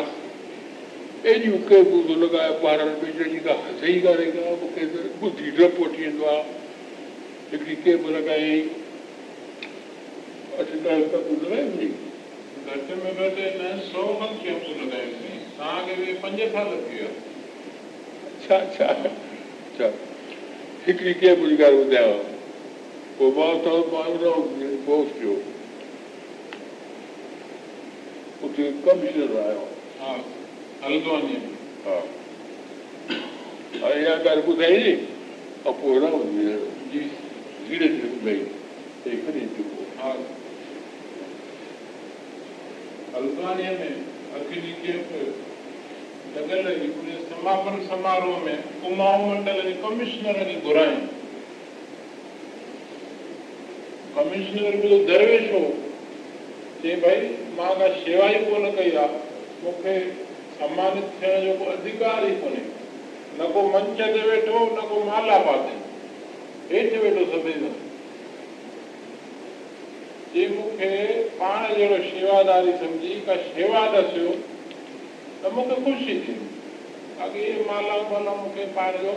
ايڏيون 1.30 1.64
ڪيبون 1.70 2.02
ٿو 2.08 2.16
لڳائي 2.26 2.52
ٻارن 2.64 2.92
۾ 3.02 3.10
جڏهن 3.18 3.42
ڪا 3.48 3.56
صحيح 3.82 4.00
ڳالهه 4.04 4.44
آهي 4.44 4.58
مون 4.62 4.70
کي 4.76 4.86
ته 4.94 5.02
ٻڌي 5.24 5.48
ڊپ 5.58 5.82
وٺي 5.82 6.06
ويندو 6.06 6.30
آهي 6.34 6.44
هڪڙي 7.52 7.76
ڪيب 7.88 8.08
لڳائي 8.18 8.54
اٺ 10.60 10.70
ڏهه 10.84 11.02
ڪبون 11.12 11.36
لڳايون 11.44 11.76
ني 11.80 11.90
گهٽ 12.68 12.88
۾ 13.04 13.12
گهٽ 13.20 13.38
هن 13.66 13.84
سؤ 13.92 14.08
ڪيمپون 14.22 14.76
لڳايونسين 14.84 15.39
توهان 15.60 15.86
کي 15.86 15.94
به 15.96 16.14
پنج 16.22 16.40
سال 16.52 16.68
ٿي 16.90 16.96
ويا 16.96 17.08
ڇا 18.48 18.58
ڇا 18.76 18.94
ڇا 19.78 19.88
هڪڙي 20.86 21.14
ڪيب 21.22 21.42
جي 21.48 21.56
ڳالهه 21.62 21.84
ٻڌايانو؟ 21.88 22.20
پوءِ 23.18 23.32
مان 23.38 23.60
ٿورو 23.64 23.84
مان 23.94 24.08
بوس 24.86 25.10
جو. 25.22 25.34
اتي 28.44 28.64
ڪمشنر 28.86 29.34
آيو. 29.42 29.66
ها 30.00 30.14
هاڻي 30.84 31.02
اها 33.84 34.16
ڳالهه 34.24 34.44
ٻڌائي 34.48 34.96
۽ 35.66 35.74
پوءِ 35.82 36.00
نه 36.06 36.10
جي. 36.94 37.04
ڌيري 37.70 37.88
ڌيري 37.88 38.08
ٻڌائي. 38.24 38.42
هي 39.06 39.12
کڻي 39.26 39.46
چڪو 39.58 39.82
ها. 40.00 40.16
هلدوانيءَ 43.14 43.78
۾ 43.84 43.92
اکلي 44.40 44.74
ڪيمپ 44.82 45.49
لڳل 46.36 46.68
هئي 46.68 46.90
ان 47.02 47.08
سماپن 47.30 47.78
سماروهه 47.90 48.40
۾ 48.48 48.56
ڪمائون 48.82 49.24
منڊل 49.30 49.62
جي 49.68 49.76
ڪمشنر 49.84 50.42
کي 50.50 50.58
گهرايون 50.66 51.00
ڪمشنر 54.16 54.76
به 54.84 55.00
درويش 55.12 55.48
هو 55.54 55.64
چئي 56.82 56.96
ڀئي 57.06 57.30
مان 57.58 57.72
ڪا 57.80 57.88
شيوا 58.04 58.28
ئي 58.34 58.42
ڪونه 58.50 58.70
ڪئي 58.78 58.92
آهي 59.04 59.28
مون 59.64 59.74
کي 59.84 59.96
سمانت 60.60 61.08
ٿيڻ 61.22 61.42
جو 61.46 61.56
ڪو 61.62 61.72
اڌڪار 61.72 62.28
ئي 62.28 62.36
ڪونهي 62.44 62.64
نه 63.40 63.50
ڪو 63.54 63.66
منچ 63.74 64.04
تي 64.14 64.22
ويٺو 64.30 64.62
نه 64.76 64.84
ڪو 64.92 65.02
مالا 65.10 65.38
پاتي 65.48 65.76
هيٺ 66.72 66.94
ويٺو 67.04 67.26
سڀئي 67.34 67.58
سان 67.64 67.76
جي 70.34 70.48
مون 70.54 70.70
کي 70.80 70.94
پاڻ 71.42 71.68
جهڙو 71.78 72.00
شيواداري 72.14 72.80
سمجهي 72.86 73.20
ڪا 73.28 73.36
شيوا 73.50 73.84
دسيو 73.98 74.38
त 75.42 75.52
मूंखे 75.56 75.76
ख़ुशी 75.84 76.16
थी। 76.24 76.34
बाक़ी 77.20 77.40
इहे 77.40 77.64
माला 77.68 77.96
वाला 78.12 78.32
मूंखे 78.36 78.66
कोन्हे 78.76 79.12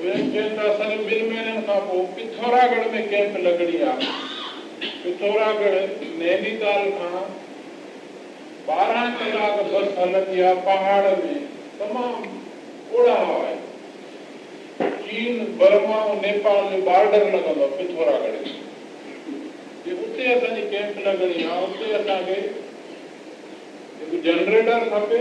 उन्हनि 0.00 0.26
चवनि 0.32 0.56
था 0.58 0.62
असांखे 0.70 0.96
ॿिनि 0.96 1.28
महीननि 1.30 1.62
खां 1.66 1.78
पोइ 1.86 2.02
पिथौरागढ़ 2.16 2.84
में 2.92 3.08
कैंप 3.10 3.36
लॻणी 3.44 3.80
आहे 3.90 4.10
पिथौरागढ़ 5.02 5.76
नैनीताल 6.18 6.90
खां 6.98 7.22
ॿारहं 8.76 9.08
कलाक 9.18 9.56
बस 9.72 9.98
हलंदी 9.98 10.40
आहे 10.40 10.54
पहाड़ 10.66 11.06
में 11.20 11.38
तमामु 11.78 12.98
ओड़ा 12.98 13.14
आहे 13.14 13.56
चीन, 14.78 15.34
बर्मा 15.60 15.98
ऐं 16.04 16.16
नेपाल 16.22 16.62
जो 16.70 16.78
बॉर्डर 16.88 17.22
लॻंदो 17.32 17.62
आहे 17.64 17.68
पिथौरागढ़ 17.76 18.36
में। 18.46 18.56
उते 20.04 20.24
असांजी 20.32 20.62
कैंप 20.70 20.98
लॻणी 21.06 21.44
आहे 21.44 21.64
उते 21.66 21.92
असांखे 21.98 22.40
हिकु 24.00 24.22
जनरेटर 24.24 24.88
खपे 24.90 25.20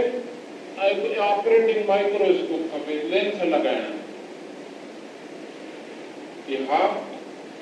ऐं 0.86 1.17
ऑपरेटिंग 1.28 1.88
माइक्रोस्कोप 1.89 2.65
खपे 2.73 2.95
लेंस 3.11 3.41
लॻाइण 3.53 3.95
कि 6.47 6.55
हा, 6.69 6.82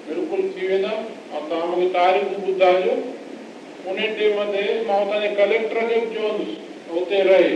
बिल्कुलु 0.07 0.49
थी 0.55 0.67
वेंदा 0.67 0.89
ऐं 0.89 1.41
तव्हां 1.49 1.67
मूंखे 1.67 1.87
तारीख़ 1.93 2.49
ॿुधाइजो 2.49 2.95
उन 3.89 3.97
टेम 4.17 4.43
ते 4.51 4.61
माँ 4.87 4.99
हुतां 4.99 5.19
जे 5.21 5.29
कलेक्टर 5.35 5.87
खे 5.87 5.99
बि 5.99 6.15
चवंदुसि 6.15 6.93
उते 6.99 7.21
रहे। 7.23 7.49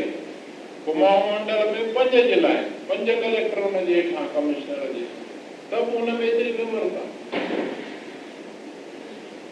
कुमाऊं 0.86 1.24
मंडल 1.32 1.62
में 1.72 1.94
पंज 1.94 2.12
जे 2.12 2.36
लाइ 2.42 2.60
पंज 2.90 3.10
कलेक्टर 3.24 3.62
हुनजे 3.64 3.96
हेठां 3.96 4.26
कमिश्नर 4.36 4.82
जे। 4.94 5.06
त 5.72 5.82
बि 5.86 5.98
हुन 5.98 6.12
में 6.20 6.26
एतिरी 6.28 6.52
ख़बर 6.52 6.88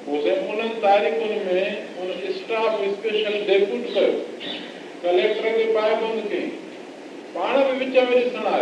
पोइ 0.07 0.19
साईं 0.25 0.69
तारीख़ुनि 0.81 1.39
में 1.45 2.01
उन 2.01 2.11
स्टाफ 2.35 2.83
स्पेशल 2.91 3.33
डेप्यूट 3.47 3.87
कयो 3.93 4.11
कलेक्टर 5.01 5.57
खे 5.57 5.65
पाबंद 5.73 6.21
कई 6.29 6.45
पाण 7.33 7.57
बि 7.63 7.73
विच 7.79 7.97
में 8.09 8.13
ॾिसणु 8.19 8.53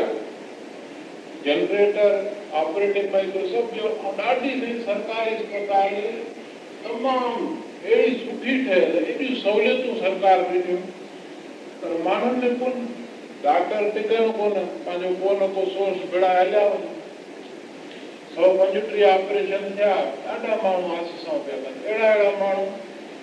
जनरेटर 1.46 2.16
ऑपरेटिंग 2.62 3.12
माइक्रोसॉफ्ट 3.12 3.76
जो 3.78 3.92
ॾाढी 4.24 4.56
साईं 4.62 4.80
सरकारी 4.88 5.36
अस्पताल 5.36 5.96
तमामु 6.86 7.46
अहिड़ी 7.84 8.12
सुठी 8.24 8.58
ठहियल 8.66 8.96
एॾियूं 9.04 9.36
सहूलियतूं 9.44 9.96
सरकार 10.02 10.46
ॾिनियूं 10.50 10.82
पर 11.82 11.98
माण्हुनि 12.10 12.48
में 12.48 12.60
कोन 12.60 12.86
डॉक्टर 13.44 13.90
टिकनि 13.96 14.32
कोन 14.42 14.60
पंहिंजो 14.86 15.16
को 15.22 15.40
न 15.42 15.54
को 15.56 15.70
सोर्स 15.74 16.12
बिड़ा 16.14 16.38
हलिया 16.40 16.68
वञनि 16.70 16.95
سؤ 18.36 18.48
پنجٽيهه 18.60 19.12
آپريشن 19.18 19.62
ٿيا 19.76 19.92
ڏاڍا 20.24 20.56
ماڻهو 20.64 20.96
آسيسان 21.02 21.38
پيا 21.44 21.60
ڪن 21.66 21.76
اهڙا 21.84 22.08
اهڙا 22.16 22.32
ماڻهو 22.40 22.66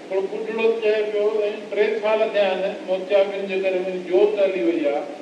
ٿورو 0.09 0.23
ٻڍڙو 0.31 0.69
چئي 0.85 1.03
پيو 1.11 1.27
۽ 1.49 1.51
ٽي 1.73 1.85
سال 2.05 2.23
ٿيا 2.37 2.45
آهن 2.53 2.79
موتيابند 2.87 3.53
جي 3.53 3.59
ڪري 3.65 3.83
منهنجي 3.83 4.09
جوت 4.13 4.41
هلي 4.45 4.63
وئي 4.69 4.87
آهي 4.93 5.21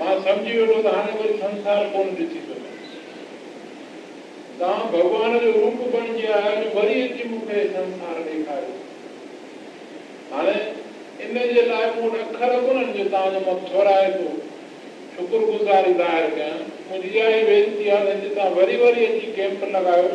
مان 0.00 0.14
سمجهي 0.26 0.58
ويٺو 0.60 0.80
ته 0.88 0.96
هاڻي 0.96 1.14
وري 1.20 1.38
سنسار 1.44 1.86
ڪونه 1.94 2.18
ڏسي 2.18 2.42
سگهي 2.48 2.72
توهان 4.58 4.92
ڀڳوان 4.94 5.38
جو 5.46 5.54
روپ 5.60 5.80
بڻجي 5.96 6.26
آيا 6.26 6.52
آهيو 6.52 6.76
وري 6.78 7.00
اچي 7.06 7.30
مون 7.32 7.48
کي 7.50 7.64
سنسار 7.78 8.22
ڏيکاريو 8.28 8.76
هاڻي 10.36 10.60
ان 11.24 11.42
جي 11.56 11.68
لاءِ 11.72 11.84
مون 11.96 12.06
وٽ 12.06 12.22
اکر 12.22 12.60
ڪونهن 12.68 12.94
جو 13.00 13.10
توهان 13.16 13.34
جو 13.38 13.48
مان 13.50 13.66
ٿورائي 13.74 14.14
ٿو 14.20 14.30
شڪرگزاري 15.16 16.00
ظاهر 16.02 16.32
ڪيان 16.38 16.73
منهنجي 16.90 17.20
اها 17.22 17.28
ئي 17.34 17.44
وينتي 17.48 17.84
آهي 17.92 18.14
ته 18.22 18.28
توهان 18.34 18.52
وري 18.56 18.76
وري 18.82 19.04
اچي 19.10 19.26
ڪيمپ 19.36 19.60
لڳايو 19.74 20.08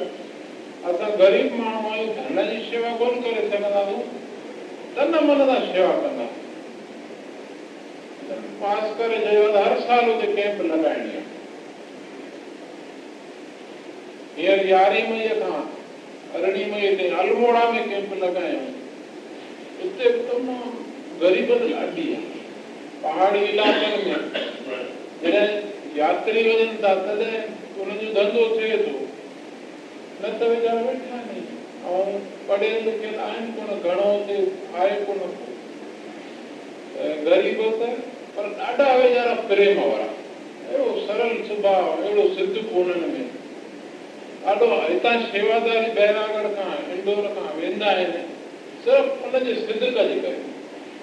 اسان 0.89 1.11
غريب 1.21 1.47
ماڻهو 1.61 1.93
آهيون 1.93 2.11
ڌن 2.35 2.49
جي 2.49 2.59
شيوا 2.65 2.91
ڪونه 2.99 3.17
ڪري 3.23 3.41
سگهنداسين 3.51 4.01
تن 4.95 5.13
من 5.29 5.39
سان 5.49 5.65
شيوا 5.71 5.93
ڪندا 6.03 6.27
پاس 8.59 8.85
ڪري 8.99 9.17
چيو 9.25 9.47
ته 9.55 9.59
هر 9.67 9.75
سال 9.87 10.03
هتي 10.11 10.27
ڪيمپ 10.37 10.57
لڳائڻي 10.71 11.11
آهي 11.17 11.23
هينئر 14.37 14.65
يارهين 14.73 15.05
مئيءَ 15.13 15.39
کان 15.41 15.63
ارڙهين 16.35 16.69
مئيءَ 16.75 16.91
تائين 16.99 17.15
الموڙا 17.23 17.63
۾ 17.77 17.81
ڪيمپ 17.89 18.13
لڳايون 18.25 18.65
اتي 19.87 20.05
تمام 20.29 20.69
غريبن 21.23 21.65
ڏاڍي 21.71 22.07
آهي. 22.19 22.37
پهاڙي 23.01 23.41
علائقن 23.49 23.93
۾ 24.05 24.15
جڏهن 25.23 25.68
ياتري 25.97 26.41
وڃن 26.47 26.71
ٿا 26.81 26.91
تڏهن 27.05 27.43
انهن 27.81 27.97
جو 28.01 28.09
ڌنڌو 28.15 28.43
ٿئي 28.57 28.77
ٿو 28.83 28.93
نه 30.21 30.29
ته 30.39 30.45
ويچارا 30.51 30.81
ويٺا 30.87 31.17
آهن 31.17 31.39
۽ 31.91 32.13
پڙهيل 32.47 32.79
لکيل 32.87 33.15
آهن 33.27 33.45
ڪونه 33.57 33.75
گهڻو 33.85 34.07
هتي 34.15 34.37
آهي 34.79 34.95
ڪونه 35.07 35.25
ڪو 35.37 35.47
غريب 37.27 37.59
ته 37.79 37.89
پر 38.35 38.49
ڏاڍا 38.59 38.89
ويچارا 39.01 39.35
پريم 39.51 39.79
وارا 39.83 40.09
اهڙو 40.69 40.87
سرل 41.05 41.35
سڀاءُ 41.51 41.83
اهڙو 41.91 42.25
سڌ 42.39 42.55
ڪونهن 42.71 43.01
۾ 43.13 43.23
ڏاڍو 44.43 44.67
هتان 44.81 45.17
شيواداري 45.31 45.93
بيراڳڙهه 45.99 46.51
کان 46.57 46.97
اندور 46.97 47.31
کان 47.37 47.49
ويندا 47.61 47.93
آهن 47.93 48.13
صرف 48.83 49.05
ان 49.29 49.39
جي 49.47 49.55
سدڪ 49.63 50.03
جي 50.11 50.19
ڪري 50.25 50.39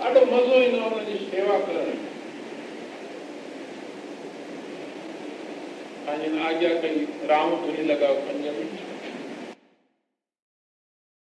ڏاڍو 0.02 0.28
مزو 0.34 0.60
ايندو 0.66 0.84
آهي 0.84 1.00
ان 1.00 1.10
جي 1.10 1.18
شيوا 1.30 1.58
ڪرڻ 1.70 1.90
۾ 1.96 2.15
آگيا 6.08 6.72
ڪئي 6.82 7.04
رام 7.28 7.48
ڌني 7.62 7.82
لڳايو 7.90 8.14
پنج 8.26 8.44
منٽ 8.56 8.85